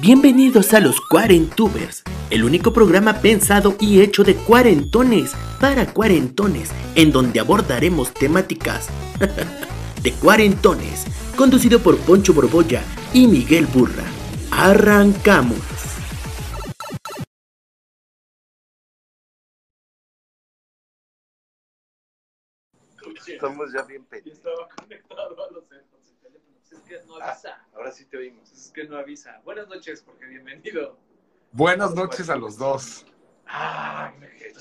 [0.00, 7.10] Bienvenidos a los Cuarentubers, el único programa pensado y hecho de cuarentones para cuarentones, en
[7.10, 8.88] donde abordaremos temáticas
[10.02, 11.04] de cuarentones,
[11.36, 12.82] conducido por Poncho Borbolla
[13.12, 14.04] y Miguel Burra.
[14.52, 15.58] Arrancamos.
[23.26, 24.38] Estamos ya bien Yo pendientes.
[24.46, 25.64] estaba conectado a los.
[25.64, 25.82] Pues
[26.72, 27.64] es que no avisa.
[27.74, 28.50] Ahora sí te oímos.
[28.52, 29.40] Es que no avisa.
[29.44, 30.98] Buenas noches, porque bienvenido.
[31.52, 33.06] Buenas noches a los dos.
[33.46, 34.58] ¡Ay, me quedo!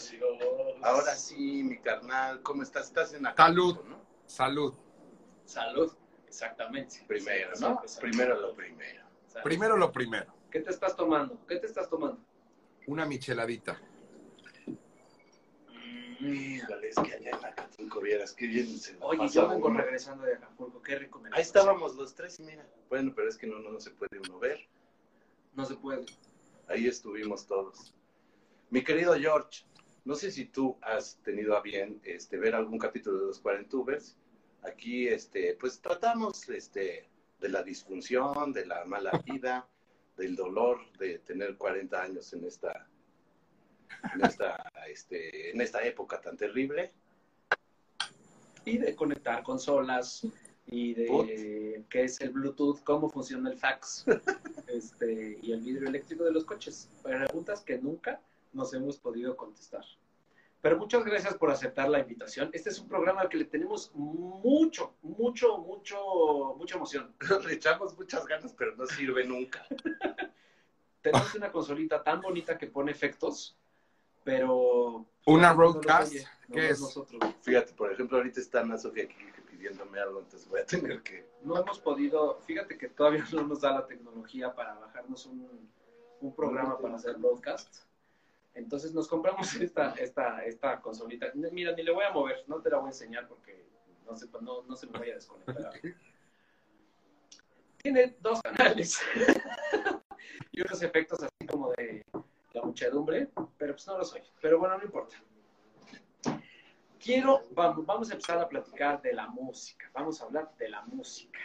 [0.84, 2.88] Ahora sí, mi carnal, ¿cómo estás?
[2.88, 3.72] Estás en Salud.
[3.74, 4.02] Acapulco, ¿no?
[4.26, 4.74] Salud.
[5.46, 5.94] Salud.
[6.28, 7.04] Exactamente.
[7.08, 7.82] Primero, Sí, ¿no?
[7.86, 9.04] sí, Primero lo primero.
[9.28, 9.44] Salud.
[9.44, 10.34] Primero lo primero.
[10.52, 11.38] ¿Qué te estás tomando?
[11.48, 12.22] ¿Qué te estás tomando?
[12.86, 13.80] Una micheladita.
[16.20, 19.80] Híjole, es que allá en Acapulco vieras qué bien se Oye, yo vengo uno.
[19.80, 20.82] regresando de Acapulco.
[20.82, 22.68] Qué rico me Ahí estábamos los tres y mira.
[22.90, 24.60] Bueno, pero es que no, no, no se puede uno ver.
[25.54, 26.06] No se puede.
[26.68, 27.94] Ahí estuvimos todos.
[28.70, 29.66] Mi querido George,
[30.06, 34.18] no sé si tú has tenido a bien este, ver algún capítulo de los Cuarentubers.
[34.64, 39.68] Aquí, este, pues tratamos este, de la disfunción, de la mala vida,
[40.18, 42.88] del dolor de tener 40 años en esta,
[44.14, 46.92] en esta, este, en esta época tan terrible.
[48.66, 50.28] Y de conectar consolas
[50.66, 54.06] y de qué es el Bluetooth, cómo funciona el fax
[54.68, 56.90] este, y el vidrio eléctrico de los coches.
[57.02, 58.20] Preguntas que nunca
[58.54, 59.86] nos hemos podido contestar.
[60.62, 62.50] Pero muchas gracias por aceptar la invitación.
[62.52, 67.16] Este es un programa al que le tenemos mucho, mucho, mucho, mucha emoción.
[67.46, 69.66] Le echamos muchas ganas, pero no sirve nunca.
[71.02, 73.56] Tenemos una consolita tan bonita que pone efectos,
[74.28, 75.06] pero...
[75.26, 76.14] Una Roadcast,
[76.50, 76.82] no ¿qué es?
[76.82, 77.34] Nosotros.
[77.44, 79.16] Fíjate, por ejemplo, ahorita está Ana Sofía aquí
[79.50, 81.26] pidiéndome algo, entonces voy a tener que...
[81.44, 85.72] no hemos podido, fíjate que todavía no nos da la tecnología para bajarnos un,
[86.20, 87.86] un programa para hacer broadcast.
[88.54, 91.28] Entonces nos compramos esta, esta, esta consolita.
[91.34, 93.66] Mira, ni le voy a mover, no te la voy a enseñar porque
[94.06, 95.72] no se, no, no se me vaya a desconectar.
[97.78, 99.00] Tiene dos canales
[100.52, 102.04] y unos efectos así como de
[102.64, 104.30] muchedumbre, pero pues no los oye.
[104.42, 105.16] Pero bueno, no importa.
[107.00, 109.90] Quiero, vamos, vamos a empezar a platicar de la música.
[109.94, 111.40] Vamos a hablar de la música.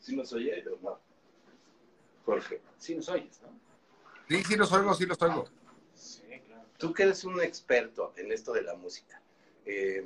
[0.00, 1.00] ¿Sí nos oye o no?
[2.24, 2.60] Jorge.
[2.78, 3.48] Sí nos oyes, ¿no?
[4.28, 5.44] Sí, sí los oigo, sí los oigo.
[5.94, 6.64] Sí, claro.
[6.78, 9.20] Tú que eres un experto en esto de la música,
[9.66, 10.04] eh,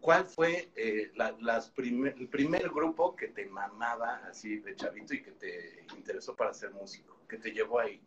[0.00, 5.14] ¿cuál fue eh, la- las primer- el primer grupo que te mamaba así de chavito
[5.14, 7.18] y que te interesó para ser músico?
[7.28, 8.00] Que te llevó ahí.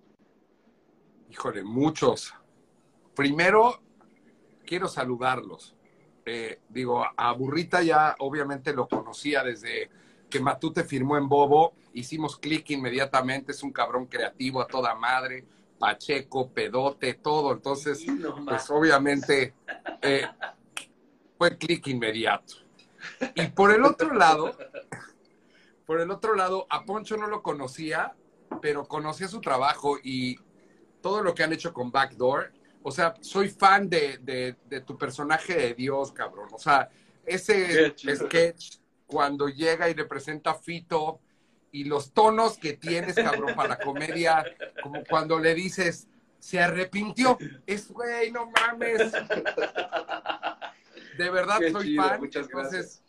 [1.29, 2.34] Híjole, muchos.
[3.16, 3.81] Primero,
[4.66, 5.75] quiero saludarlos.
[6.25, 9.89] Eh, digo, a Burrita ya obviamente lo conocía desde
[10.29, 11.73] que Matute firmó en Bobo.
[11.94, 13.51] Hicimos clic inmediatamente.
[13.51, 15.45] Es un cabrón creativo a toda madre.
[15.79, 17.51] Pacheco, pedote, todo.
[17.51, 19.53] Entonces, Sí, no pues obviamente
[20.01, 20.28] eh,
[21.38, 22.55] fue clic inmediato.
[23.35, 24.55] Y por el otro lado,
[25.85, 28.16] por el otro lado, a Poncho no lo conocía,
[28.61, 30.38] pero conocía su trabajo y
[31.03, 32.52] todo lo que han hecho con Backdoor.
[32.81, 36.47] O sea, soy fan de, de- de tu personaje de Dios, cabrón.
[36.52, 36.90] O sea,
[37.25, 41.19] ese sketch cuando llega y representa a Fito
[41.72, 44.44] y los tonos que tienes, cabrón, para la comedia,
[44.81, 46.08] como cuando le dices,
[46.40, 47.38] se arrepintió.
[47.68, 49.12] Es, güey, no mames.
[51.18, 52.20] De verdad Qué soy chido, fan.
[52.20, 53.03] muchas Entonces,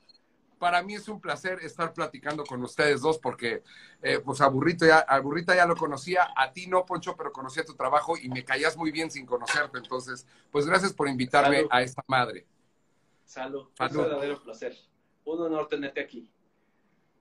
[0.58, 3.62] para mí es un placer estar platicando con ustedes dos porque,
[4.02, 7.32] eh, pues, a Burrito ya, a Burrita ya lo conocía, a ti no, Poncho, pero
[7.32, 9.78] conocía tu trabajo y me caías muy bien sin conocerte.
[9.78, 11.68] Entonces, pues, gracias por invitarme Salud.
[11.70, 12.46] a esta madre.
[13.24, 13.68] Salud.
[13.76, 13.96] Salud.
[13.96, 14.76] Un verdadero placer.
[15.24, 16.30] Un honor tenerte aquí.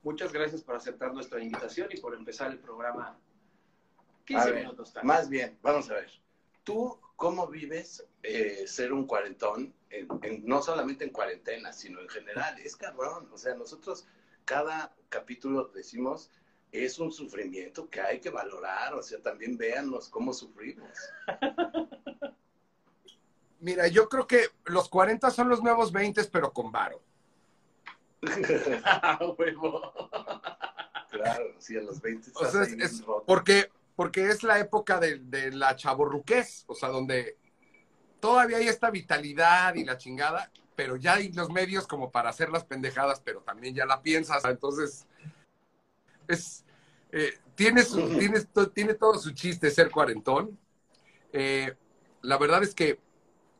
[0.04, 3.18] Muchas gracias por aceptar nuestra invitación y por empezar el programa
[4.26, 5.08] 15 A ver, minutos tarde.
[5.08, 6.12] Más bien, vamos a ver.
[6.64, 12.09] ¿Tú cómo vives eh, ser un cuarentón, en- en- no solamente en cuarentena, sino en
[12.09, 12.59] general?
[12.59, 13.30] Es cabrón.
[13.31, 14.06] O sea, nosotros
[14.46, 16.30] cada capítulo decimos
[16.72, 18.94] es un sufrimiento que hay que valorar.
[18.95, 20.90] O sea, también véanos cómo sufrimos.
[23.60, 27.01] Mira, yo creo que los 40 son los nuevos 20, pero con varo.
[28.84, 29.94] ¡Ah, huevo!
[31.10, 35.51] claro, sí, a los 20 O sea, es- porque, porque es la época de, de
[35.51, 37.38] la chaborruquez, o sea, donde
[38.24, 42.50] todavía hay esta vitalidad y la chingada, pero ya hay los medios como para hacer
[42.52, 44.46] las pendejadas, pero también ya la piensas.
[44.46, 45.06] Entonces,
[46.30, 46.64] es,
[47.12, 50.58] eh, tiene, su- tiene, to- tiene todo su chiste ser cuarentón.
[51.34, 51.75] Eh,
[52.22, 52.98] la verdad es que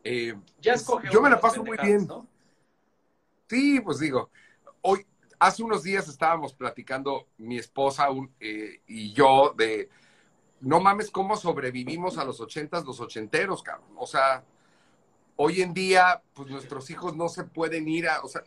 [0.06, 2.08] eh, Ya es- escoge yo me la paso muy bien.
[2.08, 2.26] ¿no?
[3.50, 4.30] Sí, pues digo,
[4.82, 5.06] hoy,
[5.40, 9.90] hace unos días estábamos platicando mi esposa un- eh, y yo de
[10.62, 13.90] no mames cómo sobrevivimos a los ochentas, los ochenteros, cabrón.
[13.98, 14.46] O sea,
[15.44, 18.44] hoy en día, pues nuestros hijos no se pueden ir a, o sea,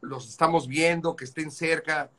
[0.00, 2.10] los estamos viendo, que estén cerca.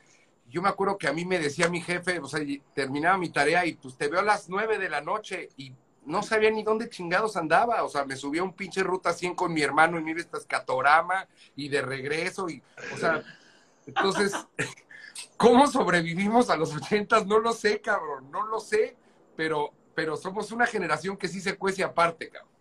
[0.48, 2.40] Yo me acuerdo que a mí me decía mi jefe, o sea,
[2.76, 5.74] terminaba mi tarea y pues te veo a las nueve de la noche y
[6.06, 7.84] no sabía ni dónde chingados andaba.
[7.84, 11.28] O sea, me subía un pinche ruta 100 con mi hermano y mira esta escatorama
[11.56, 12.62] y de regreso y,
[12.94, 13.24] o sea,
[13.88, 14.34] entonces,
[15.38, 17.26] ¿cómo sobrevivimos a los ochentas?
[17.26, 18.96] No lo sé, cabrón, no lo sé,
[19.36, 22.53] pero, pero somos una generación que sí se cuece aparte, cabrón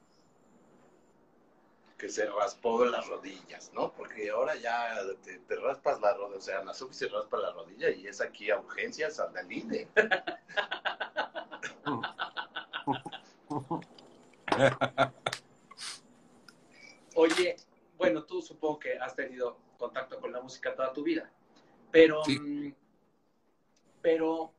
[2.02, 3.92] que se raspó las rodillas, ¿no?
[3.92, 8.08] Porque ahora ya te, raspas la rodilla, o sea, Nasuki se raspa la rodilla y
[8.08, 9.86] es aquí a urgencias Andaline.
[17.14, 17.54] Oye,
[17.96, 21.30] bueno, tú supongo que has tenido contacto con la música toda tu vida,
[21.92, 22.72] pero, mm,
[24.00, 24.52] pero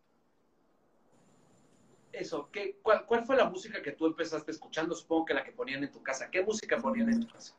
[2.14, 4.96] eso, ¿qué, cuál, fue la música que tú empezaste escuchando?
[4.96, 6.30] Supongo que la que ponían en tu casa.
[6.30, 7.56] ¿Qué música ponían en tu casa?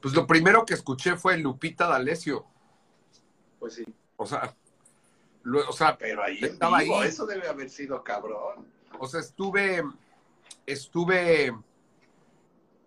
[0.00, 2.46] Pues lo primero que escuché fue Lupita D'Alessio.
[3.58, 3.84] Pues sí.
[4.16, 4.54] O sea,
[5.68, 6.90] o sea pero ahí estaba ahí.
[7.04, 8.66] Eso debe haber sido cabrón.
[8.98, 9.84] O sea, estuve,
[10.64, 11.54] estuve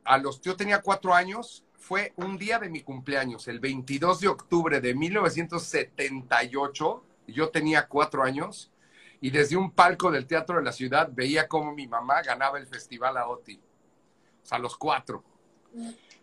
[0.06, 4.30] a los, yo tenía cuatro años, fue un día de mi cumpleaños, el 22 de
[4.30, 8.72] octubre de 1978, yo tenía cuatro años
[9.22, 12.68] y desde un palco del Teatro de la Ciudad veía cómo mi mamá ganaba el
[12.68, 13.60] festival a Oti.
[14.42, 15.24] O sea, los cuatro.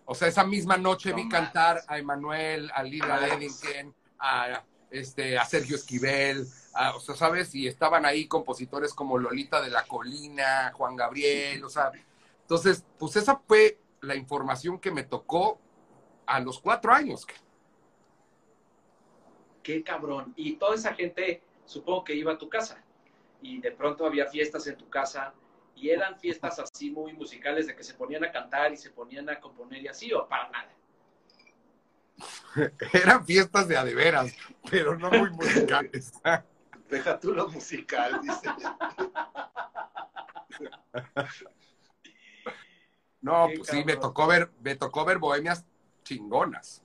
[0.06, 5.44] O sea, esa misma noche vi cantar a Emanuel, a Lila Eddington, a, este, a
[5.44, 6.46] Sergio Esquivel,
[6.94, 7.54] o sea, ¿sabes?
[7.54, 11.92] Y estaban ahí compositores como Lolita de la Colina, Juan Gabriel, o sea.
[12.42, 15.58] Entonces, pues esa fue la información que me tocó
[16.24, 17.26] a los cuatro años.
[19.62, 20.32] Qué cabrón.
[20.36, 22.85] Y toda esa gente, supongo que iba a tu casa
[23.42, 25.34] y de pronto había fiestas en tu casa
[25.74, 29.28] y eran fiestas así muy musicales de que se ponían a cantar y se ponían
[29.28, 30.72] a componer y así o para nada.
[32.92, 34.34] Eran fiestas de adeveras,
[34.70, 36.12] pero no muy musicales.
[36.90, 38.48] Deja tú lo musical, dice.
[43.20, 45.64] No, pues sí, me tocó ver, me tocó ver bohemias
[46.04, 46.82] chingonas.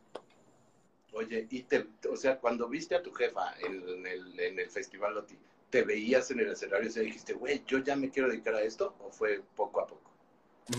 [1.13, 5.13] Oye, y te, o sea, cuando viste a tu jefa en, el, en el Festival
[5.13, 5.37] Loti,
[5.71, 8.93] te veías en el escenario y dijiste, güey, yo ya me quiero dedicar a esto?
[8.99, 10.11] ¿O fue poco a poco?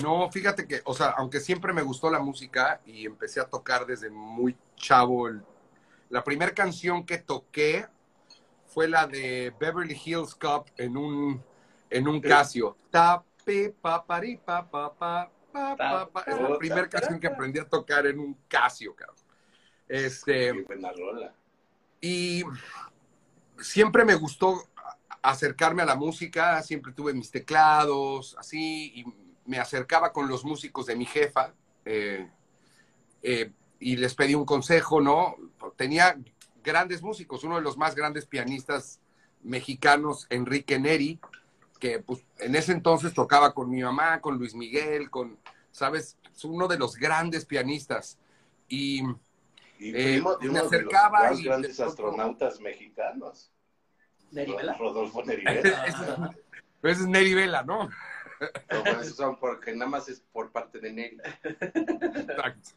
[0.01, 3.85] No, fíjate que, o sea, aunque siempre me gustó la música y empecé a tocar
[3.87, 5.29] desde muy chavo,
[6.09, 7.87] la primera canción que toqué
[8.67, 11.43] fue la de Beverly Hills Cup en un,
[11.91, 12.77] en un Casio.
[12.91, 18.07] Tape, papari, pa, pa, pa, pa, pa, Es la primera canción que aprendí a tocar
[18.07, 19.17] en un Casio, cabrón.
[19.89, 20.53] Este.
[20.63, 21.35] buena rola.
[22.01, 22.45] Y
[23.59, 24.69] siempre me gustó
[25.23, 29.05] acercarme a la música, siempre tuve mis teclados, así, y
[29.47, 31.55] me acercaba con los músicos de mi jefa
[31.85, 32.29] eh,
[33.23, 35.37] eh, y les pedí un consejo, ¿no?
[35.77, 36.17] Tenía
[36.63, 39.01] grandes músicos, uno de los más grandes pianistas
[39.43, 41.21] mexicanos, Enrique Neri,
[41.79, 45.39] que pues, en ese entonces tocaba con mi mamá, con Luis Miguel, con,
[45.73, 46.17] ¿sabes?
[46.33, 48.19] Es uno de los grandes pianistas.
[48.69, 49.03] Y,
[49.81, 51.23] eh, me acercaba.
[51.23, 53.51] De los más grandes astronautas mexicanos.
[54.33, 54.75] Nerivela.
[54.75, 55.61] Rodolfo Nerivela.
[56.83, 57.89] Ese es Nerivela, ¿no?
[57.89, 61.19] No, bueno, eso son porque nada más es por parte de Neri.
[61.45, 62.73] Exacto.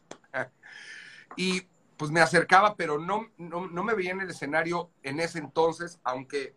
[1.36, 1.62] Y
[1.96, 5.98] pues me acercaba, pero no, no, no, me veía en el escenario en ese entonces,
[6.04, 6.54] aunque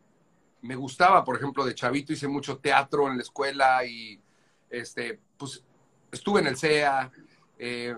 [0.62, 4.22] me gustaba, por ejemplo, de chavito hice mucho teatro en la escuela y
[4.70, 5.64] este, pues
[6.12, 7.12] estuve en el CEA.
[7.58, 7.96] Eh,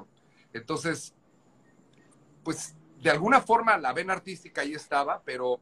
[0.53, 1.13] entonces,
[2.43, 5.60] pues de alguna forma la vena artística ahí estaba, pero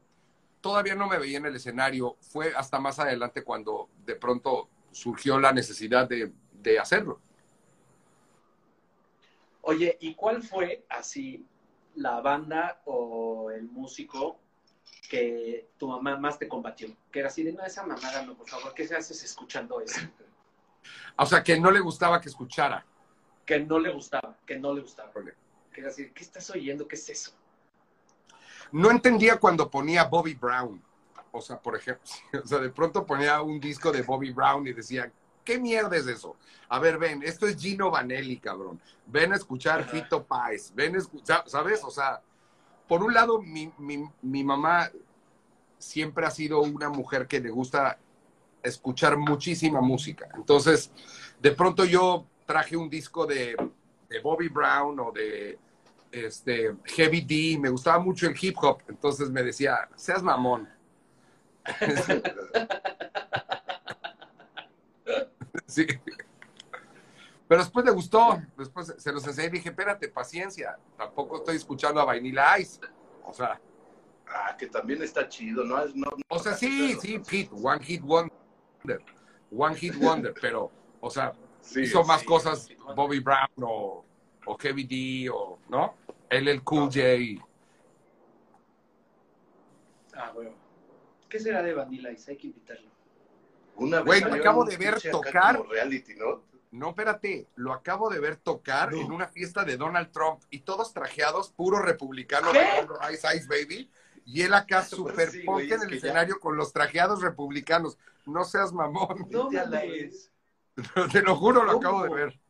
[0.60, 2.16] todavía no me veía en el escenario.
[2.20, 7.20] Fue hasta más adelante cuando de pronto surgió la necesidad de, hacerlo.
[9.62, 11.46] Oye, ¿y cuál fue así
[11.94, 14.38] la banda o el músico
[15.08, 16.88] que tu mamá más te combatió?
[17.10, 20.00] Que era así de, no, esa mamada no, por favor, ¿qué se haces escuchando eso?
[21.16, 22.84] O sea, que no le gustaba que escuchara.
[23.44, 25.12] Que no le gustaba, que no le gustaba.
[25.72, 26.88] Que era así, ¿qué estás oyendo?
[26.88, 27.32] ¿Qué es eso?
[28.72, 30.82] No entendía cuando ponía Bobby Brown.
[31.32, 32.02] O sea, por ejemplo,
[32.44, 35.10] o sea, de pronto ponía un disco de Bobby Brown y decía,
[35.44, 36.36] ¿qué mierda es eso?
[36.68, 38.80] A ver, ven, esto es Gino Vanelli, cabrón.
[39.06, 41.82] Ven a escuchar Fito Páez, ven a escuchar, ¿sabes?
[41.84, 42.20] O sea,
[42.86, 43.72] por un lado, mi,
[44.22, 44.90] mi mamá
[45.78, 47.98] siempre ha sido una mujer que le gusta
[48.62, 50.28] escuchar muchísima música.
[50.34, 50.90] Entonces,
[51.40, 53.56] de pronto yo traje un disco de,
[54.08, 55.58] de Bobby Brown o de
[56.10, 60.68] este, Heavy D, me gustaba mucho el hip hop, entonces me decía, seas mamón.
[65.66, 65.86] Sí.
[67.48, 72.00] Pero después le gustó, después se los enseñé y dije, espérate, paciencia, tampoco estoy escuchando
[72.00, 72.80] a Vanilla Ice.
[73.24, 73.60] O sea,
[74.32, 75.82] Ah, que también está chido, ¿no?
[75.82, 78.30] Es- no, no- o sea, sí, sí, hit, one hit wonder,
[79.50, 84.04] one hit wonder, pero, o sea, Sí, hizo más cosas Bobby Brown o,
[84.46, 85.94] o Heavy D o, ¿no?
[86.30, 87.00] Él, el Cool J.
[90.14, 90.52] Ah, bueno.
[91.28, 92.30] ¿Qué será de Vanilla Ice?
[92.32, 92.88] Hay que invitarlo.
[93.76, 95.56] Una vez Güey, lo acabo de ver tocar.
[95.58, 96.42] como reality, ¿no?
[96.72, 99.00] No, espérate, lo acabo de ver tocar No.
[99.00, 102.48] en una fiesta de Donald Trump y todos trajeados, puro republicano,
[103.12, 103.90] Ice Ice Baby.
[104.24, 107.98] Y él acá super Sí, güey, en el ya- escenario con los trajeados republicanos.
[108.26, 109.26] No seas mamón.
[109.30, 109.48] No.
[111.12, 111.88] Te lo juro, lo ¿Cómo?
[111.88, 112.40] acabo de ver.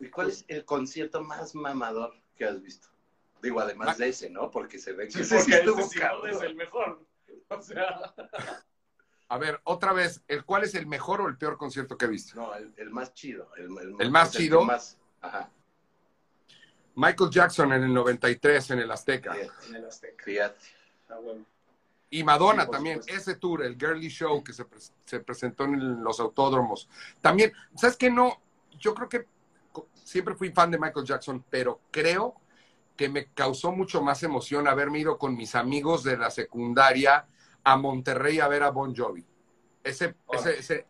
[0.00, 2.88] ¿Y cuál es el concierto más mamador que has visto?
[3.42, 4.50] Digo, además de ese, ¿no?
[4.50, 7.04] Porque se ve que Sí, sí es el mejor.
[7.48, 8.14] O sea,
[9.28, 12.32] A ver, otra vez, ¿el cuál es el mejor o el peor concierto que viste?
[12.34, 13.50] No, el, el más chido.
[13.56, 13.68] El,
[13.98, 14.62] ¿El más chido?
[14.64, 15.50] más- Ajá.
[16.94, 19.34] Michael Jackson en el 93 en el Azteca.
[19.34, 20.24] Fíjate, en el Azteca.
[20.24, 20.64] fíjate.
[21.10, 21.44] Ah, bueno.
[22.08, 23.30] Y Madonna Sí, también, supuesto.
[23.30, 24.64] ese tour, el Girly Show que se,
[25.04, 26.88] se presentó en los autódromos.
[27.20, 28.10] También, ¿sabes qué?
[28.10, 28.40] No,
[28.78, 29.26] yo creo que
[29.94, 32.34] siempre fui fan de Michael Jackson, pero creo
[32.96, 37.26] que me causó mucho más emoción haberme ido con mis amigos de la secundaria
[37.64, 39.24] a Monterrey a ver a Bon Jovi.
[39.82, 40.86] Ese, ese, ese,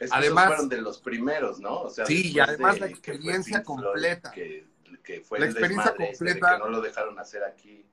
[0.00, 1.82] Es que Además- esos fueron de los primeros, ¿no?
[1.82, 4.32] O sea, Sí, y además de la experiencia completa.
[4.32, 4.66] Que,
[5.04, 6.52] que fue La experiencia desmadre este completa.
[6.54, 7.86] que no lo dejaron hacer aquí.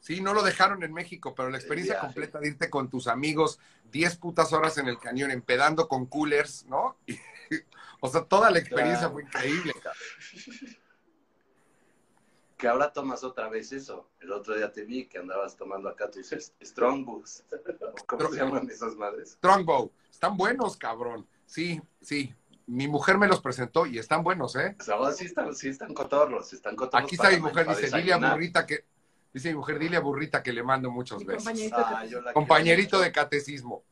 [0.00, 3.58] sí, no lo dejaron en México, pero la experiencia completa de irte con tus amigos
[3.92, 6.96] 10 putas horas en el cañón, empedando con coolers, ¿no?
[8.04, 9.12] O sea, toda la experiencia Claro.
[9.14, 9.72] fue increíble.
[9.82, 10.76] cabrón.
[12.58, 14.10] Que ahora tomas otra vez eso.
[14.20, 16.28] El otro día te vi que andabas tomando acá tus
[16.62, 17.50] Strong Boost.
[18.06, 19.32] ¿Cómo se llaman esas madres?
[19.32, 19.90] Strongbow.
[20.10, 21.26] Están buenos, cabrón.
[21.46, 22.34] Sí, sí.
[22.66, 24.76] Mi mujer me los presentó y están buenos, ¿eh?
[24.78, 27.06] O sea, sí están, sí están cotorros, están cotorros.
[27.06, 28.32] Aquí está mi mujer, dice, dile a desayunar.
[28.34, 28.84] Burrita que,
[29.32, 31.44] dice mi mujer, dile a Burrita que le mando muchos Mi besos.
[31.44, 33.82] compañerito Ah, que- yo la Compañerito quiero de catecismo.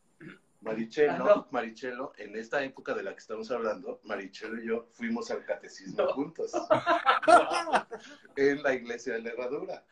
[0.62, 1.49] Marichelo, Ah, no.
[1.50, 5.97] Marichelo, en esta época de la que estamos hablando, Marichelo y yo fuimos al catecismo
[6.04, 6.12] No.
[6.12, 6.52] juntos
[8.37, 9.85] en la iglesia de la herradura.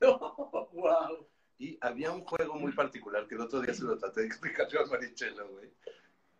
[0.00, 0.18] No,
[0.72, 1.26] wow.
[1.58, 4.66] Y había un juego muy particular que el otro día se lo traté de explicar
[4.68, 5.70] yo a Marichelo, güey.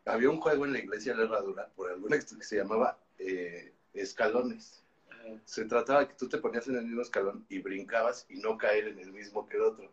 [0.06, 3.72] Había un juego en la iglesia de la herradura, por alguna que se llamaba eh,
[3.92, 4.82] escalones.
[5.46, 8.58] Se trataba de que tú te ponías en el mismo escalón y brincabas y no
[8.58, 9.90] caer en el mismo que el otro.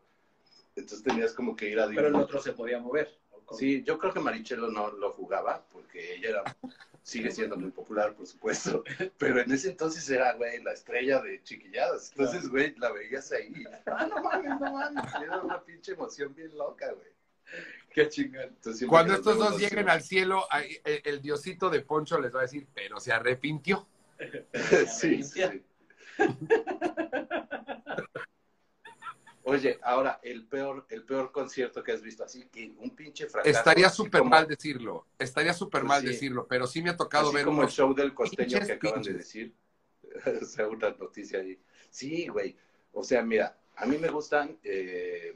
[0.75, 3.17] Entonces tenías como que ir a Pero el otro se podía mover.
[3.51, 6.58] Sí, yo creo que Marichelo no lo jugaba porque ella era,
[7.03, 8.84] sigue siendo muy popular, por supuesto,
[9.17, 12.12] pero en ese entonces era, güey, la estrella de chiquilladas.
[12.12, 13.63] Entonces, güey, la veías ahí.
[13.86, 15.03] Ah, no mames, no mames.
[15.22, 17.12] Era una pinche emoción bien loca, güey.
[17.93, 18.55] Qué chingón.
[18.88, 22.43] Cuando estos dos lleguen al cielo, ahí, el, el diosito de Poncho les va a
[22.43, 23.86] decir, pero se arrepintió.
[24.88, 25.63] sí, sí, sí.
[29.51, 33.58] Oye, ahora, el peor, el peor concierto que has visto, así que un pinche fracaso.
[33.58, 36.08] Estaría súper mal decirlo, estaría súper Pues mal sí.
[36.08, 38.74] decirlo, pero sí me ha tocado Así ver como el show del costeño pinches que
[38.74, 39.53] acaban de decir.
[40.41, 41.60] o sea, una noticia ahí.
[41.89, 42.55] Sí, güey.
[42.93, 45.34] O sea, mira, a mí me gustan eh,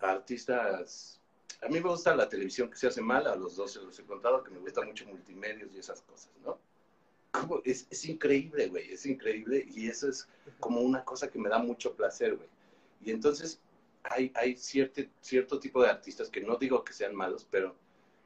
[0.00, 1.20] artistas.
[1.62, 3.96] A mí me gusta la televisión que se hace mal, a los dos se los
[3.98, 6.58] he contado, que me gusta mucho multimedios y esas cosas, ¿no?
[7.30, 10.28] Como- es, es increíble, güey, es increíble y eso es
[10.58, 12.48] como una cosa que me da mucho placer, güey.
[13.04, 13.60] Y entonces
[14.04, 17.74] hay, hay cierto, cierto tipo de artistas que no digo que sean malos, pero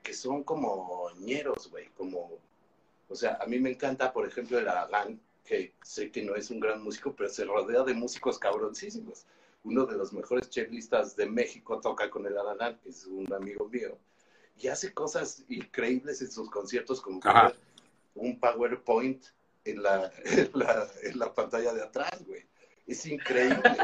[0.03, 2.39] que son como ñeros, güey, como,
[3.09, 6.51] o sea, a mí me encanta, por ejemplo, el Aragán, que sé que no es
[6.51, 9.27] un gran músico, pero se rodea de músicos cabroncísimos.
[9.65, 13.69] Uno de los mejores checklistas de México toca con el Aragán, que es un amigo
[13.69, 13.99] mío,
[14.59, 17.57] y hace cosas increíbles en sus conciertos, como poner
[18.15, 19.25] un PowerPoint
[19.65, 22.45] en la, en la, en la pantalla de atrás, güey.
[22.87, 23.77] Es increíble.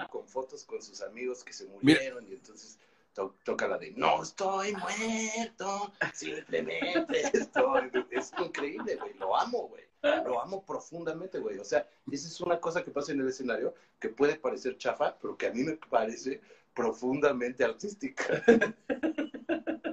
[0.00, 2.78] Así, con fotos con sus amigos que se murieron y entonces
[3.14, 7.90] to- toca la de No estoy muerto, simplemente estoy.
[8.10, 9.14] Es increíble, güey.
[9.14, 9.82] Lo amo, güey.
[10.24, 11.58] Lo amo profundamente, güey.
[11.58, 15.16] O sea, esa es una cosa que pasa en el escenario que puede parecer chafa,
[15.20, 16.40] pero que a mí me parece
[16.74, 18.42] profundamente artística.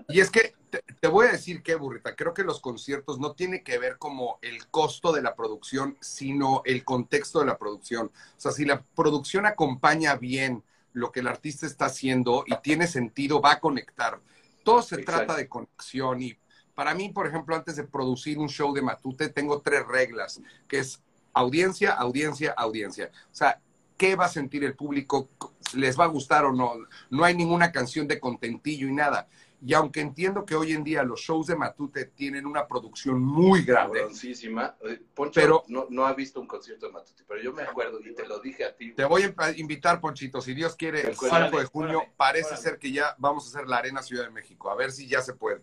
[0.10, 3.34] Y es que te, te voy a decir que, burrita, creo que los conciertos no
[3.34, 8.08] tiene que ver como el costo de la producción, sino el contexto de la producción.
[8.08, 10.64] O sea, si la producción acompaña bien
[10.94, 14.20] lo que el artista está haciendo y tiene sentido, va a conectar.
[14.64, 15.26] Todo se Exacto.
[15.26, 16.38] trata de conexión y
[16.76, 20.80] para mí, por ejemplo, antes de producir un show de Matute, tengo tres reglas, que
[20.80, 21.02] es
[21.34, 23.12] audiencia, audiencia, audiencia.
[23.32, 23.62] O sea,
[23.98, 25.30] ¿qué va a sentir el público?
[25.74, 26.74] ¿Les va a gustar o no?
[27.10, 29.28] No hay ninguna canción de contentillo y nada.
[29.62, 33.64] Y aunque entiendo que hoy en día los shows de Matute tienen una producción muy
[33.64, 34.02] grande.
[34.02, 38.00] Eh, Poncho Pero- no, no ha visto un concierto de Matute, pero yo me acuerdo
[38.00, 38.94] y te lo dije a ti.
[38.94, 42.48] te voy a invitar, Ponchito, si Dios quiere, el 5 Órale, de junio, órale, parece
[42.48, 42.62] órale.
[42.62, 45.22] ser que ya vamos a hacer la Arena Ciudad de México, a ver si ya
[45.22, 45.62] se puede.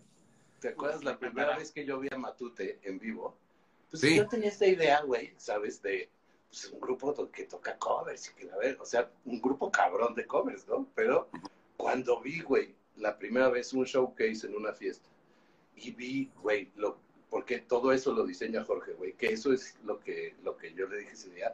[0.59, 3.35] ¿Te acuerdas la primera vez que yo vi a Matute en vivo?
[3.89, 4.15] Pues Sí.
[4.15, 5.81] yo tenía esta idea, güey, ¿sabes?
[5.81, 6.09] De
[6.49, 10.13] pues, un grupo que toca covers y que, a ver, o sea, un grupo cabrón
[10.15, 10.87] de covers, ¿no?
[10.95, 11.29] Pero
[11.75, 15.09] cuando vi, güey, la primera vez un showcase en una fiesta
[15.75, 16.97] y vi, güey, lo,
[17.29, 20.87] porque todo eso lo diseña Jorge, güey, que eso es lo que, lo que yo
[20.87, 21.53] le dije ese día.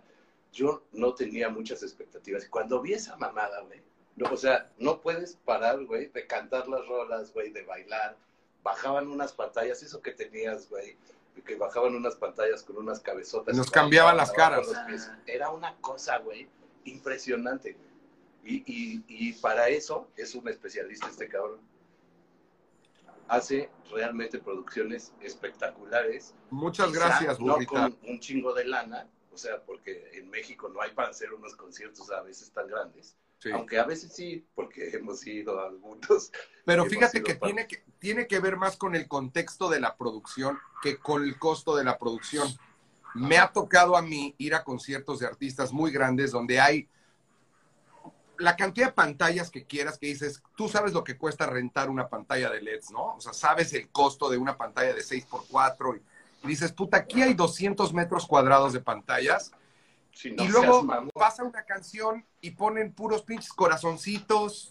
[0.51, 2.45] Yo no tenía muchas expectativas.
[2.45, 3.81] Y cuando vi esa mamada, güey,
[4.15, 8.15] no, o sea, no puedes parar, güey, de cantar las rolas, güey, de bailar.
[8.61, 10.95] Bajaban unas pantallas, eso que tenías, güey,
[11.43, 13.55] que bajaban unas pantallas con unas cabezotas.
[13.57, 14.67] Nos cambiaban las caras.
[14.67, 15.11] los pies.
[15.25, 16.47] Era una cosa, güey,
[16.85, 17.92] impresionante, güey.
[18.43, 21.59] Y, y, y para eso es un especialista este cabrón.
[23.27, 26.35] Hace realmente producciones espectaculares.
[26.49, 27.71] Muchas Quizá gracias, No burrita.
[27.71, 31.55] con un chingo de lana, o sea, porque en México no hay para hacer unos
[31.55, 33.15] conciertos a veces tan grandes.
[33.39, 33.49] Sí.
[33.51, 36.31] Aunque a veces sí, porque hemos ido a algunos.
[36.65, 40.59] Pero fíjate que tiene, que tiene que ver más con el contexto de la producción
[40.81, 42.47] que con el costo de la producción.
[43.15, 46.89] Me ha tocado a mí ir a conciertos de artistas muy grandes donde hay
[48.43, 52.07] la cantidad de pantallas que quieras que dices, tú sabes lo que cuesta rentar una
[52.07, 53.15] pantalla de LEDs, ¿no?
[53.15, 57.21] O sea, sabes el costo de una pantalla de 6x4 y, y dices, puta, aquí
[57.21, 59.51] hay 200 metros cuadrados de pantallas
[60.35, 64.69] no y luego pasa una canción y ponen puros pinches corazoncitos.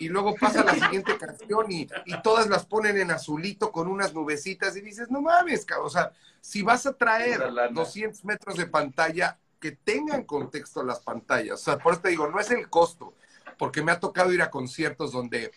[0.00, 4.14] Y luego pasa la siguiente canción y, y todas las ponen en azulito con unas
[4.14, 4.76] nubecitas.
[4.76, 5.88] Y dices, no mames, cabrón.
[5.88, 7.72] O sea, si vas a traer Una lana.
[7.72, 11.60] 200 metros de pantalla, que tengan contexto las pantallas.
[11.60, 13.14] O sea, por eso te digo, no es el costo.
[13.58, 15.50] Porque me ha tocado ir a conciertos donde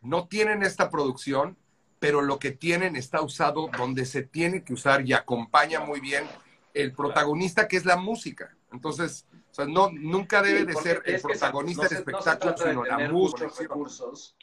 [0.00, 1.56] no tienen esta producción,
[2.00, 6.26] pero lo que tienen está usado donde se tiene que usar y acompaña muy bien
[6.74, 8.54] el protagonista que es la música.
[8.72, 12.52] Entonces, o sea, no, nunca debe Sí, de ser el protagonista no del no espectáculo,
[12.52, 13.48] de sino la música.
[13.60, 14.36] recursos,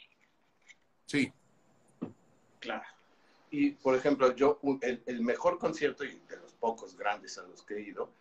[1.04, 1.30] Sí,
[2.58, 2.84] claro.
[3.50, 7.62] Y, por ejemplo, yo, el, el mejor concierto, y de los pocos grandes a los
[7.62, 8.14] que he ido,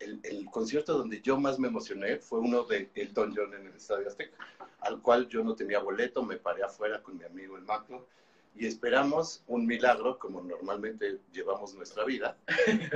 [0.00, 3.74] el, el concierto donde yo más me emocioné fue uno de Elton John en el
[3.74, 4.36] Estadio Azteca,
[4.80, 8.06] al cual yo no tenía boleto, me paré afuera con mi amigo el Macro,
[8.54, 12.36] y esperamos un milagro, como normalmente llevamos nuestra vida,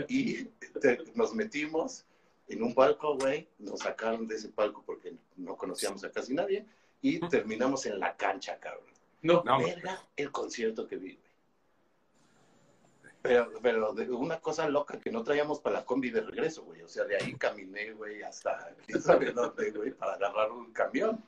[0.08, 0.44] y
[0.80, 2.04] te- nos metimos
[2.48, 6.66] en un palco, güey, nos sacaron de ese palco porque no conocíamos a casi nadie,
[7.00, 8.86] y terminamos en la cancha, cabrón.
[9.22, 11.31] No, No, Verga el concierto que vi, güey.
[13.22, 16.82] Pero, pero de una cosa loca que no traíamos para la combi de regreso, güey.
[16.82, 21.24] O sea, de ahí caminé, güey, hasta quién sabe dónde, güey, para agarrar un camión,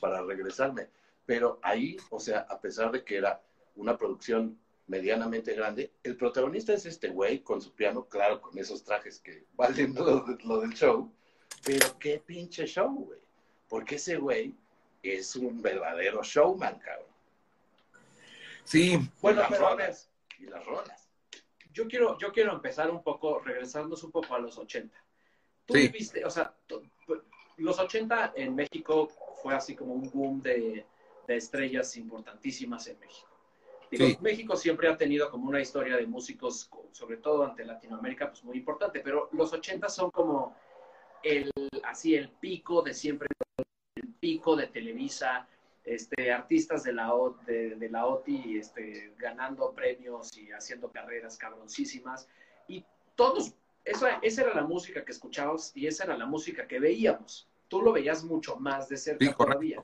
[0.00, 0.88] para regresarme.
[1.24, 3.40] Pero ahí, o sea, a pesar de que era
[3.76, 8.82] una producción medianamente grande, el protagonista es este güey con su piano, claro, con esos
[8.84, 11.12] trajes que valen lo, de- lo del show.
[11.64, 13.20] Pero qué pinche show, güey.
[13.68, 14.54] Porque ese güey
[15.02, 17.06] es un verdadero showman, cabrón.
[18.64, 20.10] sí, Bueno, y las pero rolas.
[20.38, 21.05] Y las rolas.
[21.76, 24.96] Yo quiero, yo quiero empezar un poco, regresarnos un poco a los 80.
[25.66, 25.80] Tú Sí.
[25.82, 26.54] viviste, o sea,
[27.58, 29.08] los 80 en México
[29.42, 30.86] fue así como un boom de,
[31.26, 33.28] de estrellas importantísimas en México.
[33.90, 34.16] Digo, Sí.
[34.20, 38.56] México siempre ha tenido como una historia de músicos, sobre todo ante Latinoamérica, pues muy
[38.56, 40.56] importante, pero los 80 son como
[41.22, 41.50] el,
[41.84, 43.28] así el pico de siempre,
[43.96, 45.46] el pico de Televisa,
[45.86, 51.38] este, artistas de la, O- de, de la OTI este, ganando premios y haciendo carreras
[51.38, 52.28] cabroncísimas.
[52.68, 56.78] Y todos, esa, esa era la música que escuchábamos y esa era la música que
[56.80, 57.48] veíamos.
[57.68, 59.82] Tú lo veías mucho más de cerca Sí, todavía.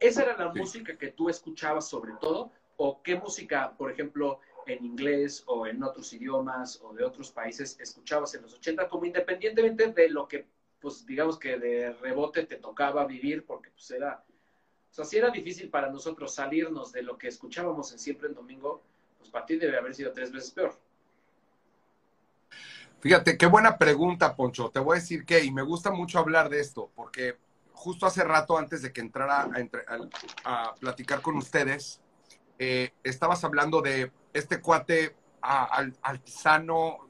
[0.00, 0.58] ¿Esa era la Sí.
[0.58, 2.50] música que tú escuchabas sobre todo?
[2.76, 7.78] ¿O qué música, por ejemplo, en inglés o en otros idiomas o de otros países
[7.80, 10.46] escuchabas en los 80 como independientemente de lo que,
[10.80, 14.22] pues digamos que de rebote te tocaba vivir porque pues era,
[14.98, 18.82] sea, si era difícil para nosotros salirnos de lo que escuchábamos en Siempre en Domingo,
[19.18, 20.76] pues para ti debe haber sido tres veces peor.
[23.00, 24.70] Fíjate, qué buena pregunta, Poncho.
[24.70, 27.36] Te voy a decir que, y me gusta mucho hablar de esto, porque
[27.72, 30.10] justo hace rato, antes de que entrara a, entre- al-
[30.44, 32.00] a platicar con ustedes,
[32.58, 37.08] eh, estabas hablando de este cuate al- altisano,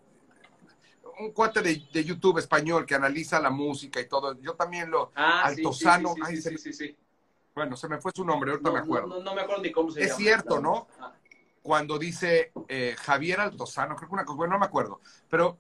[1.21, 4.39] un cuate de, de YouTube español que analiza la música y todo.
[4.41, 6.97] Yo también lo, Ah, Altozano, sí, ay, se sí, sí.
[7.55, 9.09] Bueno, se me fue su nombre, ahorita No, me acuerdo.
[9.09, 10.19] No, no, me acuerdo ni cómo se Es llama.
[10.19, 10.87] cierto, ¿no?
[11.01, 11.13] Ah,
[11.63, 15.59] cuando dice eh, Javier Altozano, creo que una cosa, bueno, no me acuerdo, pero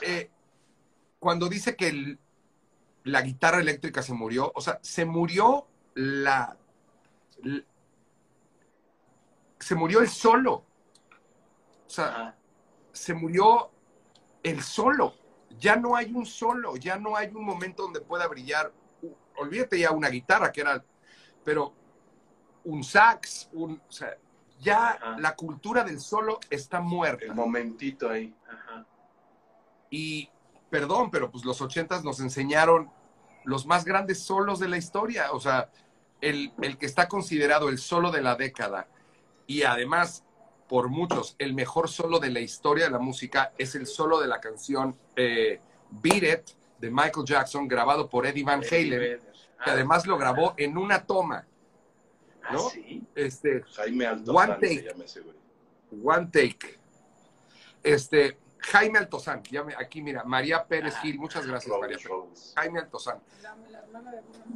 [0.00, 0.30] eh,
[1.18, 2.18] cuando dice que el-
[3.04, 6.56] la guitarra eléctrica se murió, o sea, se murió la,
[9.58, 10.64] se murió el solo.
[11.86, 12.36] O sea,
[12.92, 13.70] se murió
[14.42, 15.14] el solo.
[15.58, 18.72] Ya no hay un solo, ya no hay un momento donde pueda brillar.
[19.36, 20.84] Olvídate ya una guitarra, que era,
[21.44, 21.72] pero
[22.64, 24.16] un sax, un, o sea,
[24.60, 27.24] ya la cultura del solo está muerta.
[27.24, 28.34] El momentito ahí.
[29.90, 30.28] Y
[30.70, 32.90] perdón, pero pues los ochentas nos enseñaron
[33.44, 35.32] los más grandes solos de la historia.
[35.32, 35.70] O sea,
[36.20, 38.88] el, el que está considerado el solo de la década
[39.46, 40.24] y además
[40.68, 44.28] por muchos el mejor solo de la historia de la música es el solo de
[44.28, 49.20] la canción eh, Beat It de Michael Jackson, grabado por Eddie Van Halen,
[49.64, 51.46] que además lo grabó en una toma.
[52.52, 52.66] ¿no?
[52.66, 53.06] ¿Ah, sí?
[53.14, 54.94] Este, Jaime One take.
[56.02, 56.78] One take.
[57.82, 59.42] Este, Jaime Altozán,
[59.78, 62.52] aquí mira, María Pérez Gil, muchas gracias, María Pérez.
[62.56, 63.18] Jaime Altozán.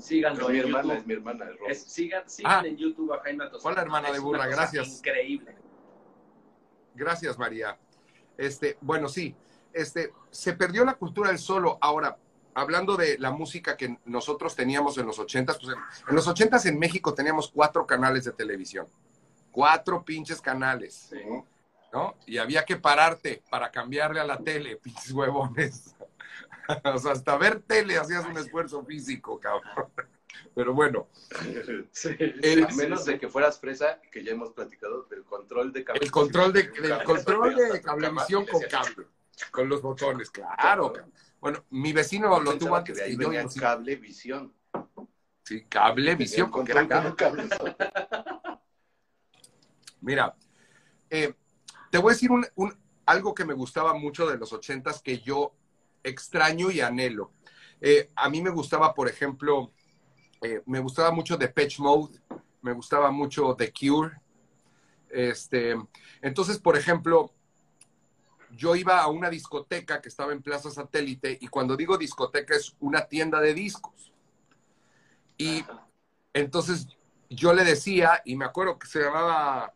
[0.00, 1.46] Síganlo mi hermana, es mi hermana.
[1.68, 2.66] es sigan sigan Ah.
[2.66, 3.72] en YouTube a Jaime Altozano.
[3.72, 4.98] Hola, hermana de burra, gracias.
[4.98, 5.54] Increíble.
[6.94, 7.78] Gracias, María.
[8.36, 9.34] Este, bueno, sí,
[9.72, 11.78] este, se perdió la cultura del solo.
[11.80, 12.16] Ahora,
[12.54, 16.66] hablando de la música que nosotros teníamos en los ochentas, pues en, en los ochentas
[16.66, 18.86] en México teníamos cuatro canales de televisión.
[19.50, 21.10] Cuatro pinches canales.
[21.92, 22.16] ¿no?
[22.26, 25.94] Y había que pararte para cambiarle a la tele, pinches huevones.
[26.84, 29.90] o sea, hasta ver tele hacías un esfuerzo físico, cabrón.
[30.54, 31.08] Pero bueno,
[31.92, 35.84] Sí, El- a menos de que fueras fresa, que ya hemos platicado, del control de
[36.00, 39.06] el control de, del control de cablevisión con cable,
[39.50, 40.92] con los botones, claro.
[40.92, 41.12] cabrón.
[41.40, 44.54] Bueno, mi vecino lo tuvo Pensaba que antes de ahí venía y no sé- cablevisión.
[45.44, 47.14] Sí, cablevisión, porque era cable.
[47.16, 47.48] cable.
[50.00, 50.36] Mira,
[51.10, 51.34] eh,
[51.90, 55.18] te voy a decir un, un- algo que me gustaba mucho de los ochentas que
[55.20, 55.54] yo
[56.02, 57.32] extraño y anhelo.
[57.80, 59.72] Eh, a mí me gustaba, por ejemplo,
[60.42, 62.20] eh, me gustaba mucho Depeche Mode,
[62.62, 64.20] me gustaba mucho The Cure.
[65.08, 65.74] Este,
[66.20, 67.32] entonces, por ejemplo,
[68.56, 72.74] yo iba a una discoteca que estaba en Plaza Satélite y cuando digo discoteca es
[72.80, 74.12] una tienda de discos.
[75.36, 75.64] Y
[76.32, 76.88] entonces
[77.30, 79.72] yo le decía, y me acuerdo que se llamaba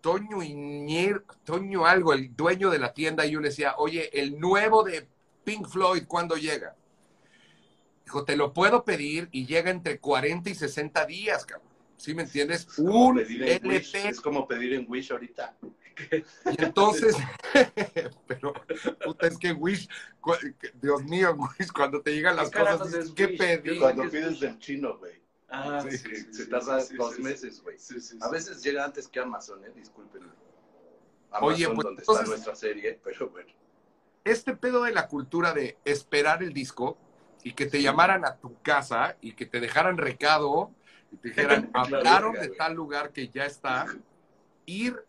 [0.00, 4.38] Toño Iñer, Toño algo, el dueño de la tienda, y yo le decía, oye, el
[4.38, 5.08] nuevo de
[5.44, 6.76] Pink Floyd, ¿cuándo llega?
[8.04, 11.72] Dijo, te lo puedo pedir y llega entre 40 y 60 días, cabrón.
[11.96, 12.66] ¿Sí me entiendes?
[12.78, 14.08] Un Wish, LP.
[14.08, 15.56] Es como pedir en Wish ahorita.
[16.10, 17.16] Y entonces,
[18.26, 18.52] pero,
[19.04, 19.88] puta, es que Wish,
[20.80, 23.78] Dios mío, Wish, cuando te llegan las ¿Qué carajos cosas, dices, es ¿qué pedí?
[23.78, 25.20] Cuando pides del chino, güey.
[25.48, 27.78] Ah, Sí, sí, sí, se sí, tarda sí, dos sí, meses, güey.
[27.78, 28.32] sí, sí, A sí.
[28.32, 29.72] veces llega antes que Amazon, ¿eh?
[29.74, 30.22] Disculpen.
[31.30, 33.50] Amazon, Oye, pues, donde entonces- está nuestra serie, pero bueno.
[34.24, 36.96] este pedo de la cultura de esperar el disco
[37.42, 40.70] y que te llamaran a tu casa y que te dejaran recado
[41.10, 43.86] y te dijeran, hablaron de tal lugar que ya está,
[44.64, 45.04] ir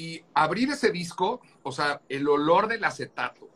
[0.00, 3.50] y abrir ese disco, o sea, el olor del acetato,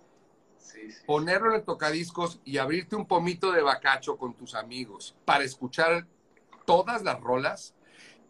[0.59, 1.03] Sí, sí.
[1.07, 6.07] ponerlo en el tocadiscos y abrirte un pomito de bacacho con tus amigos para escuchar
[6.67, 7.75] todas las rolas,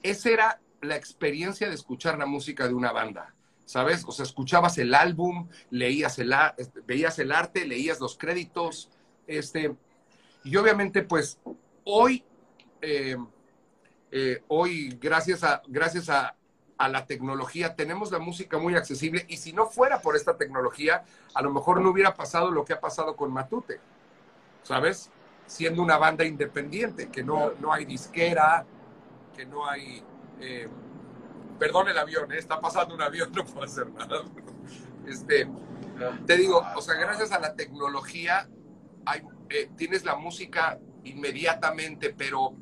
[0.05, 4.05] esa era la experiencia de escuchar la música de una banda, ¿sabes?
[4.07, 8.91] O sea, escuchabas el álbum, leías el, este, veías el arte, leías los créditos,
[9.27, 9.75] este,
[10.45, 11.41] y obviamente, pues,
[11.83, 12.23] hoy,
[12.81, 13.17] eh,
[14.13, 16.37] eh, hoy, gracias a, gracias a,
[16.77, 21.05] a la tecnología, tenemos la música muy accesible, y si no fuera por esta tecnología,
[21.35, 23.81] a lo mejor no hubiera pasado lo que ha pasado con Matute,
[24.63, 25.11] ¿sabes?
[25.47, 28.65] Siendo una banda independiente, que no, no hay disquera,
[29.37, 30.03] que no hay...
[30.41, 30.69] eh,
[31.59, 32.39] perdón el avión, ¿eh?
[32.39, 34.23] está pasando un avión, no puedo hacer nada.
[35.07, 35.49] Este,
[36.27, 38.49] te digo, o sea, gracias a la tecnología
[39.07, 42.55] hay, eh, tienes la música inmediatamente, pero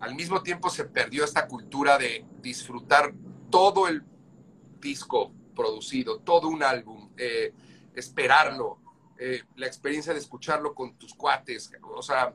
[0.00, 3.12] al mismo tiempo se perdió esta cultura de disfrutar
[3.50, 4.02] todo el
[4.80, 7.52] disco producido, todo un álbum, eh,
[7.94, 8.78] esperarlo,
[9.18, 11.72] eh, la experiencia de escucharlo con tus cuates.
[11.82, 12.34] O sea,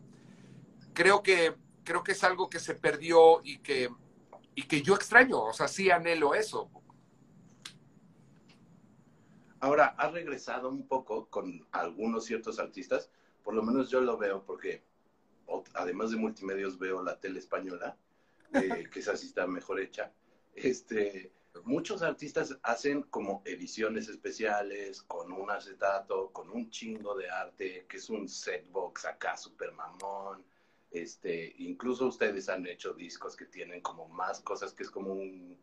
[0.93, 3.89] creo que, creo que es algo que se perdió y que,
[4.55, 5.41] y que yo extraño.
[5.41, 6.69] O sea, sí anhelo eso.
[9.61, 13.09] Ahora, ha regresado un poco con algunos ciertos artistas,
[13.43, 14.83] por lo menos yo lo veo porque
[15.73, 17.97] además de multimedios veo la tele española,
[18.53, 20.11] eh, que esa sí está mejor hecha.
[20.55, 21.31] Este,
[21.63, 27.97] muchos artistas hacen como ediciones especiales con un acetato, con un chingo de arte, que
[27.97, 30.43] es un setbox acá super mamón.
[30.91, 35.57] Este, incluso ustedes han hecho discos que tienen como más cosas, que es como un,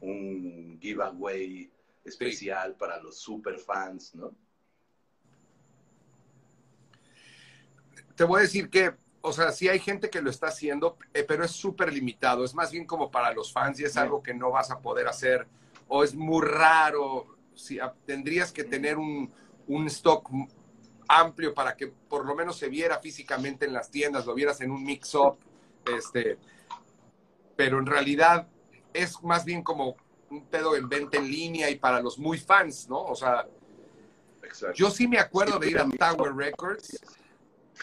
[0.00, 1.70] un giveaway
[2.04, 4.34] especial para los super fans, ¿no?
[8.14, 8.94] Te voy a decir que
[9.26, 12.44] o sea, sí hay gente que lo está haciendo, eh, pero es súper limitado.
[12.44, 15.08] Es más bien como para los fans y es algo que no vas a poder
[15.08, 15.46] hacer
[15.88, 17.34] o es muy raro.
[17.54, 19.32] Si, tendrías que tener un,
[19.66, 20.28] un stock
[21.08, 24.70] amplio para que por lo menos se viera físicamente en las tiendas, lo vieras en
[24.70, 25.38] un mix-up,
[25.86, 26.36] este,
[27.56, 28.46] pero en realidad
[28.92, 29.96] es más bien como
[30.28, 33.02] un pedo en venta en línea y para los muy fans, ¿no?
[33.02, 33.48] O sea,
[34.74, 37.00] yo sí me acuerdo de ir a Tower Records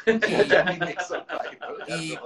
[1.88, 2.18] y,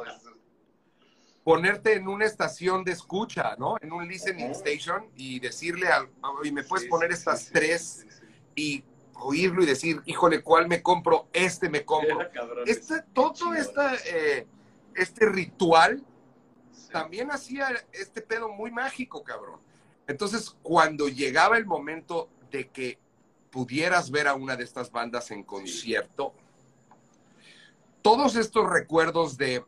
[1.43, 3.75] ponerte en una estación de escucha, ¿no?
[3.79, 6.09] En un listening station y decirle, al,
[6.43, 8.05] y me puedes poner estas tres
[8.55, 11.27] y oírlo y decir, híjole, ¿cuál me compro?
[11.31, 12.19] Este me compro.
[12.65, 14.47] Este, todo esta, eh,
[14.95, 16.03] este ritual
[16.91, 19.59] también hacía este pedo muy mágico, cabrón.
[20.07, 22.97] Entonces, cuando llegaba el momento de que
[23.51, 26.33] pudieras ver a una de estas bandas en concierto,
[28.05, 29.65] todos estos recuerdos de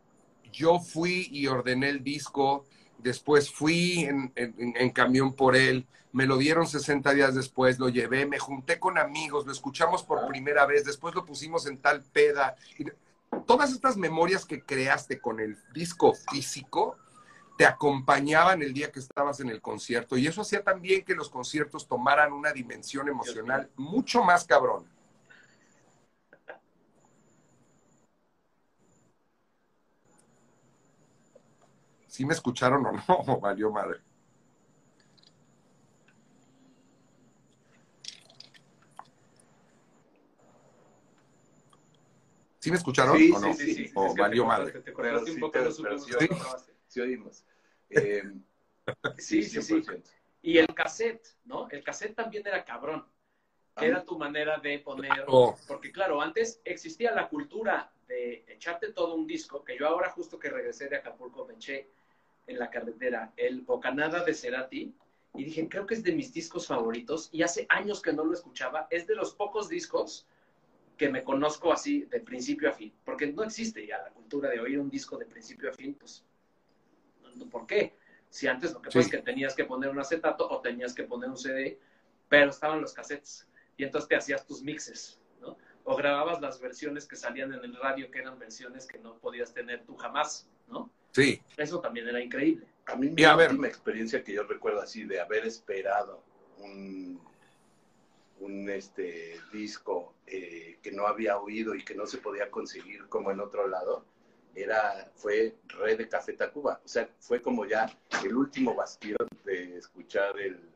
[0.53, 2.65] yo fui y ordené el disco,
[2.99, 8.37] después fui en, camión por él, me lo dieron 60 días después, lo llevé, me
[8.37, 12.55] junté con amigos, lo escuchamos por primera vez, después lo pusimos en tal peda.
[13.47, 16.95] todas estas memorias que creaste con el disco físico
[17.57, 21.31] te acompañaban el día que estabas en el concierto y eso hacía también que los
[21.31, 24.85] conciertos tomaran una dimensión emocional mucho más cabrón.
[32.17, 33.37] ¿Sí me escucharon o no?
[33.39, 33.99] valió madre.
[42.57, 43.53] ¿Sí me escucharon o no?
[43.53, 44.81] Sí, sí, ¿O valió madre?
[46.87, 47.45] sí, oímos.
[47.87, 48.23] Eh,
[49.19, 49.83] sí, sí, sí.
[50.41, 51.69] Y el cassette, ¿no?
[51.69, 53.05] El cassette también era cabrón.
[53.79, 55.23] Era tu manera de poner.
[55.67, 60.39] Porque, claro, antes existía la cultura de echarte todo un disco, que yo ahora, justo
[60.39, 61.91] que regresé de Acapulco, me eché
[62.47, 64.93] en la carretera el Bocanada de Cerati
[65.35, 68.33] y dije, creo que es de mis discos favoritos y hace años que no lo
[68.33, 68.87] escuchaba.
[68.89, 70.25] Es de los pocos discos
[70.97, 74.59] que me conozco así de principio a fin, porque no existe ya la cultura de
[74.59, 76.25] oír un disco de principio a fin, pues,
[77.51, 77.95] ¿por qué?
[78.29, 81.03] Si antes lo que pasa es que tenías que poner un acetato o tenías que
[81.03, 81.79] poner un CD,
[82.27, 85.55] pero estaban los cassettes y entonces te hacías tus mixes, ¿no?
[85.83, 89.53] O grababas las versiones que salían en el radio, que eran versiones que no podías
[89.53, 90.91] tener tú jamás, ¿no?
[91.17, 91.41] Sí.
[91.57, 92.67] Eso también era increíble.
[92.85, 96.23] A mí mi última experiencia que yo recuerdo así de haber esperado
[96.59, 97.19] un,
[98.39, 103.31] un este, disco eh, que no había oído y que no se podía conseguir como
[103.31, 104.05] en otro lado,
[104.53, 106.81] era, fue Red de Café Tacuba.
[106.85, 107.87] O sea, fue como ya
[108.23, 110.69] el último bastión de escuchar el,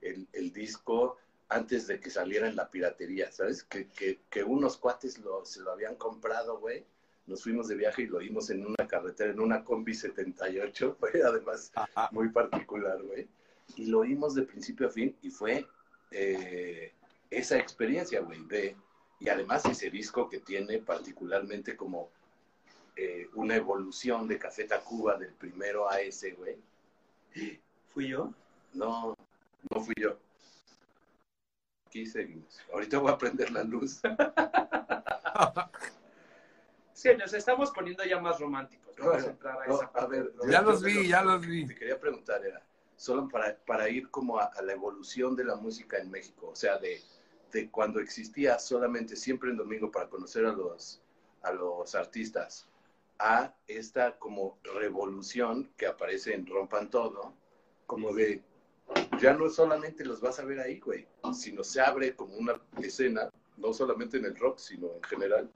[0.00, 1.16] el, disco
[1.48, 3.62] antes de que saliera en la piratería, ¿sabes?
[3.62, 6.84] Que, que, que unos cuates lo, se lo habían comprado, güey
[7.26, 11.10] nos fuimos de viaje y lo oímos en una carretera, en una combi 78, fue
[11.26, 11.72] además
[12.12, 13.28] muy particular, güey.
[13.76, 15.66] Y lo oímos de principio a fin y fue
[16.12, 16.92] eh,
[17.30, 18.76] esa experiencia, güey, de,
[19.18, 22.10] y además ese disco que tiene particularmente como
[22.94, 26.56] eh, una evolución de Café Tacuba del primero a ese, güey.
[27.92, 28.32] ¿Fui yo?
[28.72, 29.16] No,
[29.70, 30.16] no fui yo.
[31.86, 32.60] Aquí seguimos.
[32.72, 34.00] Ahorita voy a prender la luz.
[36.96, 38.96] Sí, nos estamos poniendo ya más románticos.
[38.96, 40.30] Vamos a entrar a esa parte.
[40.48, 41.66] ya los vi, ya los vi.
[41.66, 45.98] Te quería preguntar, era, solo para, para ir como a, la evolución de la música
[45.98, 47.02] en México, o sea, de,
[47.52, 51.02] de cuando existía solamente siempre en domingo para conocer a los,
[51.42, 52.66] a los artistas,
[53.18, 57.34] a esta como revolución que aparece en Rompan Todo,
[57.86, 58.42] como de,
[59.20, 63.28] ya no solamente los vas a ver ahí, güey, sino se abre como una escena,
[63.58, 65.50] no solamente en el rock, sino en general,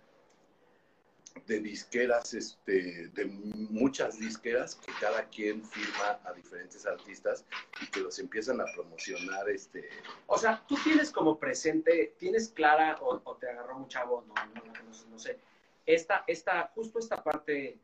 [1.47, 7.45] de disqueras, este, de muchas disqueras que cada quien firma a diferentes artistas
[7.83, 9.49] y que los empiezan a promocionar.
[9.49, 9.89] Este...
[10.27, 14.35] O sea, tú tienes como presente, tienes clara o, te agarró un chavo, no,
[15.11, 15.39] no, sé,
[15.87, 17.79] esta, esta, justo esta parte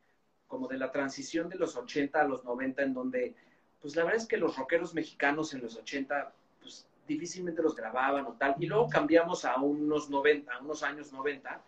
[0.47, 3.35] como de la transición de los 80 a los 90 en donde,
[3.81, 8.25] pues la verdad es que los rockeros mexicanos en los 80, pues difícilmente los grababan
[8.25, 11.61] o tal, y luego cambiamos a unos 90, a unos años 90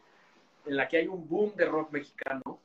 [0.69, 2.61] en la que hay un boom de rock mexicano,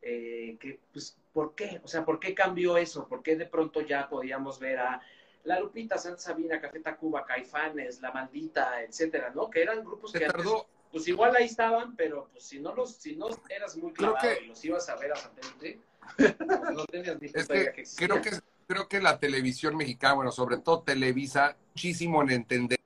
[0.00, 1.80] eh, que, pues, ¿por qué?
[1.84, 3.06] O sea, ¿por qué cambió eso?
[3.06, 5.02] ¿Por qué de pronto ya podíamos ver a
[5.44, 9.50] La Lupita, Santa Sabina, Café Tacuba, Caifanes, La Maldita, etcétera, ¿no?
[9.50, 10.46] Que eran grupos que antes,
[10.90, 14.46] pues igual ahí estaban, pero pues si no los, si no eras muy claro y
[14.46, 15.78] los ibas a ver a satélite,
[16.16, 16.34] pues,
[16.74, 18.30] no tenías ni es que, que creo que
[18.66, 22.78] creo que la televisión mexicana, bueno, sobre todo Televisa, muchísimo en entender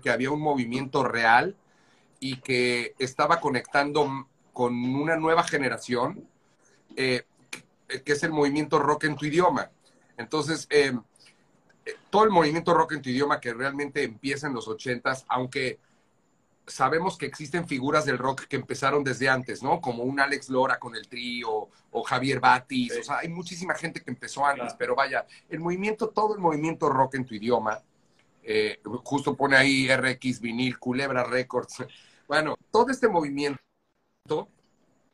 [0.00, 1.56] que había un movimiento real
[2.24, 6.24] y que estaba conectando con una nueva generación,
[6.94, 7.24] eh,
[7.88, 9.72] que es el movimiento rock en tu idioma.
[10.16, 10.96] Entonces, eh,
[12.10, 15.80] todo el movimiento rock en tu idioma que realmente empieza en los ochentas, aunque
[16.64, 19.80] sabemos que existen figuras del rock que empezaron desde antes, ¿no?
[19.80, 24.00] Como un Alex Lora con el trío o Javier Batis, o sea, hay muchísima gente
[24.00, 27.82] que empezó antes, pero vaya, el movimiento, todo el movimiento rock en tu idioma,
[28.44, 31.84] eh, justo pone ahí RX Vinil, Culebra Records,
[32.32, 33.60] bueno, todo este movimiento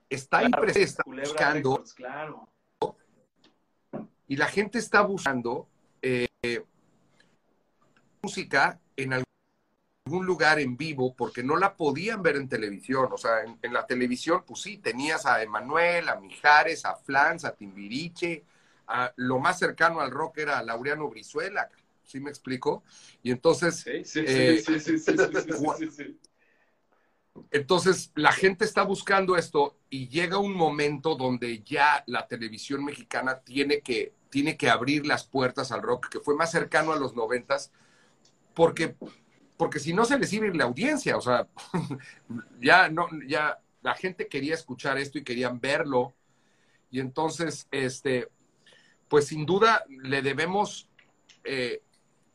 [0.08, 2.48] está ahí presente, buscando, claro.
[4.28, 5.66] y la gente está buscando
[6.00, 6.28] eh,
[8.22, 13.08] música en algún lugar en vivo porque no la podían ver en televisión.
[13.10, 17.56] O sea, en, la televisión, pues sí, tenías a Emanuel, a Mijares, a Flans, a
[17.56, 18.44] Timbiriche.
[18.86, 21.68] A, lo más cercano al rock era a Laureano Brizuela.
[22.04, 22.84] ¿Sí me explico?
[23.24, 23.80] Y entonces...
[23.80, 26.18] Sí, sí, sí, sí, sí,
[27.50, 33.40] Entonces, la gente está buscando esto y llega un momento donde ya la televisión mexicana
[33.40, 37.14] tiene que, tiene que abrir las puertas al rock, que fue más cercano a los
[37.14, 37.72] noventas,
[38.54, 38.96] porque
[39.58, 41.48] porque si no se les iba a ir la audiencia, o sea,
[42.60, 46.14] ya no, ya la gente quería escuchar esto y querían verlo.
[46.90, 48.28] Y entonces, este,
[49.08, 50.88] pues sin duda le debemos
[51.44, 51.82] eh,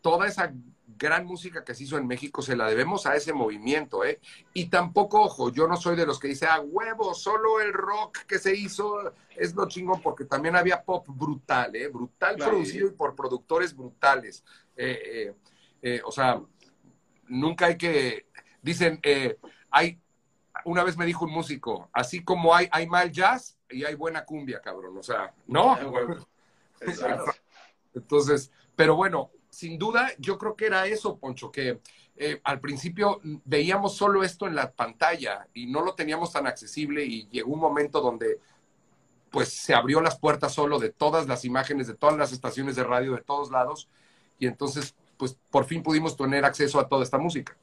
[0.01, 0.53] toda esa
[0.97, 4.19] gran música que se hizo en México, se la debemos a ese movimiento, ¿eh?
[4.53, 8.19] Y tampoco, ojo, yo no soy de los que dice, ah, huevo, solo el rock
[8.27, 11.87] que se hizo es lo chingón, porque también había pop brutal, ¿eh?
[11.87, 14.43] Brutal producido y por productores brutales.
[14.75, 15.33] Eh,
[15.81, 16.41] eh, o sea,
[17.27, 18.27] nunca hay que,
[18.61, 19.37] dicen, eh,
[19.69, 19.99] hay,
[20.65, 24.23] una vez me dijo un músico, así como hay, hay mal jazz y hay buena
[24.23, 25.77] cumbia, cabrón, o sea, ¿no?
[27.93, 31.79] Entonces, pero bueno, sin duda, yo creo que era eso, Poncho, que
[32.15, 37.05] eh, al principio veíamos solo esto en la pantalla y no lo teníamos tan accesible
[37.05, 38.39] y llegó un momento donde
[39.29, 42.83] pues se abrió las puertas solo de todas las imágenes, de todas las estaciones de
[42.83, 43.87] radio, de todos lados,
[44.39, 47.55] y entonces pues por fin pudimos tener acceso a toda esta música.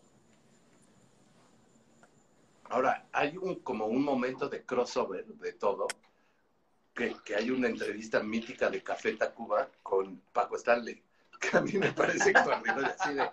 [2.68, 5.88] Ahora, hay un, como un momento de crossover de todo,
[6.94, 11.02] que, que hay una entrevista mítica de Café Tacuba con Paco Stanley,
[11.50, 13.30] que a mí me parece extraordinario, así de,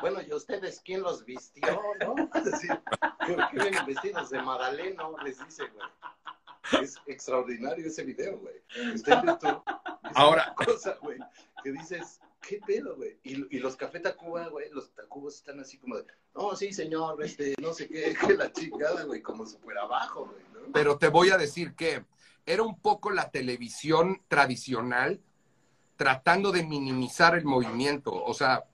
[0.00, 2.14] bueno, ¿y ustedes quién los vistió, no?
[2.32, 2.68] Así,
[3.26, 5.16] ¿qué, vienen vestidos de Madaleno?
[5.22, 6.84] Les dice, güey.
[6.84, 8.62] Es extraordinario ese video, güey.
[8.94, 9.62] Está en YouTube.
[10.14, 10.54] Ahora.
[10.54, 11.18] cosa, güey,
[11.62, 13.18] que dices, ¿qué pedo, güey?
[13.24, 17.54] Y, los Café Tacuba, güey, los Tacubos están así como de, no, sí, señor, este,
[17.60, 20.42] no sé qué, que la chingada, güey, como súper abajo, güey.
[20.54, 20.72] ¿no?
[20.72, 22.04] Pero te voy a decir que
[22.46, 25.20] era un poco la televisión tradicional
[26.00, 28.10] tratando de minimizar el movimiento.
[28.10, 28.64] O sea,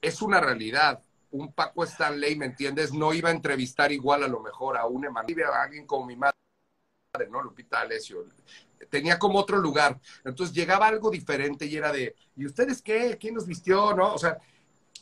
[0.00, 1.02] es una realidad.
[1.32, 2.92] Un Paco Stanley, ¿me entiendes?
[2.92, 6.14] No iba a entrevistar igual a lo mejor a un Emanuel, a alguien como mi
[6.14, 6.36] madre,
[7.28, 7.42] ¿no?
[7.42, 8.24] Lupita Alessio
[8.88, 9.98] tenía como otro lugar.
[10.24, 13.18] Entonces llegaba algo diferente y era de, ¿y ustedes qué?
[13.18, 13.92] ¿Quién nos vistió?
[13.92, 14.14] ¿No?
[14.14, 14.38] O sea,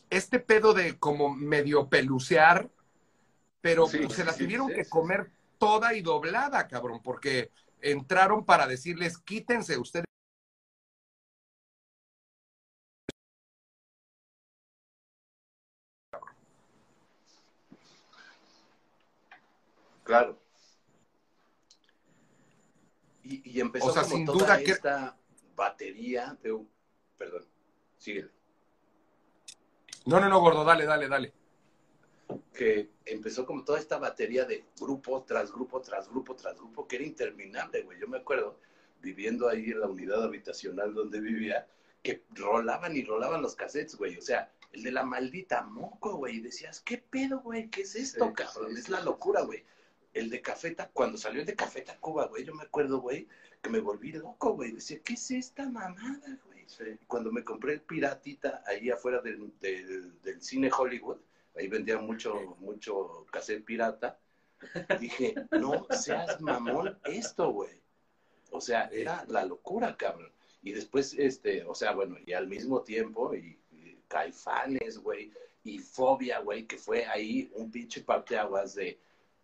[0.09, 2.67] este pedo de como medio pelucear,
[3.61, 5.29] pero pues, se la tuvieron que comer
[5.59, 10.05] toda y doblada, cabrón, porque entraron para decirles, quítense ustedes.
[20.09, 20.41] Claro.
[23.21, 25.15] Y, empezó como sin toda duda esta
[25.55, 26.65] batería de...
[27.15, 27.45] Perdón,
[27.99, 28.31] síguele.
[30.07, 31.31] No, no, no, gordo, dale, dale, dale.
[32.55, 36.95] Que empezó como toda esta batería de grupo tras grupo, tras grupo, tras grupo, que
[36.95, 37.99] era interminable, güey.
[37.99, 38.59] Yo me acuerdo,
[39.01, 41.67] viviendo ahí en la unidad habitacional donde vivía,
[42.01, 44.17] que rolaban y rolaban los cassettes, güey.
[44.17, 46.37] O sea, el de la maldita moco, güey.
[46.37, 47.69] Y decías, ¿qué pedo, güey?
[47.69, 48.75] ¿Qué es esto, cabrón?
[48.75, 49.63] es la locura, güey
[50.13, 53.27] el de Cafeta, cuando salió el de Cafeta Cuba, güey, yo me acuerdo, güey,
[53.61, 54.71] que me volví loco, güey.
[54.71, 56.97] Decía, ¿qué es esta mamada, güey?
[57.07, 61.17] Cuando me compré el piratita ahí afuera del, del, cine Hollywood,
[61.55, 64.19] ahí vendían mucho, mucho cassette pirata,
[64.99, 67.81] dije, no seas mamón esto, güey.
[68.51, 70.31] O sea, era la locura, cabrón.
[70.61, 75.31] Y después, este, o sea, bueno, y al mismo tiempo, y, y Caifanes, güey,
[75.63, 78.99] y Fobia, güey, que fue ahí un pinche parteaguas de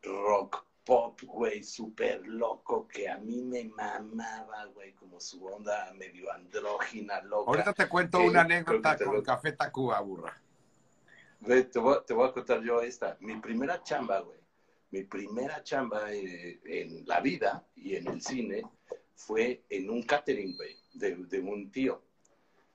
[0.06, 6.32] rock pop, güey, súper loco, que a mí me mamaba, güey, como su onda medio
[6.32, 7.52] andrógina, loca.
[7.52, 10.40] Ahorita te cuento una anécdota con Café Tacuba, burra.
[11.42, 13.18] Güey, te voy, te voy, a contar yo esta.
[13.20, 14.40] Mi primera chamba, güey,
[14.92, 18.64] mi primera chamba eh, en la vida y en el cine
[19.16, 22.04] fue en un catering, güey, de, de, un tío.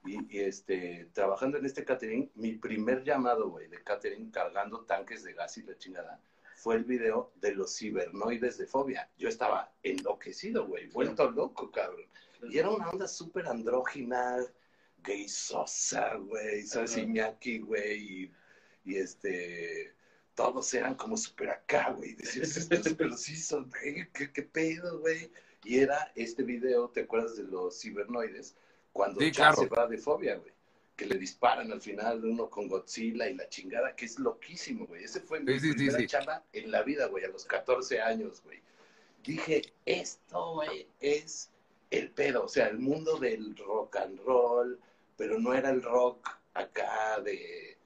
[0.04, 5.22] Y, y, este, trabajando en este catering, mi primer llamado, güey, de catering, cargando tanques
[5.22, 6.20] de gas y la chingada,
[6.60, 9.10] fue el video de los cibernoides de fobia.
[9.16, 12.04] Yo estaba enloquecido, güey, vuelto loco, cabrón.
[12.50, 14.36] Y era una onda súper andrógina,
[14.98, 16.98] gay sosa, güey, ¿sabes?
[16.98, 18.32] Iñaki, güey, y,
[18.84, 19.94] y este
[20.34, 22.14] todos eran como súper acá, güey.
[22.14, 23.70] Decías, estos pero sí son,
[24.12, 25.32] ¿qué, qué pedo, güey?
[25.64, 28.54] Y era este video, ¿te acuerdas de los cibernoides?
[28.92, 29.56] Cuando Sí, claro.
[29.56, 30.52] se va de fobia, güey.
[31.00, 35.04] Que le disparan al final uno con Godzilla y la chingada, que es loquísimo, güey.
[35.04, 36.06] Ese fue mi Sí, sí, sí, primera sí.
[36.06, 38.58] chamba en la vida, güey, a los 14 años, güey.
[39.24, 41.48] Dije, esto, güey, es
[41.90, 42.44] el pedo.
[42.44, 44.78] O sea, el mundo del rock and roll,
[45.16, 47.78] pero no era el rock acá de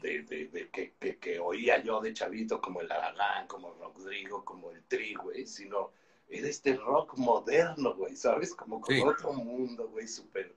[0.00, 4.44] de, de- de que, que- que oía yo de chavito, como el Aragán, como Rodrigo,
[4.44, 5.92] como el Tri, güey, sino
[6.28, 8.52] era este rock moderno, güey, ¿sabes?
[8.52, 10.52] Como con otro mundo, güey, súper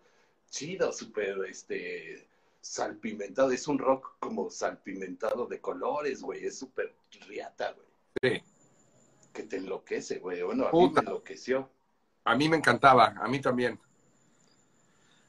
[0.49, 2.27] chido, súper, este,
[2.61, 3.51] salpimentado.
[3.51, 6.93] Es un rock como salpimentado de colores, güey, es súper
[7.27, 7.87] riata, güey,
[8.21, 8.43] Sí.
[9.33, 10.41] que te enloquece, güey.
[10.41, 11.01] Bueno, a mí Puta.
[11.01, 11.69] me enloqueció.
[12.25, 13.79] A mí me encantaba, a mí también.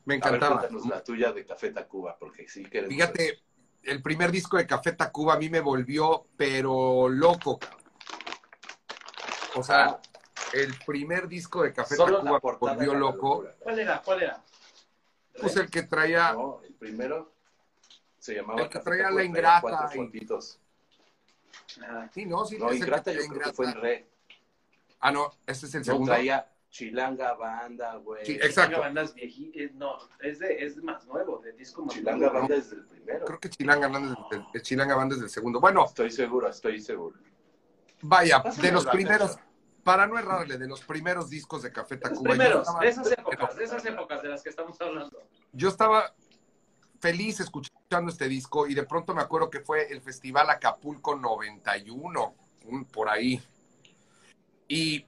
[0.05, 0.59] Me A ver, encantaba.
[0.61, 2.95] cuéntanos la tuya de Café Tacuba, porque sí queremos...
[2.95, 3.43] Fíjate,
[3.85, 7.59] el primer disco de Café Tacuba a mí me volvió, pero loco.
[7.59, 7.81] cabrón.
[9.57, 10.01] O sea,
[10.53, 13.47] el primer disco de Café Solo Tacuba me volvió loco.
[13.61, 14.03] ¿Cuál era?
[14.03, 14.45] ¿Cuál era?
[15.39, 17.33] Pues el que traía, No, el primero
[18.19, 20.59] se llamaba El que traía la traía ingrata cuatro y- fotitos.
[21.83, 23.75] Ah, sí, no, sí, No, es el Ingrata que yo traía creo que fue en
[23.81, 24.07] re.
[25.01, 26.13] Ah, no, ese es el No, segundo.
[26.13, 28.25] traía Chilanga Banda, güey.
[28.27, 28.63] Sí, exacto.
[28.77, 32.19] Chilanga Banda es vieji- eh, no, es de, es más nuevo, de disco más Chilanga
[32.27, 32.39] nuevo.
[32.41, 33.25] Banda es del primero.
[33.25, 35.61] Creo que Chilanga Banda es del, el Chilanga Banda es del segundo.
[35.61, 37.17] Bueno, Estoy seguro, estoy seguro.
[38.03, 39.47] vaya, Pásame de los primeros, fecha.
[39.91, 42.31] Para no errarle, de los primeros discos de Café Tacuba.
[42.31, 45.21] primeros, estaba- de esas épocas, de esas épocas de las que estamos hablando.
[45.53, 46.15] yo estaba
[47.01, 52.35] feliz escuchando este disco y de pronto me acuerdo que fue el Festival Acapulco 91,
[52.67, 53.43] un- por ahí.
[54.69, 55.05] Y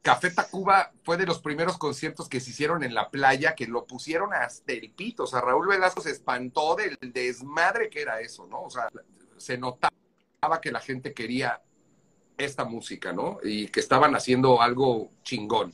[0.00, 3.84] Café Tacuba fue de los primeros conciertos que se hicieron en la playa, que lo
[3.86, 5.24] pusieron hasta el pito.
[5.24, 8.62] O sea, Raúl Velasco se espantó del desmadre que era eso, ¿no?
[8.62, 8.88] O sea,
[9.36, 9.92] se notaba
[10.62, 11.60] que la gente quería
[12.36, 13.38] esta música, ¿no?
[13.42, 15.72] Y que estaban haciendo algo chingón.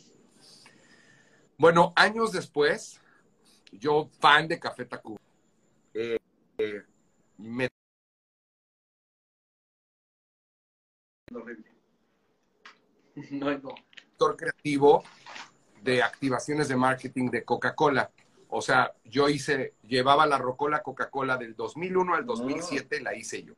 [1.56, 3.00] Bueno, años después,
[3.72, 5.18] yo fan de Café Tacuba,
[5.94, 6.18] eh,
[6.58, 6.82] eh,
[7.38, 7.68] me
[11.34, 11.66] Horrible.
[13.32, 13.74] No, no.
[14.18, 15.04] director creativo
[15.82, 18.10] de activaciones de marketing de Coca-Cola.
[18.48, 23.54] O sea, yo hice, llevaba la Rocola Coca-Cola del 2001 al 2007, la hice yo.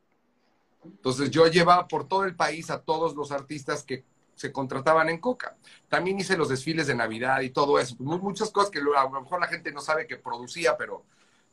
[0.84, 4.04] Entonces yo llevaba por todo el país a todos los artistas que
[4.34, 5.56] se contrataban en Coca.
[5.88, 7.94] También hice los desfiles de Navidad y todo eso.
[7.98, 11.04] Mu- Muchas cosas que a lo mejor la gente no sabe que producía, pero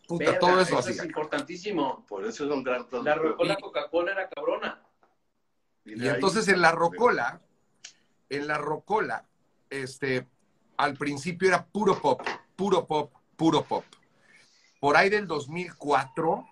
[0.07, 0.93] puta, Verga, todo eso eso hacía.
[1.01, 2.05] es importantísimo.
[2.07, 3.15] Por eso es un gran La.
[3.15, 4.81] Rocola Coca-Cola era cabrona.
[5.83, 7.41] Y ahí- entonces en la Rocola,
[8.29, 9.25] en la Rocola,
[9.69, 10.25] este,
[10.77, 12.21] al principio era puro pop,
[12.55, 13.83] puro pop, puro pop.
[14.79, 16.45] Por ahí del 2004,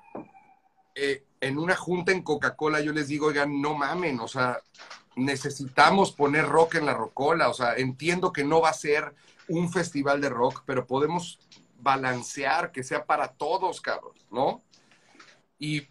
[0.96, 4.60] eh, en una junta en Coca-Cola, yo les digo, oigan, no mamen, o sea,
[5.16, 9.14] necesitamos poner rock en la Rocola, o sea, entiendo que no va a ser
[9.48, 11.40] un festival de rock, pero podemos
[11.80, 14.64] balancear, que sea para todos, cabrón, ¿no?
[15.60, 15.88] Y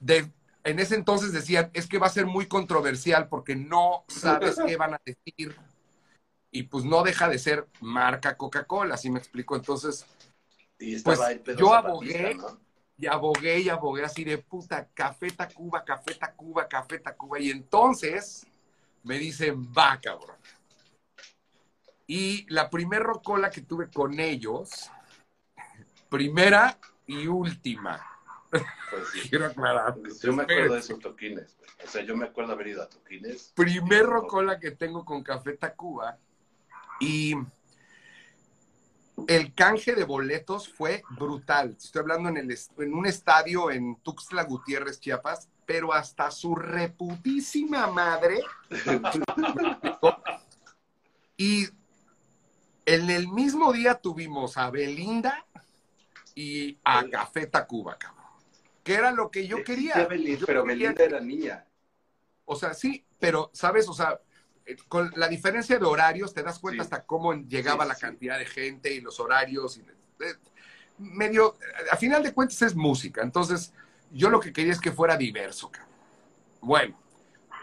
[0.00, 0.30] de,
[0.62, 4.76] en ese entonces decían, es que va a ser muy controversial porque no sabes qué
[4.76, 5.56] van a decir.
[6.50, 9.56] Y pues no deja de ser marca Coca-Cola, ¿sí me explico?
[9.56, 10.06] Entonces,
[11.02, 11.20] pues,
[11.58, 12.34] yo abogué.
[12.34, 12.63] ¿no?
[12.96, 17.40] Y abogué y abogué así de puta, Café Tacuba, Café Tacuba, Café Tacuba.
[17.40, 18.46] Y entonces
[19.02, 20.36] me dicen, va, cabrón.
[22.06, 24.90] Y la primer rocola que tuve con ellos,
[26.08, 28.00] primera y última,
[28.50, 29.28] Pues sí.
[29.28, 29.96] quiero aclarar.
[30.22, 31.56] Yo me acuerdo de esos toquines.
[31.84, 33.52] O sea, yo me acuerdo haber ido a toquines.
[33.54, 36.18] primer rocola que tengo con Café Tacuba
[37.00, 37.34] y
[39.28, 41.76] el canje de boletos fue brutal.
[41.80, 46.54] Estoy hablando en, el, est- en un estadio en Tuxtla Gutiérrez, Chiapas, pero hasta su
[46.54, 48.40] reputísima madre.
[51.36, 51.66] y
[52.86, 55.46] en el mismo día tuvimos a Belinda
[56.34, 58.24] y a Café Tacuba, cabrón.
[58.82, 59.94] Que era lo que yo quería.
[59.94, 61.66] Sí, Belinda, Yo pero quería Belinda era niña.
[62.44, 63.88] o sea, sí, pero, ¿sabes?
[63.88, 64.18] O sea, eh,
[64.88, 66.86] con la diferencia de horarios te das cuenta Sí.
[66.86, 68.00] hasta cómo llegaba Sí, la sí.
[68.00, 69.76] cantidad de gente y los horarios.
[69.76, 70.34] y, eh,
[70.98, 73.20] medio, eh, a final de cuentas es música.
[73.22, 73.72] Entonces,
[74.10, 75.92] yo lo que quería es que fuera diverso, cabrón.
[76.60, 76.98] Bueno,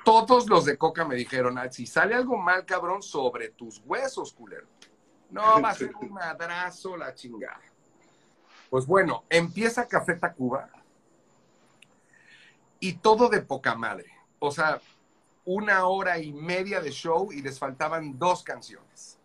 [0.03, 4.33] todos los de Coca me dijeron, "Ah, si sale algo mal, cabrón, sobre tus huesos,
[4.33, 4.67] culero.
[5.29, 7.61] No, va a ser un madrazo la chingada.
[8.69, 10.69] Pues bueno, empieza Café Tacuba
[12.79, 14.11] y todo de poca madre.
[14.39, 14.81] O sea,
[15.53, 19.19] una hora y media de show y les faltaban dos canciones.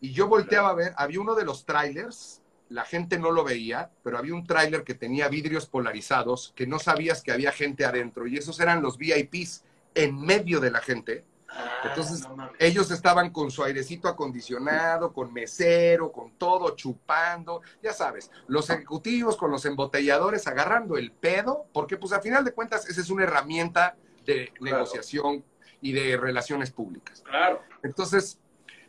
[0.00, 3.90] Y yo volteaba a ver, había uno de los trailers, la gente no lo veía,
[4.02, 8.26] pero había un tráiler que tenía vidrios polarizados que no sabías que había gente adentro
[8.26, 11.24] y esos eran los VIPs en medio de la gente.
[11.48, 17.92] Ah, Entonces, no ellos estaban con su airecito acondicionado, con mesero, con todo, chupando, ya
[17.92, 22.88] sabes, los ejecutivos con los embotelladores agarrando el pedo, porque pues a final de cuentas
[22.88, 23.96] esa es una herramienta
[24.26, 24.76] de Claro.
[24.78, 25.44] negociación
[25.80, 27.22] y de relaciones públicas.
[27.24, 27.62] Claro.
[27.82, 28.38] Entonces,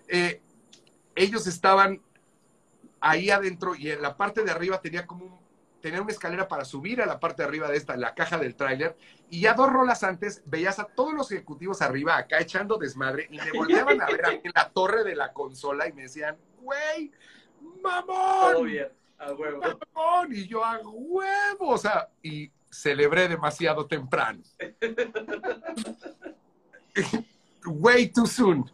[0.07, 0.41] eh,
[1.15, 2.01] ellos estaban
[2.99, 5.37] ahí adentro y en la parte de arriba tenía como un,
[5.81, 8.55] tenía una escalera para subir a la parte de arriba de esta, la caja del
[8.55, 8.97] tráiler,
[9.29, 13.37] y ya dos rolas antes veías a todos los ejecutivos arriba acá echando desmadre y
[13.37, 16.35] me volteaban a ver a mí en la torre de la consola y me decían,
[16.61, 17.11] güey,
[17.61, 18.89] Todo mamón, bien.
[19.19, 19.61] A huevo.
[19.93, 24.41] mamón, y yo a huevo, o sea, y celebré demasiado temprano.
[27.65, 28.71] Way too soon.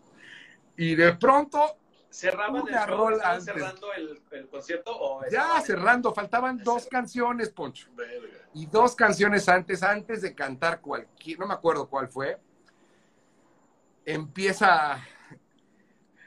[0.77, 1.77] Y de pronto
[2.09, 2.95] ¿Cerraban el Una show?
[2.97, 3.45] rola ¿Estaban antes.
[3.55, 4.91] cerrando el, el concierto?
[4.95, 7.87] O Ya cerrando, faltaban dos canciones, Poncho.
[7.95, 8.27] Verga.
[8.53, 12.39] Y dos canciones antes, antes de cantar cualquier, no me acuerdo cuál fue,
[14.05, 15.01] empieza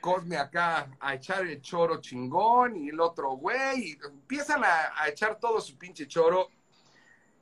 [0.00, 5.08] Cosme acá a echar el choro chingón y el otro güey, y empiezan a, a
[5.08, 6.48] echar todo su pinche choro.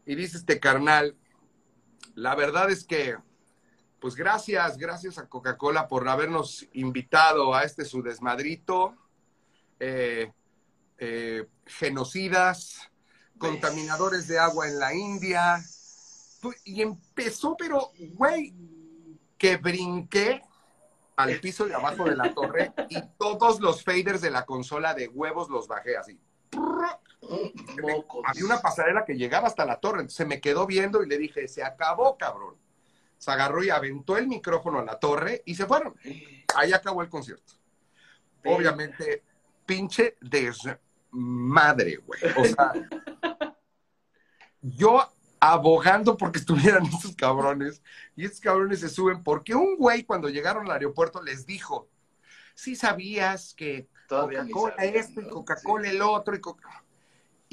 [0.07, 1.17] Y dice este carnal,
[2.15, 3.17] la verdad es que,
[4.01, 8.95] pues gracias, gracias a Coca-Cola por habernos invitado a este su desmadrito.
[9.81, 10.31] Eh,
[10.99, 12.91] eh, genocidas,
[13.39, 15.57] contaminadores de agua en la India.
[16.41, 18.55] Pu- Y empezó, pero, güey,
[19.37, 20.43] que brinqué
[21.17, 25.09] al piso de abajo de la torre y todos los faders de la consola de
[25.09, 26.19] huevos los bajé así.
[28.25, 31.18] Había una pasarela que llegaba hasta la torre, entonces se me quedó viendo y le
[31.18, 32.57] dije, se acabó, cabrón.
[33.18, 35.95] Se agarró y aventó el micrófono a la torre y se fueron.
[36.57, 37.55] Ahí acabó el concierto.
[38.45, 39.22] Obviamente,
[39.64, 42.20] pinche desmadre, güey.
[42.37, 42.72] O sea,
[44.61, 45.09] yo
[45.41, 47.83] abogando porque estuvieran esos cabrones
[48.16, 51.89] y estos cabrones se suben porque un güey cuando llegaron al aeropuerto les dijo,
[52.55, 55.29] sí sabías que Coca-Cola esto y.
[55.29, 56.84] Coca-Cola el otro y Coca-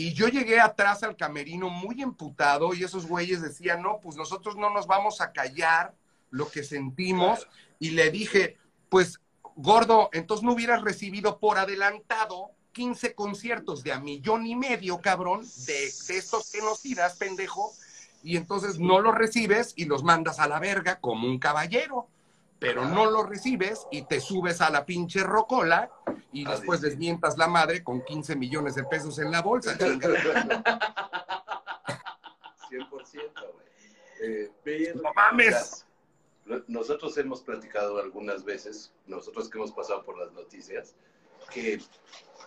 [0.01, 4.55] y yo llegué atrás al camerino muy emputado y esos güeyes decían, no, pues nosotros
[4.55, 5.93] no nos vamos a callar
[6.31, 7.47] lo que sentimos.
[7.77, 8.57] Y le dije,
[8.89, 9.19] pues,
[9.55, 15.45] gordo, entonces no hubieras recibido por adelantado 15 conciertos de a millón y medio, cabrón,
[15.67, 15.73] de,
[16.07, 17.71] de estos genocidas, pendejo.
[18.23, 22.07] Y entonces no los recibes y los mandas a la verga como un caballero.
[22.61, 25.89] Pero no los recibes y te subes a la pinche rocola
[26.31, 26.85] y Ah, después sí.
[26.89, 29.75] desmientas la madre con 15 millones de pesos en la bolsa.
[29.79, 30.09] chinga.
[32.69, 33.67] 100%, güey.
[34.21, 34.93] Eh.
[34.95, 35.85] ¡No mames!
[36.45, 40.93] lo- nosotros hemos platicado algunas veces, nosotros que hemos pasado por las noticias,
[41.51, 41.79] que,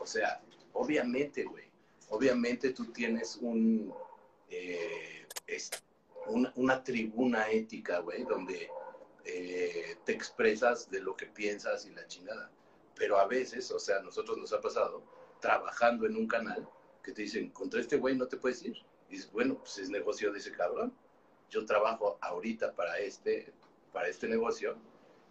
[0.01, 0.41] o sea,
[0.73, 1.65] obviamente, güey,
[2.11, 3.93] obviamente tú tienes un,
[4.49, 5.71] eh, es-
[6.27, 8.71] una, una tribuna ética, güey, donde
[9.25, 12.51] eh, te expresas de lo que piensas y la chingada.
[12.97, 15.03] Pero a veces, o sea, a nosotros nos ha pasado
[15.41, 16.68] trabajando en un canal
[17.03, 18.77] que te dicen, contra este güey no te puedes ir.
[19.09, 20.95] Y dices, bueno, pues es negocio de ese cabrón.
[21.51, 23.53] Yo trabajo ahorita para este,
[23.93, 24.77] para este negocio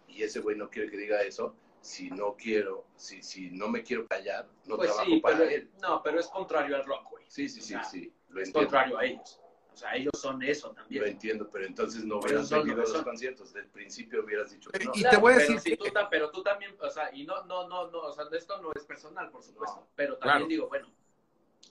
[0.08, 1.54] y ese güey no quiere que diga eso.
[1.80, 5.50] Si no quiero, si, si no me quiero callar, no Pues trabajo sí, para pero,
[5.50, 5.70] él.
[5.82, 7.24] no, pero es contrario al rock, güey.
[7.28, 8.70] Sí, sí, sí, o sea, sí, lo Es entiendo.
[8.70, 9.40] contrario a ellos.
[9.74, 11.04] O sea, ellos son eso Lo también.
[11.08, 13.02] entiendo, pero entonces no Pero hubieras lo venido a los son.
[13.04, 13.52] conciertos.
[13.52, 14.92] Del principio hubieras dicho que no.
[14.94, 17.24] y te voy a pero decir si que- tú pero tú también, o sea, y
[17.24, 19.88] no, no, no, no, o sea, esto no es personal, por supuesto, No.
[19.96, 20.48] pero también Claro.
[20.48, 20.88] digo, bueno,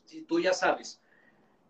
[0.03, 1.01] si tú ya sabes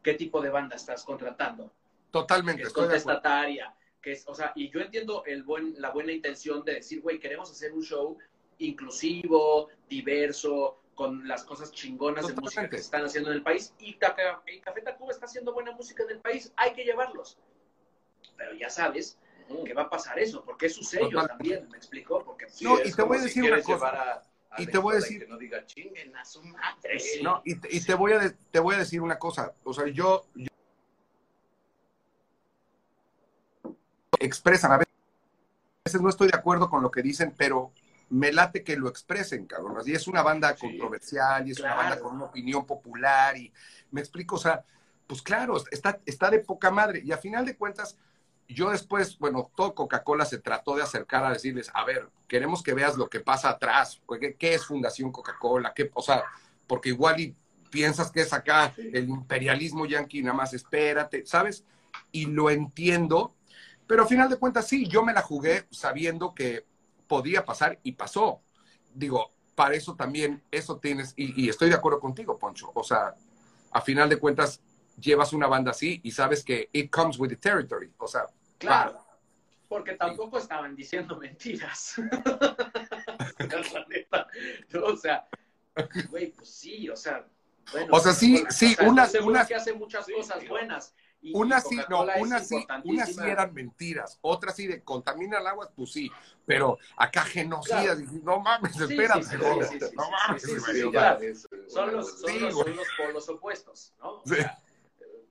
[0.02, 1.72] qué tipo de banda estás contratando,
[2.10, 6.12] Totalmente, que es contestataria, que es, o sea, y yo entiendo el buen, la buena
[6.12, 8.18] intención de decir, güey, queremos hacer un show
[8.58, 13.74] inclusivo, diverso, con las cosas chingonas de música que se están haciendo en el país,
[13.80, 17.38] y, y Café Tacuba está haciendo buena música en el país, hay que llevarlos.
[18.38, 19.18] Pero ya sabes
[19.50, 19.64] Ujú.
[19.64, 22.24] que va a pasar eso, porque es su sello también, ¿me explico?
[22.24, 23.74] Porque Sí, No, y te voy a si decir una cosa.
[23.76, 26.98] llevar a- a Y te voy a decir- Que no diga chinguen a su madre.
[27.24, 29.54] No, y, te, y te voy a de- te voy a decir una cosa.
[29.64, 30.48] O sea, yo, yo-
[34.20, 37.72] expresan a veces no estoy de acuerdo con lo que dicen, pero
[38.10, 39.82] me late que lo expresen, cabrón.
[39.86, 40.68] Y es una banda Sí.
[40.68, 43.52] controversial y es una banda con una opinión popular y
[43.92, 44.64] me explico, o sea,
[45.08, 47.02] pues claro, está, está de poca madre.
[47.04, 47.98] Y a final de cuentas,
[48.48, 52.74] yo después, bueno, todo Coca-Cola se trató de acercar a decirles, a ver, queremos que
[52.74, 56.24] veas lo que pasa atrás, qué, qué es Fundación Coca-Cola, qué, o sea,
[56.68, 57.36] porque igual y
[57.70, 61.64] piensas que es acá el imperialismo yanqui, nada más espérate, ¿sabes?
[62.12, 63.34] y lo entiendo,
[63.88, 66.66] pero a final de cuentas sí, yo me la jugué sabiendo que
[67.14, 68.42] podía pasar y pasó.
[68.92, 72.72] Digo, para eso también, eso tienes, y, y estoy de acuerdo contigo, Poncho.
[72.74, 73.14] O sea,
[73.72, 74.60] a final de cuentas,
[75.00, 77.92] llevas una banda así y sabes que it comes with the territory.
[78.00, 78.26] O sea,
[78.58, 78.98] Claro.
[79.70, 81.96] Porque tampoco estaban diciendo mentiras.
[83.74, 84.28] La neta.
[84.84, 85.28] O sea,
[86.10, 87.26] güey, pues sí, o sea.
[87.72, 90.48] Bueno, O sea, sí, sí, o sea, unas- unas- que hace muchas Sí, cosas sí,
[90.48, 90.94] buenas.
[91.24, 95.48] Y- Unas sí, no, unas sí, unas sí eran mentiras, otras sí de contamina el
[95.48, 96.12] agua, pues sí,
[96.46, 98.20] pero acá genocidas, Claro.
[98.24, 99.38] no mames, Sí, espérate, sí,
[99.96, 104.16] no mames, Son los, son, los, son los polos opuestos, ¿no?
[104.16, 104.62] O sea,
[105.00, 105.24] eh,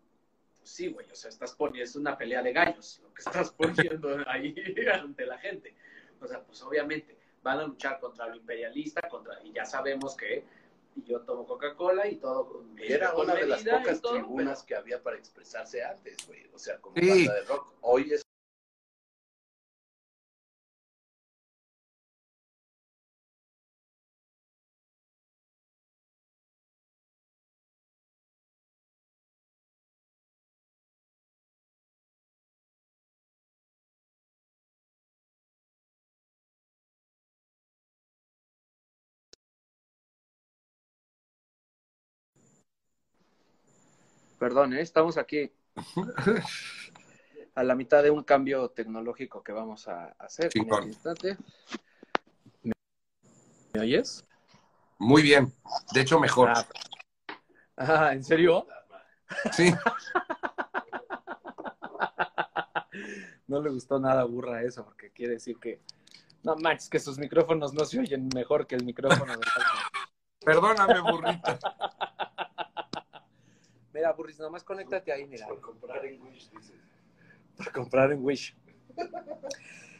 [0.62, 4.16] sí, güey, o sea, estás poniendo, es una pelea de gallos, lo que estás poniendo
[4.28, 4.54] ahí
[4.94, 5.76] ante la gente.
[6.22, 10.42] O sea, pues obviamente van a luchar contra lo imperialista, contra, y ya sabemos que
[10.94, 14.62] y yo tomo Coca-Cola y todo con, Y era una de las pocas todo, tribunas
[14.62, 16.46] que había para expresarse antes, güey.
[16.52, 17.08] O sea, como Sí.
[17.26, 17.72] banda de rock.
[17.80, 18.21] Hoy es
[44.42, 44.80] Perdón, ¿eh?
[44.80, 45.52] estamos aquí
[47.54, 51.36] a la mitad de un cambio tecnológico que vamos a hacer en este instante.
[52.64, 52.72] ¿Me,
[53.72, 54.24] ¿me oyes?
[54.98, 55.54] Muy bien,
[55.94, 56.66] de hecho mejor, Ah,
[57.76, 58.66] ah, ¿en serio?
[59.52, 59.72] sí,
[63.46, 65.80] No le gustó nada burra eso, porque quiere decir que.
[66.42, 69.38] No, Max, que sus micrófonos no se oyen mejor que el micrófono de
[70.44, 71.58] perdóname, burrito,
[74.02, 75.46] Mira, Burris, nomás conéctate ahí, mira.
[75.46, 76.74] por comprar en Wish, dices.
[77.56, 78.56] Por comprar en Wish.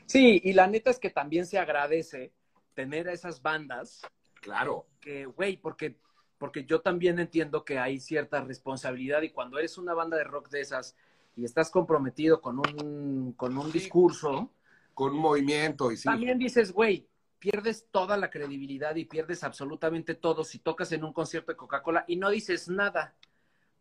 [0.06, 2.32] Sí, y la neta es que también se agradece
[2.74, 4.02] tener a esas bandas
[4.40, 6.00] claro, que, güey, porque,
[6.36, 10.48] porque yo también entiendo que hay cierta responsabilidad y cuando eres una banda de rock
[10.48, 10.96] de esas
[11.36, 13.78] y estás comprometido con un, con un Sí.
[13.78, 14.50] discurso,
[14.94, 17.06] con un movimiento y sí, también dices, güey,
[17.38, 22.04] pierdes toda la credibilidad y pierdes absolutamente todo si tocas en un concierto de Coca-Cola
[22.08, 23.14] y no dices nada.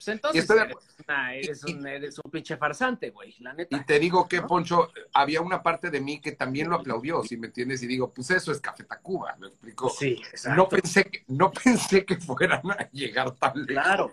[0.04, 0.78] Pues entonces estoy de eres,
[1.08, 3.86] una- eres un, eres un pinche farsante, güey, la y neta.
[3.86, 4.48] te digo que, ¿No?
[4.48, 8.12] Poncho, había una parte de mí que también lo aplaudió, si me entiendes, y digo,
[8.12, 10.20] pues eso es Café Tacuba, me explico, Sí,
[10.56, 13.68] no pensé, que, no pensé que fueran a llegar tan lejos.
[13.68, 14.12] Claro.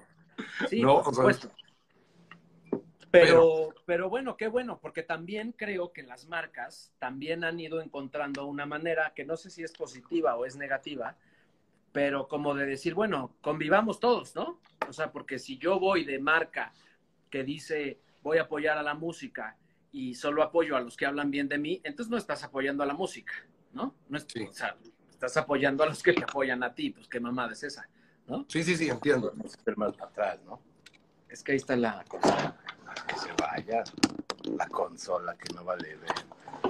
[0.68, 1.50] Sí, No, por supuesto.
[3.10, 8.44] Pero, pero bueno, qué bueno, porque también creo que las marcas también han ido encontrando
[8.44, 11.16] una manera que no sé si es positiva o es negativa,
[11.92, 14.60] pero como de decir, bueno, convivamos todos, ¿no?
[14.88, 16.72] O sea, porque si yo voy de marca
[17.30, 19.56] que dice voy a apoyar a la música
[19.92, 22.86] y solo apoyo a los que hablan bien de mí, entonces no estás apoyando a
[22.86, 23.32] la música,
[23.72, 23.94] ¿no?
[24.08, 24.44] no es- Sí.
[24.44, 24.76] O sea,
[25.10, 27.88] estás apoyando a los que te apoyan a ti, pues qué mamada es esa,
[28.26, 28.44] ¿no?
[28.48, 29.32] Sí, sí, sí, entiendo.
[29.36, 30.60] Vamos a hacer más para atrás, ¿no?
[31.28, 32.56] Es que ahí está la cosa.
[33.06, 33.82] Que se vaya
[34.56, 36.10] la consola que no vale ver.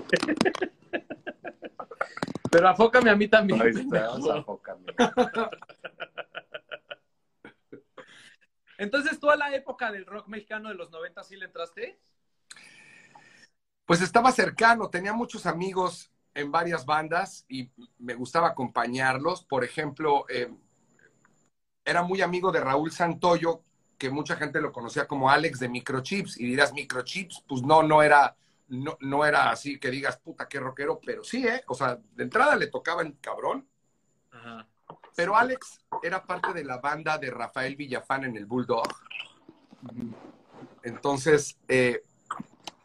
[2.51, 3.61] Pero afócame a mí también.
[3.61, 4.07] Ahí está,
[4.39, 4.87] afócame.
[8.79, 12.01] Entonces, ¿tú a la época del rock mexicano de los 90 sí le entraste?
[13.85, 19.45] Pues estaba cercano, tenía muchos amigos en varias bandas y me gustaba acompañarlos.
[19.45, 20.55] Por ejemplo, eh,
[21.85, 23.65] era muy amigo de Raúl Santoyo,
[23.99, 26.39] que mucha gente lo conocía como Alex de Microchips.
[26.39, 28.37] Y dirás, Microchips, pues no, no era,
[28.69, 31.65] no, no era así que digas, puta, qué rockero, pero sí, ¿eh?
[31.67, 33.67] O sea, de entrada le tocaban cabrón.
[34.31, 34.69] Ajá.
[35.19, 38.87] Pero Alex era parte de la banda de Rafael Villafán en el Bulldog.
[40.85, 42.05] Entonces, eh,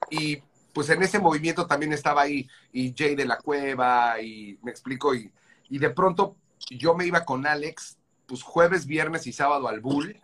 [0.09, 0.37] y
[0.73, 5.13] pues en ese movimiento también estaba ahí y Jay de la Cueva y me explico
[5.13, 5.31] y,
[5.69, 6.35] y de pronto
[6.71, 10.19] yo me iba con Alex pues jueves, viernes y sábado al Bull.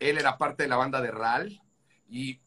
[0.00, 1.62] Él era parte de la banda de RAL
[2.10, 2.40] y,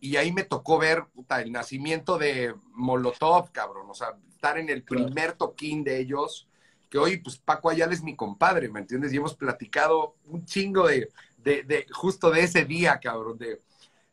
[0.00, 4.70] y ahí me tocó ver puta, el nacimiento de Molotov, cabrón, o sea, estar en
[4.70, 6.48] el primer toquín de ellos
[6.96, 9.12] que hoy, pues Paco Ayala es mi compadre, ¿me entiendes?
[9.12, 13.60] Y hemos platicado un chingo de, de, de justo de ese día, cabrón, de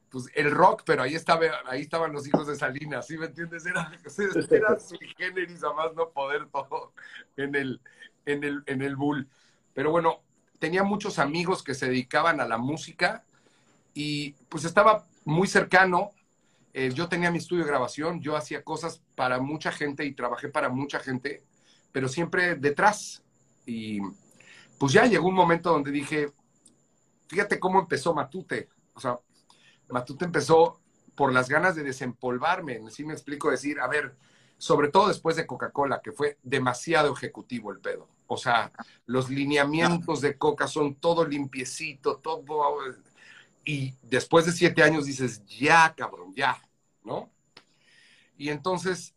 [0.09, 3.65] pues el rock, pero ahí estaba, ahí estaban los hijos de Salinas, ¿sí me entiendes?
[3.65, 3.89] Era,
[4.51, 6.91] era sui generis a más no poder todo
[7.37, 7.79] en el,
[8.25, 9.29] en el, en el bull.
[9.73, 10.21] Pero bueno,
[10.59, 13.23] tenía muchos amigos que se dedicaban a la música
[13.93, 16.11] y pues estaba muy cercano.
[16.73, 20.49] Eh, yo tenía mi estudio de grabación, yo hacía cosas para mucha gente y trabajé
[20.49, 21.43] para mucha gente
[21.93, 23.23] pero siempre detrás.
[23.65, 24.01] Y
[24.77, 26.33] pues ya llegó un momento donde dije,
[27.27, 28.67] fíjate cómo empezó Matute.
[28.93, 29.17] O sea,
[29.87, 30.81] Matute empezó
[31.15, 34.15] por las ganas de desempolvarme, si me explico decir, a ver,
[34.57, 38.09] sobre todo después de Coca-Cola, que fue demasiado ejecutivo el pedo.
[38.27, 38.71] O sea,
[39.05, 42.43] los lineamientos de Coca son todo limpiecito, todo...
[43.65, 46.61] Y después de siete años dices, ya, cabrón, ya,
[47.03, 47.29] ¿no?
[48.35, 49.13] Y entonces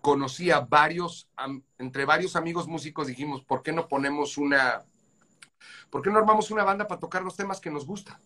[0.00, 1.28] conocí a varios,
[1.78, 4.82] entre varios amigos músicos dijimos, ¿por qué no ponemos una,
[5.90, 8.18] ¿por qué no armamos una banda para tocar los temas que nos gustan?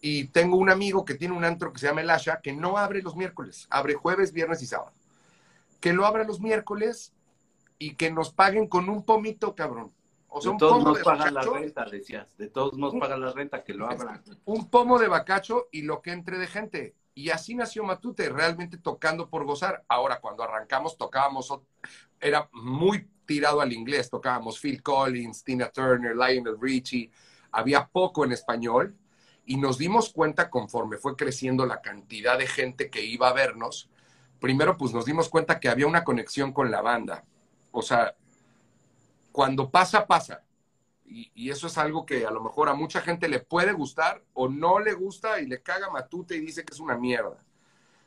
[0.00, 2.78] Y tengo un amigo que tiene un antro que se llama El Asha, que no
[2.78, 4.92] abre los miércoles, abre jueves, viernes y sábado.
[5.80, 7.12] Que lo abra los miércoles
[7.78, 9.92] y que nos paguen con un pomito, cabrón.
[10.28, 12.28] O sea, de todos nos pagan la renta, decías.
[12.38, 14.22] De todos nos pagan la renta, que lo abran.
[14.44, 16.94] Un pomo de bacacho y lo que entre de gente.
[17.14, 19.84] Y así nació Matute, realmente tocando por gozar.
[19.88, 21.52] Ahora, cuando arrancamos, tocábamos,
[22.20, 27.10] era muy tirado al inglés, tocábamos Phil Collins, Tina Turner, Lionel Richie,
[27.52, 28.96] había poco en español
[29.44, 33.88] y nos dimos cuenta conforme fue creciendo la cantidad de gente que iba a vernos,
[34.40, 37.24] primero pues nos dimos cuenta que había una conexión con la banda.
[37.72, 38.14] O sea,
[39.32, 40.42] cuando pasa, pasa.
[41.10, 44.48] Y, eso es algo que a lo mejor a mucha gente le puede gustar o
[44.48, 47.44] no le gusta y le caga matute y dice que es una mierda.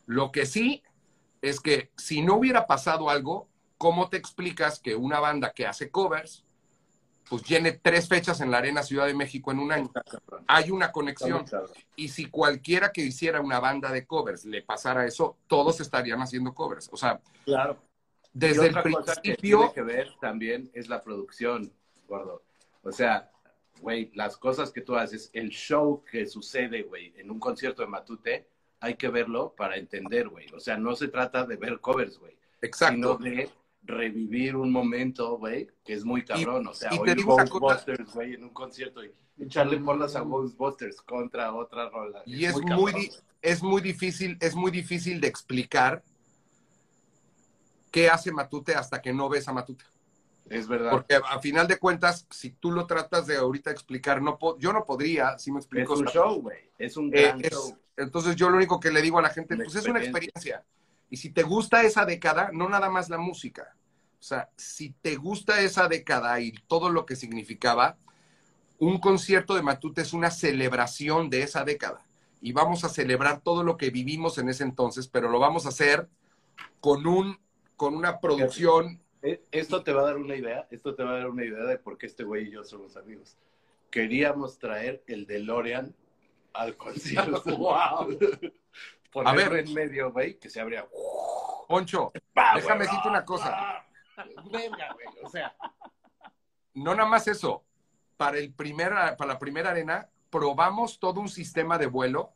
[0.05, 0.83] Lo que sí
[1.41, 5.91] es que si no hubiera pasado algo, ¿cómo te explicas que una banda que hace
[5.91, 6.45] covers,
[7.29, 9.91] pues llene tres fechas en la Arena Ciudad de México en un año?
[10.47, 11.43] Hay una conexión.
[11.97, 16.53] Y si cualquiera que hiciera una banda de covers le pasara eso, todos estarían haciendo
[16.53, 16.89] covers.
[16.93, 17.83] O sea, claro.
[18.31, 19.73] desde el principio...
[19.73, 21.73] que ver también es la producción,
[22.07, 22.43] Gordo.
[22.83, 23.31] O sea,
[23.81, 27.87] güey, las cosas que tú haces, el show que sucede, güey, en un concierto de
[27.87, 28.47] Matute,
[28.79, 30.47] hay que verlo para entender, güey.
[30.53, 32.37] O sea, no se trata de ver covers, güey.
[32.61, 32.95] Exacto.
[32.95, 33.49] Sino de
[33.83, 36.67] revivir un momento, güey, que es muy cabrón.
[36.67, 41.89] o sea, oír Ghostbusters, güey, en un concierto y echarle bolas a Ghostbusters contra otra
[41.89, 42.23] rola.
[42.25, 43.11] Y es, muy,
[43.41, 46.03] es muy difícil, es muy difícil de explicar
[47.91, 49.85] qué hace Matute hasta que no ves a Matute.
[50.49, 50.91] Es verdad.
[50.91, 54.85] Porque a final de cuentas, si tú lo tratas de ahorita explicar, no yo no
[54.85, 55.93] podría, si me explico.
[55.93, 56.71] Es un show, güey.
[56.77, 57.33] Es un eh.
[57.95, 60.63] Entonces yo lo único que le digo a la gente, pues es una experiencia.
[61.09, 63.75] Y si te gusta esa década, no nada más la música.
[64.19, 67.97] O sea, si te gusta esa década y todo lo que significaba,
[68.79, 72.05] un concierto de Matute es una celebración de esa década.
[72.41, 75.69] Y vamos a celebrar todo lo que vivimos en ese entonces, pero lo vamos a
[75.69, 76.09] hacer
[76.79, 77.37] con un
[77.75, 79.01] con una producción
[79.51, 81.77] esto te va a dar una idea, esto te va a dar una idea de
[81.77, 83.37] por qué este güey y yo somos amigos.
[83.89, 85.95] Queríamos traer el DeLorean
[86.53, 87.41] al concierto.
[87.57, 88.17] ¡Wow!
[89.25, 90.85] a ver, en medio, güey, que se abría.
[91.67, 92.11] Poncho,
[92.55, 93.85] déjame decirte una cosa.
[94.51, 95.55] Venga, güey, o sea.
[96.73, 97.63] No nada más eso.
[98.17, 102.33] Para, el primer, para la primera arena, probamos todo un sistema de vuelo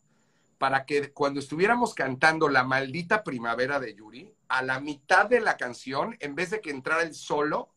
[0.57, 5.57] para que cuando estuviéramos cantando la maldita primavera de Yuri, a la mitad de la
[5.57, 7.69] canción, en vez de que entrara el solo,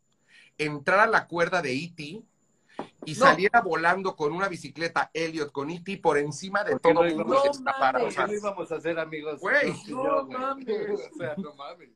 [0.56, 2.22] entrara la cuerda de E.T.
[3.04, 5.98] y saliera volando con una bicicleta Elliot con E.T.
[5.98, 7.42] por encima de todo el mundo.
[7.60, 9.40] No, no, no íbamos a hacer amigos.
[9.40, 11.10] Güey, no, mames.
[11.12, 11.90] o sea, no mames.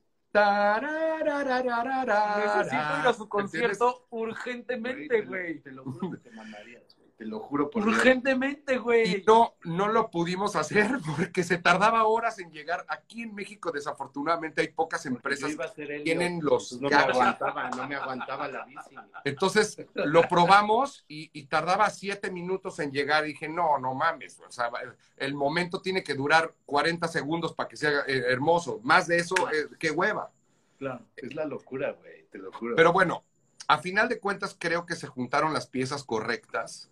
[2.37, 5.61] Necesito ir a su concierto urgentemente, güey.
[5.61, 6.84] Te lo juro que te mandarías
[7.17, 9.19] te lo juro por Urgentemente, güey.
[9.19, 12.85] Y no, no lo pudimos hacer porque se tardaba horas en llegar.
[12.89, 17.95] Aquí en México, desafortunadamente, hay pocas empresas que tienen los no me aguantaba, no me
[17.95, 18.97] aguantaba la bici.
[19.25, 23.25] Entonces, lo probamos y, tardaba siete minutos en llegar.
[23.25, 24.41] Y dije, no, no mames.
[24.41, 24.71] O sea,
[25.17, 28.81] el momento tiene que durar 40 segundos para que sea eh, hermoso.
[28.83, 30.33] Más de eso, eh, qué hueva.
[30.79, 32.75] Claro, es la locura, güey, te lo juro.
[32.75, 33.25] Pero bueno,
[33.69, 36.91] a final de cuentas creo que se juntaron las piezas correctas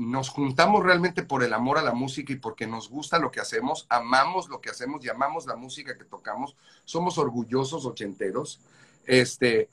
[0.00, 3.40] nos juntamos realmente por el amor a la música y porque nos gusta lo que
[3.40, 8.62] hacemos, amamos lo que hacemos y amamos la música que tocamos, somos orgullosos ochenteros,
[9.04, 9.68] este,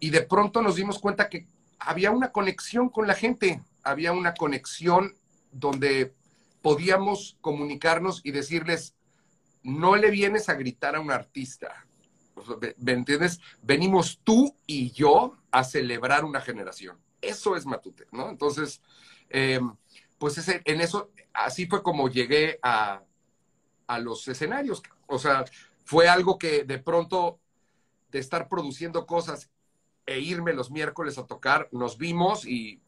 [0.00, 1.46] y de pronto nos dimos cuenta que
[1.78, 5.14] había una conexión con la gente, había una conexión
[5.52, 6.14] donde
[6.62, 8.94] podíamos comunicarnos y decirles,
[9.62, 11.84] no le vienes a gritar a un artista,
[12.78, 13.38] ¿me entiendes?
[13.60, 16.96] Venimos tú y yo a celebrar una generación.
[17.20, 18.30] Eso es Matute, ¿no?
[18.30, 18.80] Entonces,
[19.28, 19.74] Em,
[20.18, 23.02] pues en eso, así fue como llegué a,
[23.86, 24.82] a los escenarios.
[25.06, 25.44] O sea,
[25.84, 27.40] fue algo que de pronto,
[28.10, 29.50] de estar produciendo cosas
[30.06, 32.80] e irme los miércoles a tocar, nos vimos y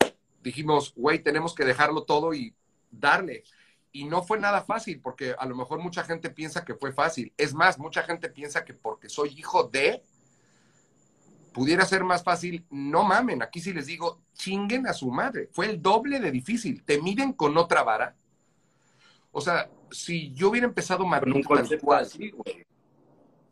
[0.42, 2.54] dijimos, güey, tenemos que dejarlo todo y
[2.90, 3.44] darle.
[3.92, 7.32] Y no fue nada fácil, porque a lo mejor mucha gente piensa que fue fácil.
[7.36, 10.02] Es más, mucha gente piensa que porque soy hijo de,
[11.52, 15.48] pudiera ser más fácil, no mamen, aquí sí les digo, chinguen a su madre.
[15.52, 16.82] Fue el doble de difícil.
[16.84, 18.16] Te miden con otra vara.
[19.32, 22.32] O sea, si yo hubiera empezado Con un Matute tal cual, así,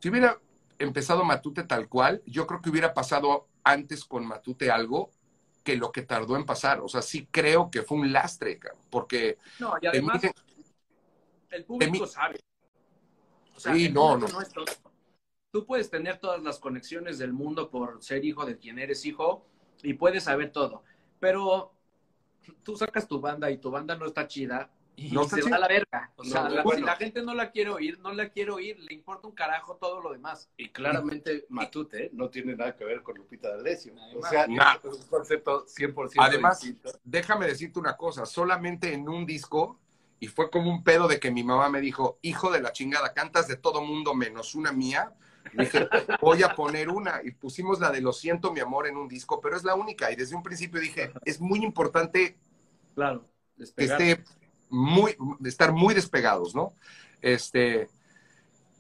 [0.01, 0.39] si hubiera
[0.79, 5.11] empezado Matute tal cual, yo creo que hubiera pasado antes con Matute algo
[5.65, 6.81] que lo que tardó en pasar.
[6.81, 8.59] O sea, sí creo que fue un lastre,
[8.91, 10.33] porque No, y además, emiten-
[11.51, 12.39] el público sabe.
[13.57, 14.88] O sea, Sí, el no, público es tonto.
[15.51, 19.47] Tú puedes tener todas las conexiones del mundo por ser hijo de quien eres hijo
[19.83, 20.83] y puedes saber todo.
[21.21, 21.73] Pero
[22.63, 25.51] tú sacas tu banda y tu banda no está chida y No está se chida.
[25.53, 26.13] va a la verga.
[26.17, 26.81] O sea, No, la- bueno.
[26.81, 29.77] si la gente no la quiere oír, no la quiere oír, le importa un carajo
[29.77, 30.51] todo lo demás.
[30.59, 33.95] Y claramente Matute no tiene nada que ver con Lupita D'Alessio.
[34.17, 34.75] O sea, nah.
[34.85, 36.91] es un concepto 100% Además, distinto.
[37.05, 39.79] déjame decirte una cosa, solamente en un disco,
[40.21, 43.15] y fue como un pedo de que mi mamá me dijo, hijo de la chingada,
[43.15, 45.15] cantas de todo mundo menos una mía.
[45.55, 45.89] Dije,
[46.21, 47.21] voy a poner una.
[47.25, 50.11] Y pusimos la de Lo siento, mi amor, en un disco, pero es la única.
[50.13, 52.37] Y desde un principio dije, es muy importante
[52.95, 53.23] Claro.
[53.57, 54.01] que despegar.
[54.03, 54.25] esté
[54.69, 56.75] muy, de estar muy despegados, ¿no?
[57.23, 57.89] Este,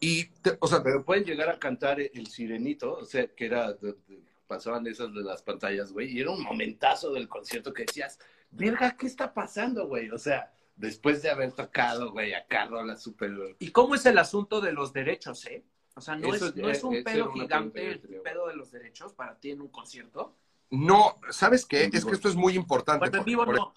[0.01, 3.73] y, te- o sea, Pero pueden llegar a cantar el sirenito, o sea, que era,
[3.73, 7.85] de- de- pasaban esas de las pantallas, güey, y era un momentazo del concierto que
[7.85, 8.19] decías,
[8.51, 10.11] verga, ¿qué está pasando, güey?
[10.11, 13.33] O sea, después de haber tocado, güey, acá rola súper...
[13.59, 15.64] ¿Y cómo es el asunto de los derechos, eh?
[15.99, 18.70] O sea, no, Eso es, no es- es un pedo gigante el pedo de los
[18.70, 20.36] derechos para ti en un concierto.
[20.70, 21.84] no, ¿sabes qué?
[21.84, 22.09] En Es vivo.
[22.11, 23.01] que esto es muy importante.
[23.09, 23.74] Bueno, en vivo por no.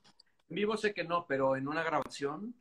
[0.49, 2.53] En vivo sé que no, pero en una grabación.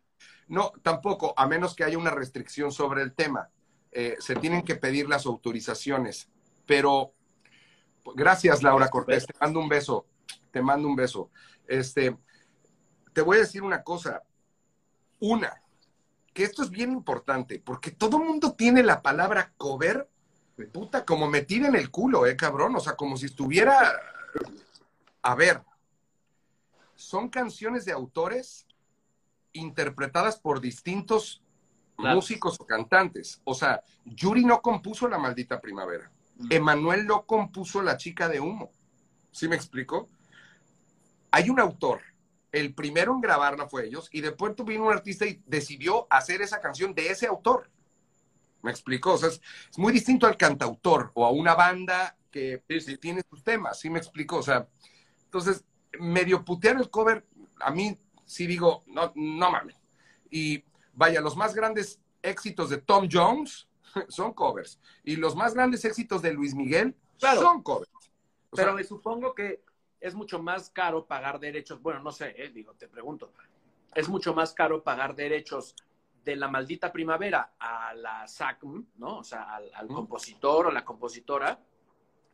[0.48, 3.50] No, tampoco, a menos que haya una restricción sobre el tema.
[3.92, 6.30] Eh, se tienen que pedir las autorizaciones.
[6.64, 7.12] Pero,
[8.14, 10.06] gracias, Laura Cortés, te mando un beso.
[10.52, 11.30] Te mando un beso.
[11.66, 12.16] Este,
[13.12, 14.22] te voy a decir una cosa.
[15.18, 15.59] Una,
[16.40, 20.08] que esto es bien importante, porque todo mundo tiene la palabra cover,
[20.72, 22.74] puta, como metida en el culo, eh, cabrón.
[22.76, 23.92] O sea, como si estuviera.
[25.20, 25.60] A ver,
[26.94, 28.66] son canciones de autores
[29.52, 31.42] interpretadas por distintos
[31.94, 32.16] Claro.
[32.16, 33.42] músicos o cantantes.
[33.44, 36.10] O sea, Yuri no compuso La Maldita Primavera.
[36.38, 36.46] Mm.
[36.52, 38.70] Emanuel no compuso La Chica de Humo.
[39.30, 40.08] ¿Sí me explico?
[41.32, 42.00] Hay un autor.
[42.52, 46.60] El primero en grabarla fue ellos y después vino un artista y decidió hacer esa
[46.60, 47.70] canción de ese autor.
[48.62, 49.14] ¿Me explico?
[49.14, 49.40] O sea, es,
[49.70, 52.62] es muy distinto al cantautor o a una banda que
[53.00, 53.78] tiene sus temas.
[53.80, 54.36] ¿Sí me explico?
[54.36, 54.68] O sea,
[55.24, 55.64] entonces,
[55.98, 57.26] medio putear el cover,
[57.60, 57.96] a mí
[58.26, 59.76] sí digo, no, no mames.
[60.30, 63.68] Y vaya, los más grandes éxitos de Tom Jones
[64.08, 64.78] son covers.
[65.04, 67.40] Y los más grandes éxitos de Luis Miguel Claro.
[67.40, 67.90] son covers.
[68.50, 69.62] O sea, Pero me supongo que
[70.00, 71.80] es mucho más caro pagar derechos.
[71.82, 73.32] Bueno, no sé, eh, digo, te pregunto.
[73.94, 75.74] Es mucho más caro pagar derechos
[76.24, 79.18] de la maldita primavera a la SACM, ¿no?
[79.18, 81.60] O sea, al, compositor o la compositora,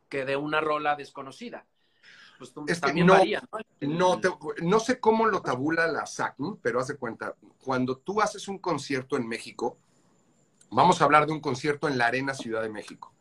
[0.09, 1.65] que de una rola desconocida.
[2.37, 3.87] Pues tú- Es que también no- varía, ¿no?
[3.87, 4.29] no, te-
[4.61, 8.59] no sé cómo lo tabula la SACM, pero haz de cuenta, cuando tú haces un
[8.59, 9.77] concierto en México,
[10.69, 13.13] vamos a hablar de un concierto en la Arena Ciudad de México.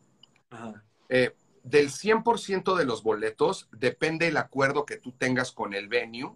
[0.51, 0.85] Ajá.
[1.09, 1.35] Eh,
[1.67, 6.33] del 100% de los boletos depende el acuerdo que tú tengas con el venue.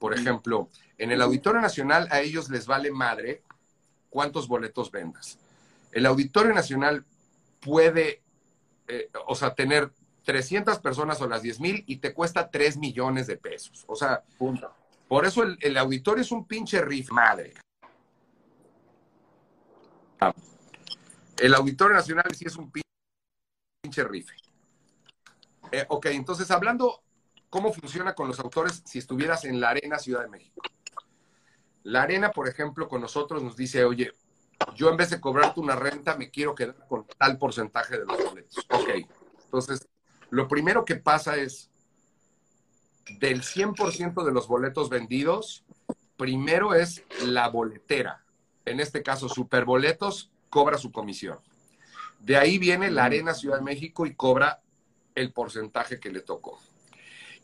[0.00, 0.68] Por ejemplo,
[0.98, 3.42] en el Auditorio Nacional a ellos les vale madre
[4.10, 5.38] cuántos boletos vendas.
[5.92, 7.04] El Auditorio Nacional
[7.60, 8.22] puede,
[8.88, 9.92] eh, o sea, tener
[10.24, 13.84] 300 personas o las 10 mil y te cuesta 3 millones de pesos.
[13.86, 14.74] O sea, Punto.
[15.06, 17.54] por eso el, el auditorio es un pinche riff madre.
[21.36, 24.30] El Auditorio Nacional sí es un pinche riff.
[25.74, 27.02] Eh, ok, entonces hablando
[27.50, 30.62] cómo funciona con los autores si estuvieras en la Arena Ciudad de México.
[31.82, 34.12] La Arena, por ejemplo, con nosotros nos dice, oye,
[34.76, 38.16] yo en vez de cobrarte una renta, me quiero quedar con tal porcentaje de los
[38.24, 38.64] boletos.
[38.70, 38.88] Ok,
[39.46, 39.88] entonces,
[40.30, 41.70] lo primero que pasa es,
[43.18, 45.64] del 100% de los boletos vendidos,
[46.16, 48.24] primero es la boletera.
[48.64, 51.40] En este caso, Superboletos cobra su comisión.
[52.20, 54.60] De ahí viene la Arena Ciudad de México y cobra
[55.14, 56.60] el porcentaje que le tocó.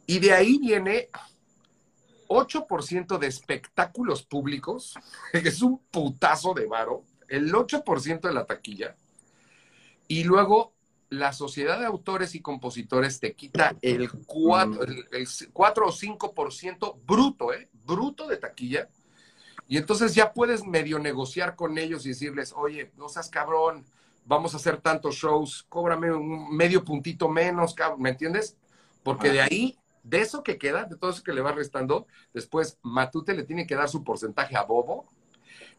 [0.06, 1.08] Y de ahí viene
[2.28, 4.94] 8% de espectáculos públicos,
[5.32, 8.96] que es un putazo de varo, el 8% de la taquilla.
[10.08, 10.72] Y luego
[11.10, 17.00] la sociedad de autores y compositores te quita el 4, el, el 4 o 5%
[17.04, 17.68] bruto, ¿eh?
[17.84, 18.88] Bruto de taquilla.
[19.66, 23.84] Y entonces ya puedes medio negociar con ellos y decirles, oye, no seas cabrón,
[24.31, 28.57] vamos a hacer tantos shows, cóbrame un medio puntito menos, ¿me entiendes?
[29.03, 32.78] Porque de ahí, de eso que queda, de todo eso que le va restando, después
[32.83, 35.09] Matute le tiene que dar su porcentaje a Bobo.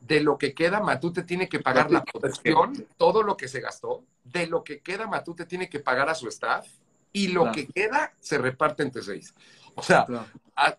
[0.02, 4.04] De lo que queda, Matute tiene que pagar la producción, todo lo que se gastó.
[4.26, 6.68] De lo que queda, Matute tiene que pagar a su staff.
[7.14, 7.56] Y lo Claro.
[7.56, 9.34] que queda se reparte entre seis.
[9.76, 10.06] O sea,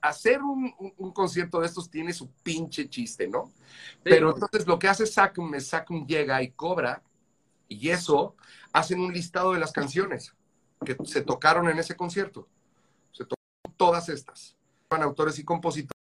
[0.02, 0.74] hacer un,
[1.14, 3.50] concierto de estos tiene su pinche chiste, ¿no?
[4.02, 7.02] Pero entonces lo que hace Sacum es Sacum llega y cobra,
[7.72, 8.36] y eso
[8.72, 10.34] hacen un listado de las canciones
[10.84, 12.48] que se tocaron en ese concierto.
[13.12, 14.56] Se tocaron todas estas.
[14.90, 15.94] Van autores y compositores,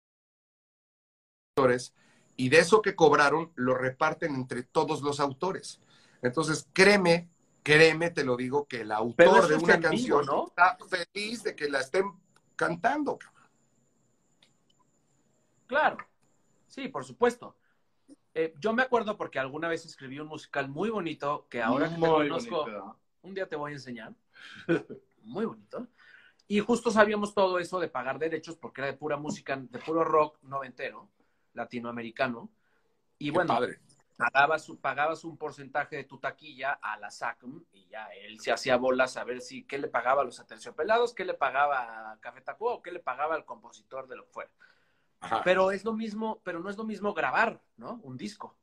[2.35, 5.79] y de eso que cobraron lo reparten entre todos los autores.
[6.21, 7.29] Entonces, créeme,
[7.63, 11.79] créeme, te lo digo, que el autor de una canción está feliz de que la
[11.79, 12.11] estén
[12.55, 13.17] cantando.
[15.67, 15.97] Claro,
[16.67, 17.55] sí, por supuesto.
[18.33, 21.95] Eh, yo me acuerdo porque alguna vez escribí un musical muy bonito que ahora que
[21.95, 24.13] te conozco, un día te voy a enseñar.
[25.23, 25.87] muy bonito.
[26.47, 30.03] Y justo sabíamos todo eso de pagar derechos porque era de pura música, de puro
[30.03, 31.09] rock noventero,
[31.53, 32.49] latinoamericano.
[33.17, 33.57] Y bueno,
[34.17, 38.77] pagabas, pagabas un porcentaje de tu taquilla a la SACM y ya él se hacía
[38.77, 42.41] bolas a ver si qué le pagaba a los aterciopelados, qué le pagaba a Café
[42.41, 44.51] Tacuba o qué le pagaba al compositor de lo que fuera.
[45.43, 47.99] Pero es lo mismo, pero no es lo mismo grabar, ¿no?
[48.03, 48.57] Un disco.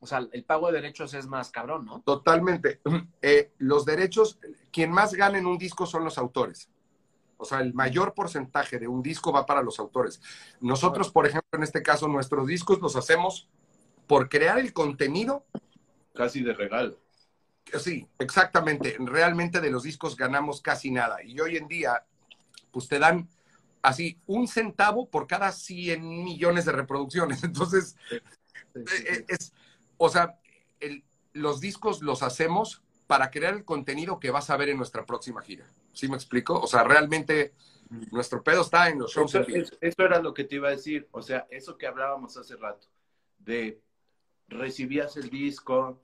[0.00, 2.02] O sea, el pago de derechos es más cabrón, ¿no?
[2.02, 2.80] Totalmente.
[3.20, 4.38] Eh, los derechos,
[4.70, 6.70] quien más gana en un disco son los autores.
[7.36, 10.20] O sea, el mayor porcentaje de un disco va para los autores.
[10.60, 13.48] Nosotros, por ejemplo, en este caso, nuestros discos los hacemos
[14.06, 15.44] por crear el contenido.
[16.14, 16.98] Casi de regalo.
[17.78, 18.96] Sí, exactamente.
[18.98, 21.22] Realmente de los discos ganamos casi nada.
[21.22, 22.04] Y hoy en día,
[22.70, 23.28] pues te dan
[23.82, 27.42] así un centavo por cada 100 millones de reproducciones.
[27.44, 27.96] Entonces,
[28.74, 29.52] eh, es,
[29.96, 30.38] o sea,
[31.32, 35.42] los discos los hacemos para crear el contenido que vas a ver en nuestra próxima
[35.42, 35.66] gira.
[35.92, 36.60] ¿Sí me explico?
[36.60, 37.54] O sea, realmente
[38.10, 39.34] nuestro pedo está en los shows.
[39.34, 41.08] Eso, eso, era lo que te iba a decir.
[41.10, 42.86] O sea, eso que hablábamos hace rato,
[43.38, 43.80] de
[44.48, 46.00] recibías el disco,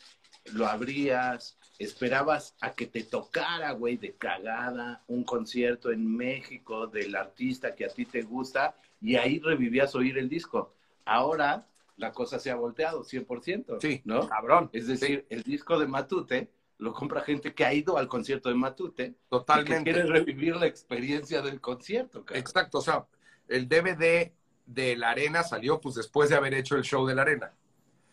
[0.53, 7.17] lo abrías, esperabas a que te tocara, güey, de cagada, un concierto en México del
[7.17, 10.75] artista que a ti te gusta y ahí revivías oír el disco.
[11.05, 11.67] Ahora
[11.97, 13.81] la cosa se ha volteado 100%.
[13.81, 14.29] Sí, ¿no?
[14.29, 14.71] Cabrón.
[14.73, 18.55] Es decir, el disco de Matute lo compra gente que ha ido al concierto de
[18.57, 19.15] Matute.
[19.29, 19.79] Totalmente.
[19.79, 22.25] que quiere revivir la experiencia del concierto.
[22.33, 23.07] Exacto, o sea,
[23.49, 24.33] el DVD
[24.67, 27.53] de la arena salió pues después de haber hecho el show de la arena.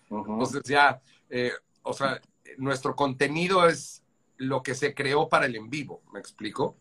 [0.09, 1.51] Entonces ya, eh,
[1.83, 2.21] o sea,
[2.57, 4.03] nuestro contenido es
[4.37, 6.75] lo que se creó para el en vivo, ¿me explico?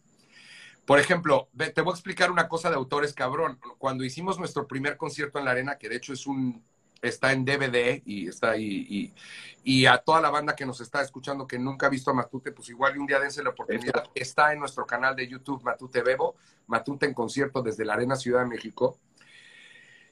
[0.86, 3.60] Por ejemplo, te voy a explicar una cosa de autores cabrón.
[3.78, 6.64] Cuando hicimos nuestro primer concierto en la arena, que de hecho es un,
[7.00, 9.14] está en DVD y está ahí, y,
[9.62, 12.52] y, a toda la banda que nos está escuchando que nunca ha visto a Matute,
[12.52, 14.10] pues igual un día dense la oportunidad.
[14.14, 16.34] Está en nuestro canal de YouTube Matute Bebo,
[16.66, 18.98] Matute en concierto desde la Arena Ciudad de México.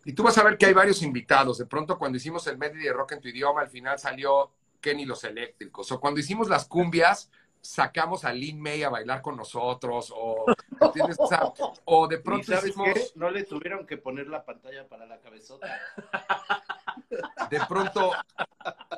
[0.05, 1.59] Y tú vas a ver que hay varios invitados.
[1.59, 5.05] De pronto, cuando hicimos el medley de rock en tu idioma, al final salió Kenny
[5.05, 5.91] los Eléctricos.
[5.93, 10.13] O cuando hicimos las cumbias, sacamos a Lin May a bailar con nosotros.
[10.15, 10.47] O,
[11.85, 13.13] o, de pronto hicimos...
[13.17, 15.67] No le tuvieron que poner la pantalla para la cabezota.
[17.49, 18.13] De pronto,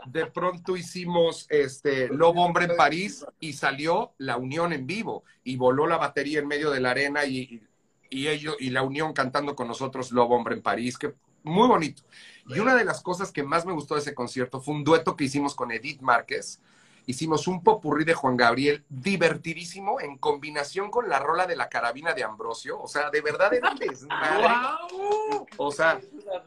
[0.06, 5.56] de pronto hicimos este Lobo Hombre en París y salió la Unión en vivo y
[5.56, 7.62] voló la batería en medio de la arena y
[8.10, 12.02] y ellos y la unión cantando con nosotros Lobo Hombre en París, que muy bonito.
[12.46, 15.16] Y una de las cosas que más me gustó de ese concierto fue un dueto
[15.16, 16.60] que hicimos con Edith Márquez.
[17.06, 22.12] Hicimos un popurrí de Juan Gabriel divertidísimo en combinación con la rola de la carabina
[22.12, 22.80] de Ambrosio.
[22.80, 25.46] O sea, de verdad era ¡Wow!
[25.56, 26.00] O sea,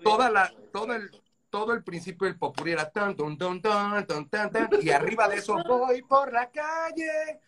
[0.04, 1.10] toda la, todo el,
[1.50, 5.28] todo el principio del popurrí era tan, tan, tan, tan, tan, tan, tan, y arriba
[5.28, 7.40] de eso voy por la calle.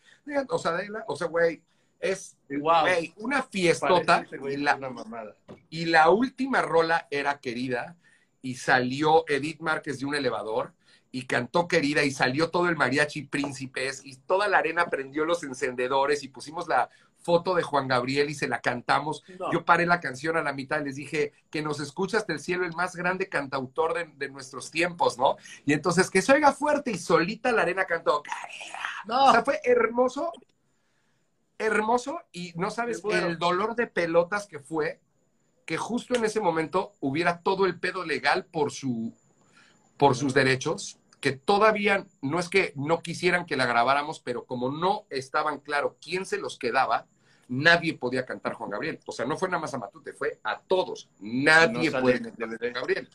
[0.50, 0.78] O sea,
[1.08, 1.62] o sea, güey,
[2.00, 2.38] es
[3.18, 4.26] una fiestota.
[4.50, 4.80] y, la,
[5.70, 7.98] y la última rola era querida
[8.42, 10.74] y salió Edith Márquez de un elevador
[11.12, 15.44] y cantó querida y salió todo el mariachi príncipes y toda la arena prendió los
[15.44, 16.90] encendedores y pusimos la
[17.26, 19.24] foto de Juan Gabriel y se la cantamos.
[19.52, 22.40] Yo paré la canción a la mitad y les dije que nos escucha hasta el
[22.40, 25.38] cielo el más grande cantautor de, nuestros tiempos, ¿no?
[25.66, 28.22] Y entonces que se oiga fuerte y solita la arena cantó.
[29.10, 30.32] O sea, fue hermoso
[31.58, 35.00] hermoso y no sabes el dolor de pelotas que fue
[35.66, 39.14] que justo en ese momento hubiera todo el pedo legal por su
[39.98, 44.70] por sus derechos, que todavía no es que no quisieran que la grabáramos, pero como
[44.70, 47.08] no estaban claro quién se los quedaba,
[47.48, 49.00] nadie podía cantar Juan Gabriel.
[49.06, 51.10] O sea, no fue nada más a Matute, fue a todos.
[51.20, 53.10] Nadie puede cantar Juan Gabriel.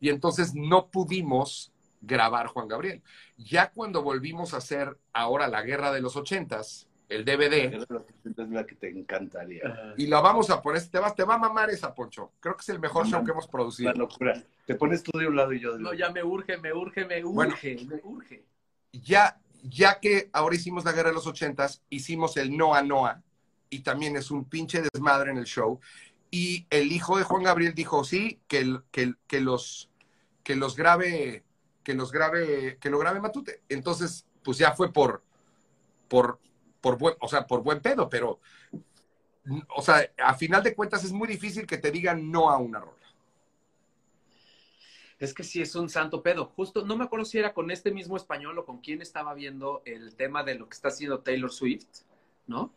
[0.00, 3.02] Y entonces no pudimos grabar Juan Gabriel.
[3.36, 7.74] Ya cuando volvimos a hacer ahora la guerra de los ochentas, el DVD.
[7.74, 9.94] Es la que te encantaría.
[9.96, 12.32] Y la vamos a poner, te va, te va a mamar esa, Poncho.
[12.40, 13.92] Creo que es el mejor show que hemos producido.
[13.92, 14.42] La locura.
[14.66, 17.24] Te pones tú de un lado y yo No, ya me urge, me urge, me
[17.24, 18.44] urge, me urge.
[18.92, 23.22] Ya, ya que ahora hicimos la guerra de los ochentas, hicimos el Noa Noa
[23.70, 25.80] y también es un pinche desmadre en el show.
[26.30, 29.90] Y el hijo de Juan Gabriel dijo, sí, que, que, que los,
[30.42, 31.44] que los grabe,
[31.82, 33.62] que los grabe, que lo grabe Matute.
[33.68, 35.22] Entonces, pues ya fue por,
[36.08, 36.38] por,
[36.84, 38.40] por buen, o sea, por buen pedo, pero,
[39.74, 42.78] o sea, a final de cuentas es muy difícil que te digan no a una
[42.80, 42.98] rola.
[45.18, 46.52] Es que sí es un santo pedo.
[46.54, 49.80] Justo, no me acuerdo si era con este mismo español o con quién estaba viendo
[49.86, 51.86] el tema de lo que está haciendo Taylor Swift,
[52.46, 52.70] ¿no?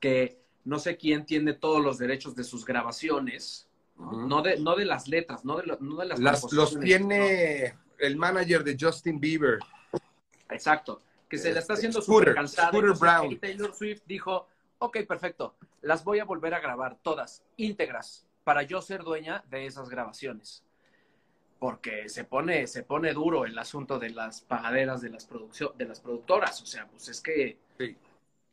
[0.00, 4.26] Que no sé quién tiene todos los derechos de sus grabaciones, ¿no?
[4.26, 7.74] No de, no de las letras, no de, lo- no de las Las, los tiene
[7.98, 9.60] el manager de Justin Bieber.
[10.50, 11.00] Exacto.
[11.34, 12.68] Que se le está Este, haciendo súper cansada.
[12.68, 13.30] Scooter Entonces, Brown.
[13.30, 18.62] ahí Taylor Swift dijo, ok, perfecto, las voy a volver a grabar todas, íntegras, para
[18.62, 20.64] yo ser dueña de esas grabaciones.
[21.58, 25.26] Porque se pone, se pone duro el asunto de las pagaderas de las,
[25.76, 26.60] de las productoras.
[26.62, 27.58] O sea, pues es que...
[27.78, 27.96] Sí.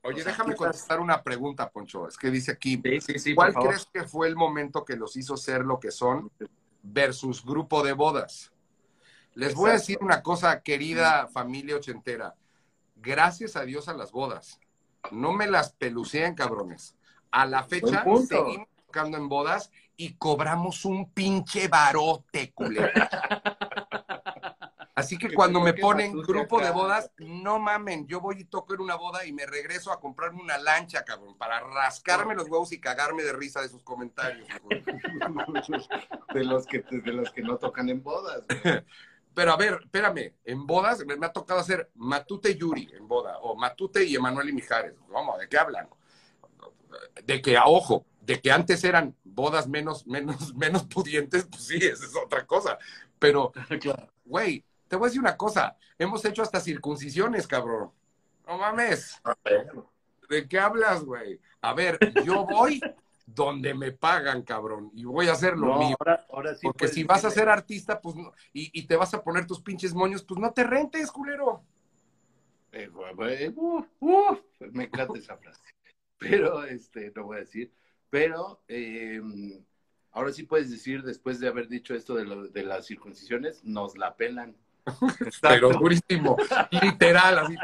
[0.04, 2.08] O Oye, sea, déjame contestar una pregunta, Poncho.
[2.08, 5.16] Es que dice aquí, Sí, sí, sí, ¿cuál crees que fue el momento que los
[5.16, 6.32] hizo ser lo que son
[6.82, 8.52] versus grupo de bodas?
[9.36, 12.34] Les voy a decir una cosa, querida familia ochentera.
[13.02, 14.60] Gracias a Dios a las bodas.
[15.12, 16.96] No me las pelucean, cabrones.
[17.32, 22.92] A la fecha seguimos tocando en bodas y cobramos un pinche barote, culero.
[24.94, 28.82] Así que cuando me ponen grupo de bodas, no mamen, yo voy y toco en
[28.82, 32.80] una boda y me regreso a comprarme una lancha, cabrón, para rascarme los huevos y
[32.80, 34.48] cagarme de risa de sus comentarios.
[34.48, 34.84] cabrón.
[36.34, 38.44] De los que, de los que no tocan en bodas.
[38.48, 38.84] güey.
[39.34, 43.38] Pero a ver, espérame, en bodas me, me ha tocado hacer Matute Yuri en boda,
[43.40, 44.96] o Matute y Emanuel y Mijares.
[45.10, 45.38] ¿Cómo?
[45.38, 45.90] ¿De qué hablan?
[47.24, 51.78] De que, a ojo, de que antes eran bodas menos, menos, menos pudientes, pues sí,
[51.78, 52.78] esa es otra cosa.
[53.20, 53.52] Pero,
[54.26, 57.92] güey, te voy a decir una cosa, hemos hecho hasta circuncisiones, cabrón.
[58.46, 59.22] No mames.
[60.30, 61.40] ¿De qué hablas, güey?
[61.62, 62.82] A ver, yo voy
[63.34, 65.96] donde me pagan, cabrón, y voy a hacer lo No, mío.
[66.00, 66.62] ahora, ahora sí.
[66.64, 69.62] Porque si vas a ser artista, pues no, y, y te vas a poner tus
[69.62, 71.64] pinches moños, pues no te rentes, culero.
[72.72, 72.90] Eh,
[73.56, 74.38] uh, uh,
[74.72, 75.62] me encanta esa frase.
[76.18, 77.72] Pero, este, no voy a decir.
[78.10, 79.22] Pero, eh,
[80.12, 83.98] ahora sí puedes decir, después de haber dicho esto de, lo- de las circuncisiones, nos
[83.98, 84.56] la pelan.
[85.42, 86.38] Pero durísimo,
[86.72, 87.56] literal, así,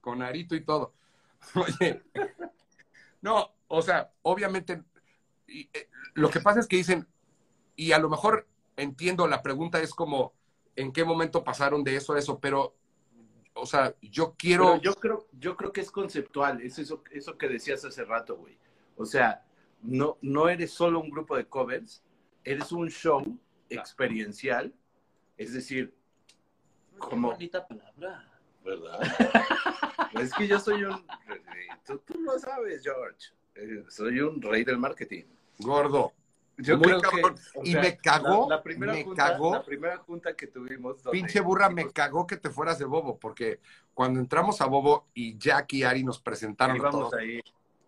[0.00, 0.92] con arito y todo.
[1.54, 2.02] Oye,
[3.20, 4.82] no, o sea, obviamente,
[5.52, 7.06] y, eh, lo que pasa es que dicen,
[7.76, 8.46] y a lo mejor
[8.76, 10.32] entiendo, la pregunta es como,
[10.76, 12.38] ¿en qué momento pasaron de eso a eso?
[12.38, 12.74] Pero,
[13.54, 14.72] o sea, yo quiero...
[14.72, 18.36] Pero yo creo, yo creo que es conceptual, es eso, eso que decías hace rato,
[18.36, 18.58] güey.
[18.96, 19.44] O sea,
[19.82, 22.02] no, no eres solo un grupo de covers,
[22.44, 23.22] eres un show
[23.68, 24.74] experiencial,
[25.36, 25.94] es decir,
[26.98, 28.28] como, bonita palabra.
[28.64, 29.00] ¿verdad?
[30.20, 31.04] es que yo soy un,
[31.86, 35.24] tú, tú lo sabes, George, Eh, soy un rey del marketing.
[35.62, 36.12] Gordo.
[36.58, 37.34] Yo Muy creo cabrón.
[37.64, 39.54] Y sea, me cagó, la, la primera me junta, cagó.
[39.54, 41.02] la primera junta que tuvimos.
[41.02, 43.60] donde Pinche burra, me cagó que te fueras de Bobo, porque
[43.94, 47.40] cuando entramos a Bobo y Jack y Ari nos presentaron a todos, ahí.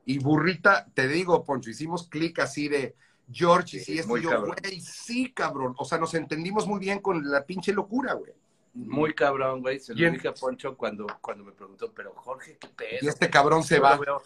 [0.06, 2.96] y burrita, te digo, Poncho, hicimos clic así de
[3.30, 4.56] George y Sí, si esto y yo, cabrón.
[4.62, 5.74] güey, sí, cabrón.
[5.78, 8.32] O sea, nos entendimos muy bien con la pinche locura, güey.
[8.72, 9.78] Muy cabrón, güey.
[9.78, 12.98] Se lo dije a Poncho cuando, cuando me preguntó, pero Jorge, ¿qué pedo?
[13.02, 13.94] Y este cabrón se Yo va.
[13.96, 14.22] Lo veo,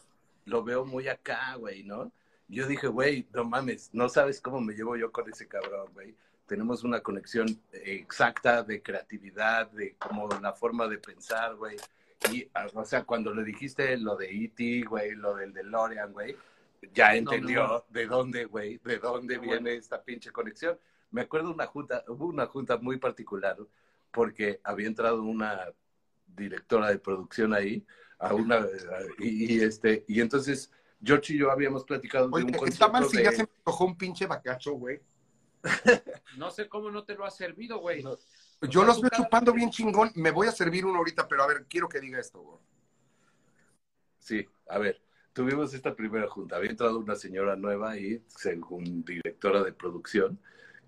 [0.46, 2.10] lo veo muy acá, güey, ¿no?
[2.48, 6.14] Yo dije, güey, no mames, no sabes cómo me llevo yo con ese cabrón, güey.
[6.46, 11.76] Tenemos una conexión exacta de creatividad, de como la forma de pensar, güey.
[12.32, 16.34] Y, o sea, cuando le dijiste lo de E.T., güey, lo del DeLorean, güey,
[16.94, 17.84] ya entendió no.
[17.90, 19.68] de dónde, güey, de dónde viene bueno.
[19.68, 20.78] esta pinche conexión.
[21.10, 23.58] Me acuerdo una junta, hubo una junta muy particular
[24.10, 25.66] porque había entrado una
[26.26, 27.84] directora de producción ahí,
[28.18, 28.66] a una,
[29.18, 30.72] y, y, este, y entonces
[31.02, 33.24] George y yo habíamos platicado de Oye, un está mal si de...
[33.24, 35.00] ya se me antojó un pinche bacacho, güey.
[36.36, 38.02] No sé cómo no te lo ha servido, güey.
[38.02, 38.16] No,
[38.62, 40.12] Yo los veo chupando bien chingón.
[40.14, 42.58] Me voy a servir uno ahorita, pero a ver, quiero que diga esto, güey.
[44.18, 45.00] Sí, a ver,
[45.32, 46.56] tuvimos esta primera junta.
[46.56, 50.38] Había entrado una señora nueva y según directora de producción,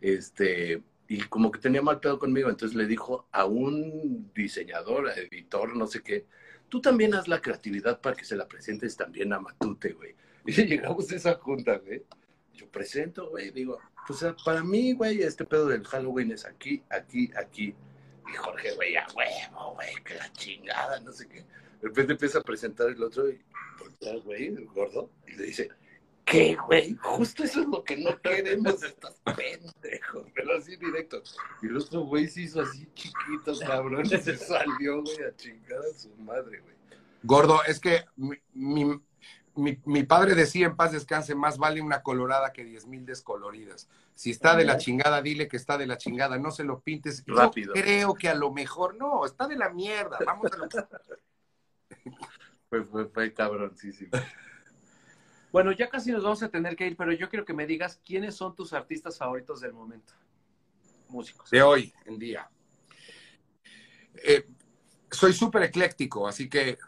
[0.01, 5.77] este, y como que tenía mal pedo conmigo, entonces le dijo a un diseñador, editor,
[5.77, 6.27] no sé qué,
[6.71, 10.15] tú también haz la creatividad para que se la presentes también a Matute, güey.
[10.47, 12.03] Y llegamos a esa junta, güey.
[12.55, 17.31] Yo presento, güey, digo, pues para mí, güey, este pedo del Halloween es aquí, aquí,
[17.37, 17.75] aquí.
[18.33, 21.41] Y Jorge, güey, a huevo, güey, que la chingada, no sé qué.
[21.41, 23.41] De repente empieza a presentar el otro y
[24.25, 25.69] güey, gordo, y le dice,
[26.31, 26.95] ¿qué, güey?
[27.03, 31.23] Justo eso es lo que no queremos, estás pendejo, pero así directo.
[31.63, 35.81] Y el otro güey se hizo así chiquito, cabrón, y se salió, güey, a chingar
[35.81, 36.75] a su madre, güey.
[37.23, 39.01] Gordo, es que mi, mi-
[39.57, 43.89] mi, mi padre decía en paz descanse, más vale una colorada que diez mil descoloridas.
[44.15, 47.25] Si está de la chingada, dile que está de la chingada, no se lo pintes.
[47.27, 47.75] Yo Rápido.
[47.75, 50.19] creo que a lo mejor no, está de la mierda.
[50.25, 50.69] Vamos a lo
[52.71, 54.11] Fue, fue, fue cabroncísimo.
[55.53, 58.01] Bueno, ya casi nos vamos a tener que ir, pero yo quiero que me digas
[58.05, 60.15] quiénes son tus artistas favoritos del momento.
[61.09, 61.51] Músicos.
[61.51, 62.49] de hoy en día.
[64.15, 64.47] Eh,
[65.11, 66.79] soy súper ecléctico, así que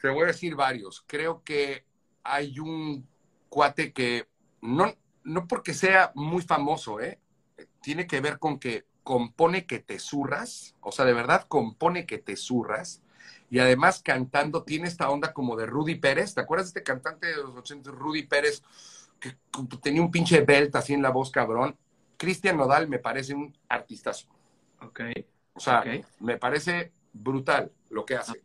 [0.00, 1.04] te voy a decir varios.
[1.06, 1.84] Creo que
[2.22, 3.08] hay un
[3.48, 4.28] cuate que
[4.60, 7.20] no, no porque sea muy famoso, ¿eh?
[7.80, 12.18] tiene que ver con que compone que te zurras, o sea, de verdad compone que
[12.18, 13.02] te zurras.
[13.50, 16.34] Y además cantando tiene esta onda como de Rudy Pérez.
[16.34, 18.62] ¿Te acuerdas de este cantante de los 80, Rudy Pérez,
[19.20, 19.36] que
[19.80, 21.76] tenía un pinche belt así en la voz cabrón?
[22.16, 24.26] Cristian Nodal me parece un artistazo.
[24.80, 25.00] Ok.
[25.54, 25.84] O sea,
[26.20, 28.42] me parece brutal lo que hace.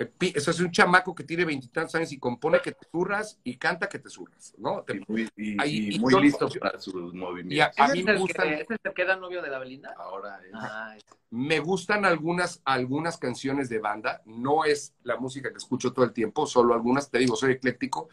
[0.00, 3.56] Eh, Eso es un chamaco que tiene veintitantos años y compone que te zurras y
[3.56, 4.82] canta que te zurras, ¿no?
[4.84, 7.74] Te- Y muy, y- Ahí- y y muy yo- listo para sus y a, movimientos.
[7.80, 9.58] a ¿Ese mí es me gustan, que, ese es el que era novio de la
[9.58, 9.94] Belinda?
[9.98, 10.96] Ahora es- Ah,
[11.30, 14.22] me gustan algunas, algunas canciones de banda.
[14.24, 17.10] No es la música que escucho todo el tiempo, solo algunas.
[17.10, 18.08] Te digo, soy ecléctico,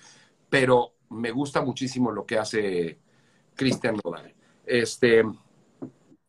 [0.50, 3.00] pero me gusta muchísimo lo que hace
[3.56, 4.34] Cristian Nodal.
[4.66, 5.24] Este,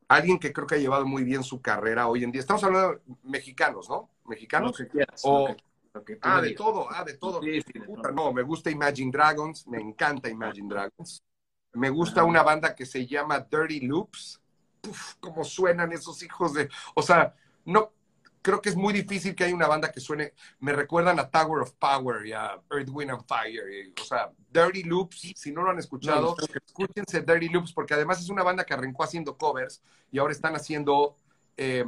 [0.08, 2.40] alguien que creo que ha llevado muy bien su carrera hoy en día.
[2.40, 4.10] Estamos hablando de mexicanos, ¿no?
[4.26, 4.76] Lo Mexicanos.
[4.76, 5.20] que quieras.
[5.24, 5.62] O- lo que-
[5.94, 6.64] lo que tú Ah, de digas.
[6.64, 7.40] todo, ah, de todo.
[7.42, 8.12] Sí, sí, de Puta, todo.
[8.12, 11.22] no, me gusta Imagine Dragons, me encanta Imagine Dragons.
[11.72, 14.40] Me gusta una banda que se llama Dirty Loops.
[14.88, 16.68] Uf, cómo suenan esos hijos de.
[16.94, 17.34] O sea,
[17.64, 17.92] no.
[18.42, 20.32] Creo que es muy difícil que haya una banda que suene.
[20.60, 23.68] Me recuerdan a Tower of Power y a Earth, Wind and Fire.
[23.68, 26.46] y- o sea, Dirty Loops, si no lo han escuchado, no.
[26.64, 29.82] escúchense Dirty Loops, porque además es una banda que arrancó haciendo covers
[30.12, 31.16] y ahora están haciendo
[31.56, 31.84] eh,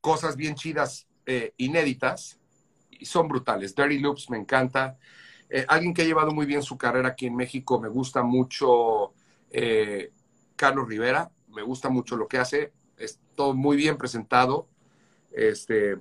[0.00, 2.38] cosas bien chidas, eh, inéditas,
[2.90, 3.74] y son brutales.
[3.74, 4.98] Dirty Loops me encanta.
[5.48, 9.12] Eh, alguien que ha llevado muy bien su carrera aquí en México, me gusta mucho
[9.50, 10.12] eh,
[10.56, 14.68] Carlos Rivera, me gusta mucho lo que hace, es todo muy bien presentado.
[15.32, 15.96] Este,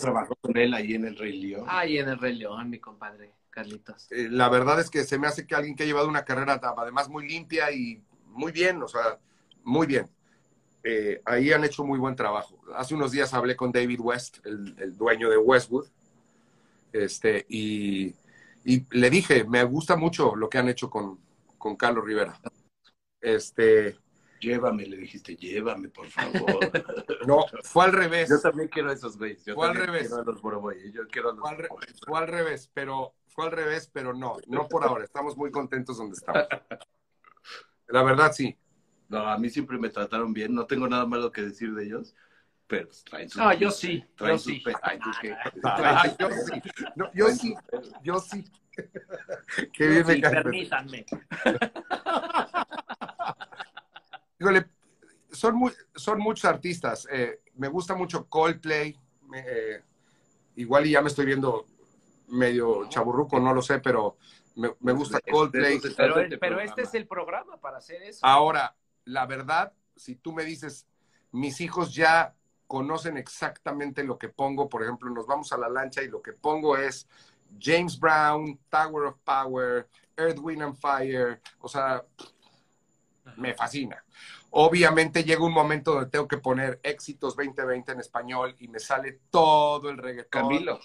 [0.00, 1.66] trabajó con él ahí en el Rey León.
[1.68, 4.10] Ay, en el Rey León, mi compadre, Carlitos.
[4.10, 6.60] eh, la verdad es que se me hace que alguien que ha llevado una carrera
[6.76, 9.18] además muy limpia y muy bien, o sea,
[9.64, 10.08] muy bien.
[10.82, 12.58] Eh, ahí han hecho muy buen trabajo.
[12.74, 15.86] Hace unos días hablé con David West, el, el dueño de Westwood,
[16.92, 18.14] este, y,
[18.64, 21.18] y le dije, me gusta mucho lo que han hecho con,
[21.58, 22.40] con Carlos Rivera.
[23.20, 23.98] Este,
[24.40, 26.40] Llévame, le dijiste, llévame, por favor.
[27.26, 28.30] no, fue al revés.
[28.30, 29.44] Yo también quiero a esos güeyes.
[29.44, 30.08] Yo Fue al revés.
[30.08, 30.90] quiero a los Boroboy.
[30.92, 31.86] Yo quiero a los Fue al, re- Boroboy.
[32.06, 35.04] fue al revés, pero fue al revés, pero no, no por ahora.
[35.04, 36.44] Estamos muy contentos donde estamos.
[37.88, 38.56] La verdad, sí.
[39.10, 40.54] No, a mí siempre me trataron bien.
[40.54, 42.14] No tengo nada malo que decir de ellos.
[42.66, 43.42] Pero pues, traen sus...
[43.42, 44.60] No, yo sí, Traen yo sus sí.
[44.60, 45.36] pe- Ay, ¿tú qué?
[45.64, 46.62] Ah, yo sí.
[46.94, 47.54] No, yo sí,
[48.02, 48.44] yo sí.
[49.72, 50.30] Qué bien me Sí, cae.
[50.32, 51.04] permítanme.
[54.38, 54.66] Híjole,
[55.32, 57.06] son, muy, son muchos artistas.
[57.10, 58.96] Eh, me gusta mucho Coldplay.
[59.28, 59.82] me- eh,
[60.56, 61.66] igual y ya me estoy viendo
[62.28, 64.16] medio chaburruco, no lo sé, pero
[64.56, 65.80] me, me gusta De- de Coldplay.
[66.40, 68.24] Pero, este es el programa para hacer eso.
[68.24, 68.74] Ahora,
[69.04, 70.86] la verdad, si tú me dices,
[71.32, 72.34] mis hijos ya
[72.66, 76.32] conocen exactamente lo que pongo, por ejemplo, nos vamos a la lancha y lo que
[76.32, 77.08] pongo es
[77.60, 82.04] James Brown, Tower of Power, Earth, Wind and Fire, o sea,
[83.36, 84.04] me fascina.
[84.50, 89.20] Obviamente llega un momento donde tengo que poner éxitos 2020 en español y me sale
[89.30, 90.42] todo el reggaetón.
[90.42, 90.80] Camilo.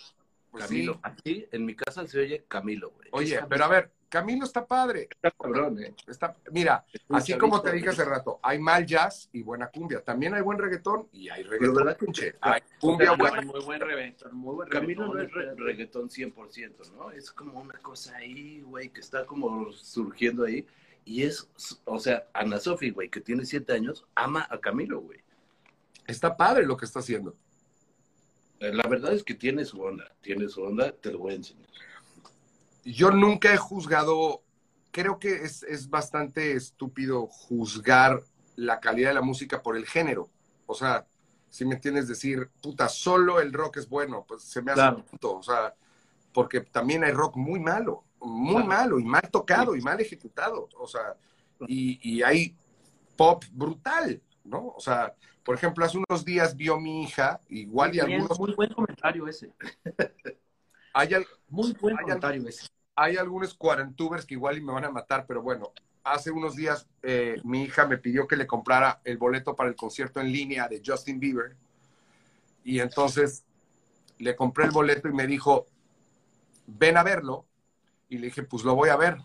[0.57, 0.85] Pues sí.
[0.85, 0.99] Camilo.
[1.03, 3.09] Aquí en mi casa se oye Camilo, güey.
[3.11, 5.09] Oye, pero a ver, Camilo está padre.
[5.11, 5.93] Está cabrón, ¿eh?
[6.07, 10.01] Está, mira, así como te dije hace rato, hay mal jazz y buena cumbia.
[10.01, 11.75] También hay buen reggaetón y hay reggaetón.
[11.75, 12.35] ¿verdad pinche.
[12.39, 13.41] Hay cumbia Camilo- buena.
[13.41, 15.57] Muy buen reggaetón, muy buen Camilo no es reggaetón.
[15.57, 17.11] re- reggaetón 100%, ¿no?
[17.11, 20.65] Es como una cosa ahí, güey, que está como surgiendo ahí.
[21.03, 21.49] Y es,
[21.83, 25.19] o sea, Ana Sofi, güey, que tiene siete años, ama a Camilo, güey.
[26.07, 27.35] Está padre lo que está haciendo.
[28.59, 31.35] Eh, La verdad es que tiene su onda, tiene su onda, te lo voy a
[31.37, 31.67] enseñar.
[32.83, 34.43] Yo nunca he juzgado,
[34.91, 38.21] creo que es, es bastante estúpido juzgar
[38.55, 40.29] la calidad de la música por el género.
[40.67, 41.05] O sea,
[41.49, 45.03] si me entiendes decir, puta, solo el rock es bueno, pues se me hace Claro.
[45.03, 45.35] tonto.
[45.37, 45.73] O sea,
[46.33, 48.67] porque también hay rock muy malo, muy Claro.
[48.67, 50.69] malo y mal tocado y mal ejecutado.
[50.77, 51.15] O sea,
[51.67, 52.55] y, y hay
[53.15, 54.67] pop brutal, ¿no?
[54.75, 55.15] O sea,
[55.45, 59.51] por ejemplo, hace unos días vio mi hija, igual y algunos, Muy buen comentario ese.
[60.93, 62.67] hay, al- Muy buen Hay comentario ese.
[62.95, 65.71] hay algunos cuarentubers que igual y me van a matar, pero bueno,
[66.03, 69.75] hace unos días eh, mi hija me pidió que le comprara el boleto para el
[69.75, 71.55] concierto en línea de Justin Bieber
[72.63, 73.45] y entonces
[74.17, 75.67] le compré el boleto y me dijo,
[76.65, 77.45] ven a verlo.
[78.09, 79.17] Y le dije, pues lo voy a ver.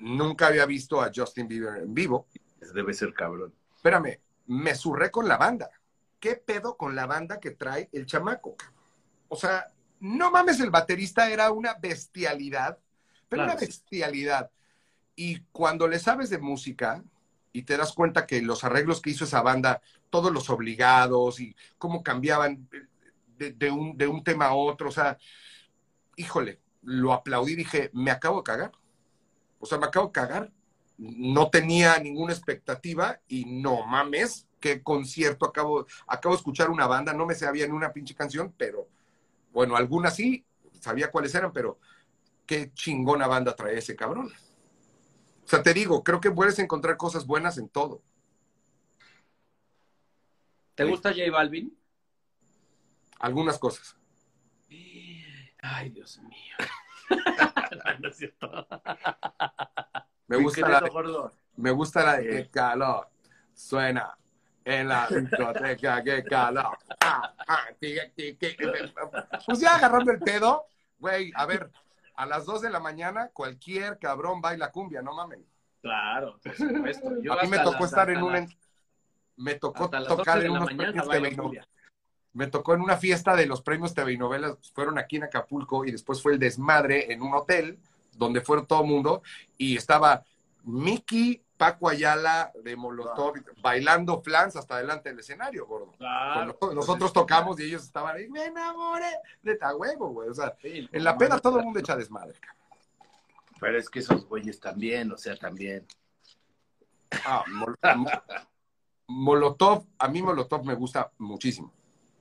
[0.00, 2.26] Nunca había visto a Justin Bieber en vivo.
[2.74, 3.52] Debe ser cabrón.
[3.74, 5.70] Espérame, me surré con la banda.
[6.18, 8.56] ¿Qué pedo con la banda que trae el chamaco?
[9.28, 12.78] O sea, no mames, el baterista era una bestialidad,
[13.28, 14.50] pero Claro, una bestialidad.
[15.14, 17.04] Y cuando le sabes de música
[17.52, 19.80] y te das cuenta que los arreglos que hizo esa banda,
[20.10, 22.68] todos los obligados y cómo cambiaban
[23.36, 25.18] de, de un, de un tema a otro, o sea,
[26.16, 28.72] híjole, lo aplaudí, dije, me acabo de cagar.
[29.58, 30.52] O sea, me acabo de cagar.
[30.98, 37.12] No tenía ninguna expectativa y no mames, qué concierto acabo, acabo de escuchar una banda,
[37.12, 38.88] no me sabía ni una pinche canción, pero
[39.52, 40.44] bueno, algunas sí,
[40.80, 41.78] sabía cuáles eran, pero
[42.46, 44.32] qué chingona banda trae ese cabrón.
[45.44, 48.02] O sea, te digo, creo que puedes encontrar cosas buenas en todo.
[50.74, 50.90] ¿Te Sí.
[50.90, 51.76] gusta J Balvin?
[53.20, 53.96] Algunas cosas.
[55.60, 56.54] Ay, Dios mío.
[58.00, 58.66] no es cierto.
[60.28, 61.32] Me gusta la, gordo.
[61.56, 63.08] me gusta la de qué calor
[63.54, 64.16] suena
[64.64, 66.78] en la discoteca, qué calor.
[67.00, 67.66] Ah, ah.
[69.46, 70.66] Pues ya agarrando el pedo,
[70.98, 71.70] güey, a ver,
[72.14, 75.44] a las 2 de la mañana cualquier cabrón baila cumbia, no mamen.
[75.80, 77.22] Claro, por supuesto.
[77.22, 78.48] Yo a mí me tocó las- estar en un
[79.36, 81.62] me tocó tocar 12 de en unos premios TV
[82.32, 85.84] me tocó en una fiesta de los premios TV y novelas, fueron aquí en Acapulco
[85.84, 87.78] y después fue el desmadre en un hotel
[88.18, 89.22] donde fueron todo el mundo
[89.56, 90.24] y estaba
[90.64, 95.92] Mickey, Paco Ayala de Molotov bailando flans hasta adelante del escenario, gordo.
[95.98, 96.56] Claro.
[96.74, 99.10] Nosotros tocamos y ellos estaban ahí, me enamoré
[99.42, 100.28] de ta huevo, güey.
[100.28, 102.34] O sea, Sí, en la peda todo el mundo echa desmadre.
[102.38, 102.56] cabrón.
[103.60, 105.84] Pero es que esos güeyes también, o sea, también.
[107.24, 108.10] Ah, Mol- Mo-
[109.08, 111.72] Molotov, a mí Molotov me gusta muchísimo.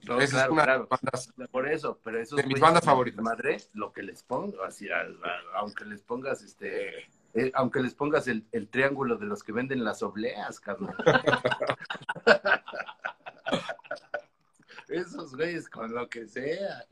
[0.07, 0.87] No, Esa claro, es una claro.
[0.89, 3.23] bandas Por eso, pero esos De mis bandas favoritas.
[3.23, 7.93] Madre, lo que les pongo, así, a- a- aunque les pongas este, eh, aunque les
[7.93, 10.93] pongas el, el triángulo de los que venden las obleas, cabrón.
[14.87, 16.85] Esos güeyes con lo que sea.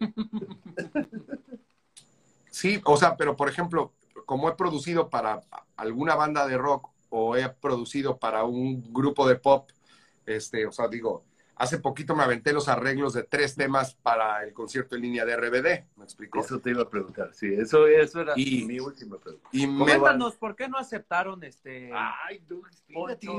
[2.52, 3.94] Sí, o sea, pero por ejemplo,
[4.26, 5.42] como he producido para
[5.78, 9.70] alguna banda de rock o he producido para un grupo de pop,
[10.26, 11.24] este, o sea, digo,
[11.58, 15.36] hace poquito me aventé los arreglos de tres temas para el concierto en línea de
[15.36, 16.40] RBD, ¿me explico?
[16.40, 19.48] Eso te iba a preguntar, sí, eso, eso era Y- mi última pregunta.
[19.52, 19.68] Y
[20.40, 21.92] ¿por qué no aceptaron este?
[21.94, 22.64] Ay, tú,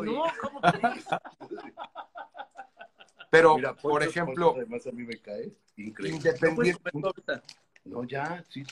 [0.04, 1.04] no, ¿cómo crees?
[3.30, 6.16] pero, Mira, por ejemplo, además a mí me cae increíble.
[6.16, 7.42] independiente, Pues.
[7.84, 8.64] No, ya, sí.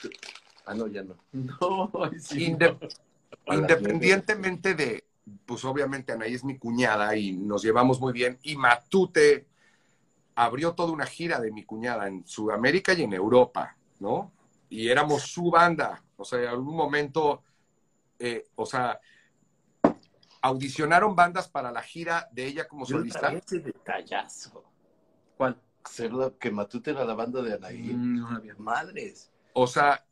[0.66, 1.16] Ah, no, ya no.
[1.32, 2.46] No, sí.
[2.46, 2.76] inde-
[3.46, 5.04] Hola, independientemente de,
[5.46, 9.46] pues obviamente Anaí es mi cuñada y nos llevamos muy bien, y Matute
[10.34, 14.32] abrió toda una gira de mi cuñada en Sudamérica y en Europa, ¿no?
[14.68, 17.42] Y éramos su banda, o sea, en algún momento,
[18.18, 18.98] eh, o sea,
[20.42, 23.28] audicionaron bandas para la gira de ella como Yo solista.
[23.32, 24.64] ese detallazo.
[25.36, 25.58] ¿Cuál?
[25.88, 27.78] Ser la que Matute era la banda de Anaí.
[27.94, 28.54] Mm, No había.
[28.58, 29.30] Madres.
[29.52, 30.04] O sea,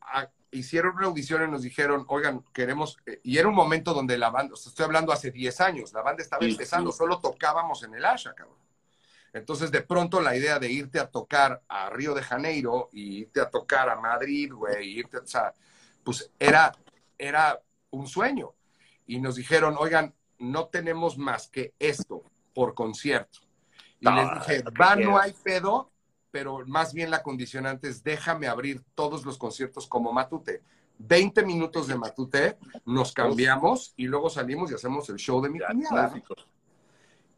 [0.00, 4.16] a- hicieron una audición y nos dijeron, oigan, queremos, eh, y era un momento donde
[4.18, 6.98] la banda, estoy hablando hace 10 años, la banda estaba Sí, empezando, sí.
[6.98, 8.56] solo tocábamos en el Asha, cabrón.
[9.32, 13.40] Entonces, de pronto, la idea de irte a tocar a Río de Janeiro y irte
[13.40, 15.54] a tocar a Madrid, güey, irte, o sea,
[16.04, 16.72] pues era,
[17.16, 17.58] era
[17.90, 18.52] un sueño.
[19.06, 22.24] Y nos dijeron, oigan, no tenemos más que esto
[22.54, 23.38] por concierto.
[24.00, 25.91] Y No, les dije, va, no hay pedo,
[26.32, 30.62] pero más bien la condicionante es déjame abrir todos los conciertos como Matute.
[30.98, 35.60] 20 minutos de Matute, nos cambiamos y luego salimos y hacemos el show de mi
[35.60, 36.14] cuñada.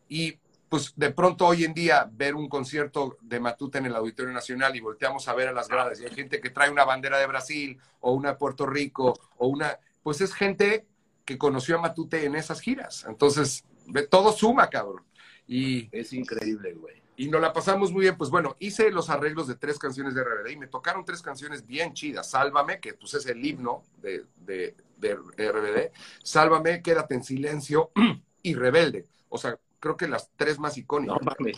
[0.09, 0.39] Y
[0.69, 4.75] pues de pronto hoy en día ver un concierto de Matute en el Auditorio Nacional
[4.77, 7.27] y volteamos a ver a las gradas y hay gente que trae una bandera de
[7.27, 10.87] Brasil o una de Puerto Rico o una, pues es gente
[11.25, 13.05] que conoció a Matute en esas giras.
[13.09, 13.65] Entonces,
[14.11, 15.03] todo suma, cabrón.
[15.47, 17.04] Y, Es increíble, güey.
[17.17, 18.17] Y nos la pasamos muy bien.
[18.17, 21.67] Pues bueno, hice los arreglos de tres canciones de RBD y me tocaron tres canciones
[21.67, 22.31] bien chidas.
[22.31, 25.93] Sálvame, que pues es el himno de, de, de RBD.
[26.23, 27.91] Sálvame, Quédate en silencio
[28.43, 29.07] y Rebelde.
[29.29, 31.19] O sea, creo que las tres más No icónicas.
[31.39, 31.53] Sí.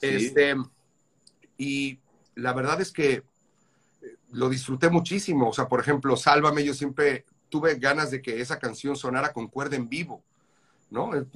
[0.00, 0.56] Este,
[1.56, 2.00] y
[2.34, 3.24] la verdad es que eh,
[4.32, 5.50] lo disfruté muchísimo.
[5.50, 9.46] O sea, por ejemplo, Sálvame, yo siempre tuve ganas de que esa canción sonara con
[9.46, 10.24] cuerda en vivo,
[10.90, 11.14] ¿no?
[11.14, 11.26] El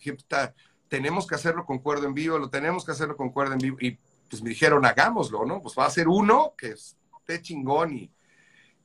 [0.00, 0.54] "Puta,
[0.88, 3.76] tenemos que hacerlo con cuerda en vivo, lo tenemos que hacerlo con cuerda en vivo.
[3.80, 3.98] Y
[4.28, 5.60] pues me dijeron, hagámoslo, ¿no?
[5.60, 8.10] Pues va a ser uno que esté chingón y,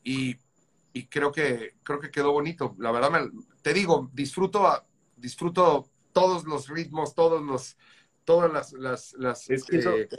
[0.04, 0.36] y,
[0.94, 2.76] y creo que creo que quedó bonito.
[2.80, 3.32] La verdad, me-
[3.62, 4.86] te digo, disfruto,
[5.16, 7.78] disfruto todos los ritmos, todos los,
[8.24, 10.10] todas las, las, las, Es que eso, eh,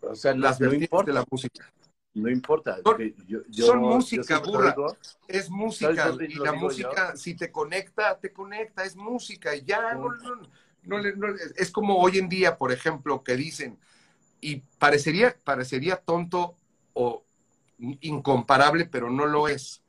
[0.00, 1.72] o sea, las no vertientes importa, de la música.
[2.14, 2.78] No importa.
[2.82, 4.70] Son- yo- yo- son yo música, burra.
[4.70, 4.96] digo,
[5.26, 9.94] Es ¿Sabes música y la música, si te conecta, te conecta, es música y ya
[9.94, 10.08] no,
[10.84, 10.98] no,
[11.56, 13.78] es como hoy en día, por ejemplo, que dicen,
[14.40, 16.56] y parecería, parecería tonto
[16.92, 17.24] o
[18.00, 19.82] incomparable, pero no lo es.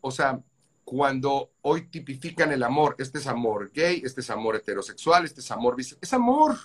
[0.00, 0.40] O sea,
[0.84, 5.50] cuando hoy tipifican el amor, este es amor gay, este es amor heterosexual, este es
[5.50, 6.56] amor bisexual, es amor.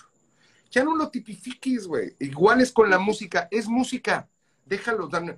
[0.70, 2.14] Ya no lo tipifiques, güey.
[2.18, 4.28] Igual es con la música, es música.
[4.68, 5.08] Déjalo.
[5.08, 5.30] dan-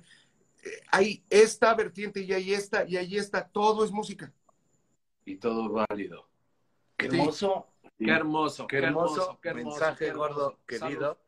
[0.63, 4.31] eh, Hay esta vertiente y hay esta y hay esta, todo es música.
[5.25, 6.27] y todo válido.
[6.97, 7.17] Qué Sí.
[7.17, 7.67] hermoso.
[7.97, 10.27] Qué hermoso, Qué hermoso, qué hermoso, mensaje qué hermoso.
[10.33, 10.65] gordo, Salud.
[10.65, 11.21] querido.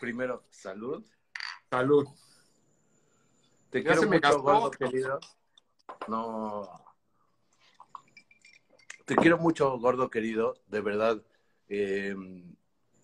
[0.00, 1.04] Primero, salud.
[1.68, 2.06] Salud.
[3.70, 5.20] Te Ya quiero mucho, gastó gordo, querido.
[6.06, 6.70] No.
[9.04, 10.54] Te quiero mucho, gordo, querido.
[10.68, 11.22] De verdad,
[11.68, 12.14] eh,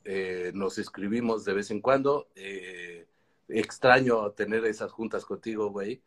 [0.04, 2.28] eh, nos escribimos de vez en cuando.
[2.36, 3.08] Eh,
[3.48, 6.02] extraño tener esas juntas contigo, güey.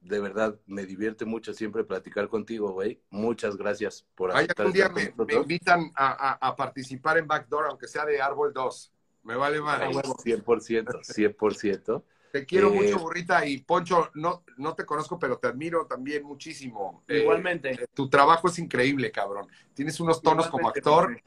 [0.00, 3.00] De verdad, me divierte mucho siempre platicar contigo, güey.
[3.10, 7.66] Muchas gracias por Vaya aceptar un día me, invitan a, a- a participar en Backdoor,
[7.66, 8.92] aunque sea de Árbol 2.
[9.24, 9.86] Me vale A madre.
[9.88, 12.04] huevo, 100%, 100%.
[12.32, 13.44] Te quiero Eh, mucho, burrita.
[13.46, 17.02] Y Poncho, no, no te conozco, pero te admiro también muchísimo.
[17.08, 17.72] Eh, Igualmente.
[17.72, 19.48] eh, tu trabajo es increíble, cabrón.
[19.74, 21.20] Tienes unos tonos como actor.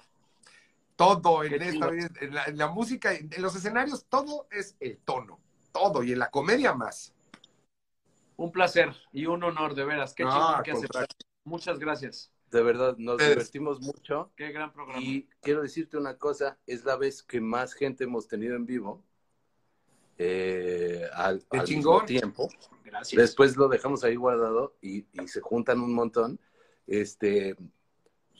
[0.96, 5.40] Todo en, esta, en, la, en la música, en los escenarios, todo es el tono.
[5.72, 6.04] Todo.
[6.04, 7.14] Y en la comedia más.
[8.38, 10.14] Un placer y un honor, de veras.
[10.14, 10.74] Qué No, que.
[11.44, 12.32] Muchas gracias.
[12.50, 14.32] De verdad, nos divertimos mucho.
[14.36, 15.02] Qué gran programa.
[15.02, 19.04] Y quiero decirte una cosa, es la vez que más gente hemos tenido en vivo
[20.18, 22.50] eh, al, al mismo tiempo.
[22.84, 23.22] Gracias.
[23.22, 26.40] Después lo dejamos ahí guardado y, y se juntan un montón.
[26.88, 27.56] Este,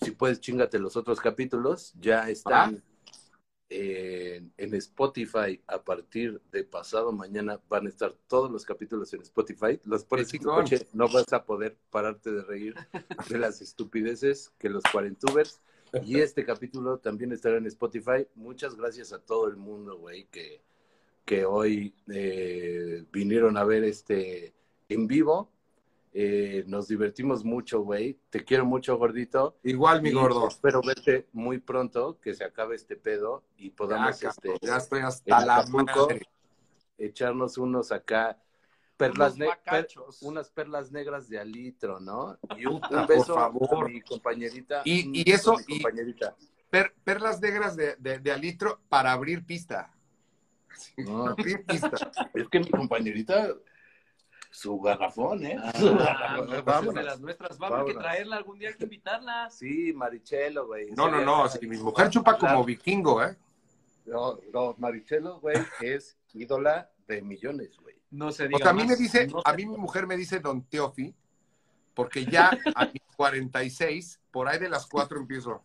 [0.02, 1.94] si puedes, chingate los otros capítulos.
[2.00, 2.84] Ya están
[3.72, 7.60] en, en Spotify a partir de pasado mañana.
[7.70, 9.80] Van a estar todos los capítulos en Spotify.
[9.86, 12.76] Los pones en tu coche, no vas a poder pararte de reír
[13.30, 15.62] de las estupideces que los cuarentubers.
[16.06, 18.28] Y este capítulo también estará en Spotify.
[18.36, 20.62] Muchas gracias a todo el mundo, güey, que,
[21.24, 24.54] que hoy eh, vinieron a ver este
[24.90, 25.50] en vivo.
[26.14, 28.20] Eh, nos divertimos mucho, güey.
[28.30, 29.58] Te quiero mucho, gordito.
[29.64, 30.48] Igual, mi Y gordo.
[30.48, 35.46] Espero verte muy pronto, que se acabe este pedo y podamos este, ya estoy hasta
[35.46, 36.08] la Acapulco.
[36.08, 36.28] madre.
[36.98, 38.38] echarnos unos acá,
[38.98, 39.88] perlas Unos per-
[40.22, 42.38] unas perlas negras de alitro, ¿no?
[42.58, 43.86] Y un, beso por favor.
[43.86, 44.82] a mi compañerita.
[44.86, 45.82] Y- un y beso eso, y-.
[46.70, 49.92] Per- perlas negras de, de, de alitro para abrir pista.
[50.98, 51.90] No, Abrir pista.
[52.34, 53.50] es que mi compañerita,
[54.52, 55.58] su garrafón, ¿eh?
[55.80, 56.38] Su Ah, garrafón.
[56.38, 56.96] no, pues es Vámonos.
[56.96, 57.58] de las nuestras.
[57.58, 58.04] Vamos, hay que Vámonos.
[58.04, 59.50] traerla algún día, hay que invitarla.
[59.50, 60.92] Sí, Marichelo, güey.
[60.92, 61.48] No, no, no.
[61.50, 63.36] Si mi mujer chupa como vikingo, ¿eh?
[64.06, 67.96] No, no, Marichelo, güey, es ídola de millones, güey.
[68.12, 70.18] No se O diga sea, a mí me dice, No a mí mi mujer me
[70.18, 71.16] dice Don Teofi,
[71.94, 75.64] porque ya a mis 46, por ahí de las 4 empiezo.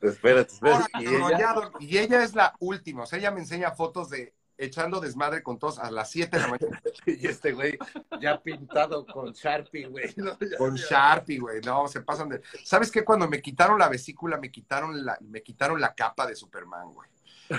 [0.00, 0.84] Espérate, espérate.
[0.92, 3.40] Ahora, Y cabrón, ella, ya, don- y ella es la última, o sea, ella me
[3.40, 7.52] enseña fotos de echando desmadre con todos a las 7 de la mañana y este
[7.52, 7.78] güey
[8.20, 10.12] ya pintado con Sharpie, güey.
[10.16, 10.38] ¿no?
[10.38, 10.86] Ya- con ya.
[10.88, 11.60] Sharpie, güey.
[11.62, 12.40] No, se pasan de.
[12.64, 13.04] ¿Sabes qué?
[13.04, 17.08] Cuando me quitaron la vesícula, me quitaron la, me quitaron la capa de Superman, güey.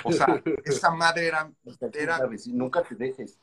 [0.04, 0.26] O sea,
[0.64, 1.52] esa madre era.
[2.48, 3.40] Nunca te dejes.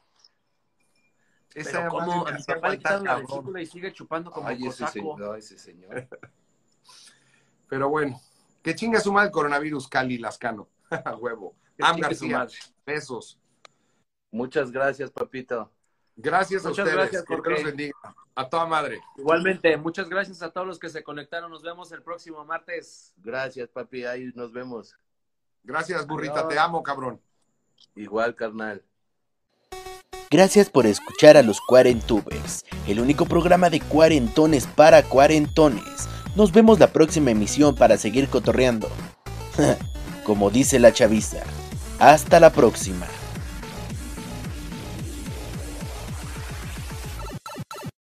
[1.55, 4.66] esa Pero me a mi papá le quitaron la vesícula y sigue chupando como Ay,
[4.66, 6.09] ese señor, ese señor.
[7.69, 8.20] Pero bueno,
[8.62, 10.69] que chinga su madre el coronavirus, Cali Lascano.
[10.91, 11.57] A huevo.
[11.81, 12.55] Am García, madre.
[12.85, 13.39] besos.
[14.32, 15.70] Muchas gracias, papito.
[16.16, 17.00] Gracias a Muchas ustedes.
[17.00, 17.62] gracias, que Dios Jorge.
[17.62, 17.94] los bendiga.
[18.34, 19.00] A toda madre.
[19.16, 21.50] Igualmente, muchas gracias a todos los que se conectaron.
[21.50, 23.12] Nos vemos el próximo martes.
[23.18, 24.04] Gracias, papi.
[24.06, 24.96] Ahí nos vemos.
[25.62, 26.40] Gracias, burrita.
[26.40, 26.48] Adiós.
[26.48, 27.20] Te amo, cabrón.
[27.94, 28.82] Igual, carnal.
[30.30, 36.09] Gracias por escuchar a los Cuarentubers, el único programa de cuarentones para cuarentones.
[36.34, 38.88] Nos vemos la próxima emisión para seguir cotorreando.
[40.24, 41.42] Como dice la chaviza.
[41.98, 43.06] Hasta la próxima.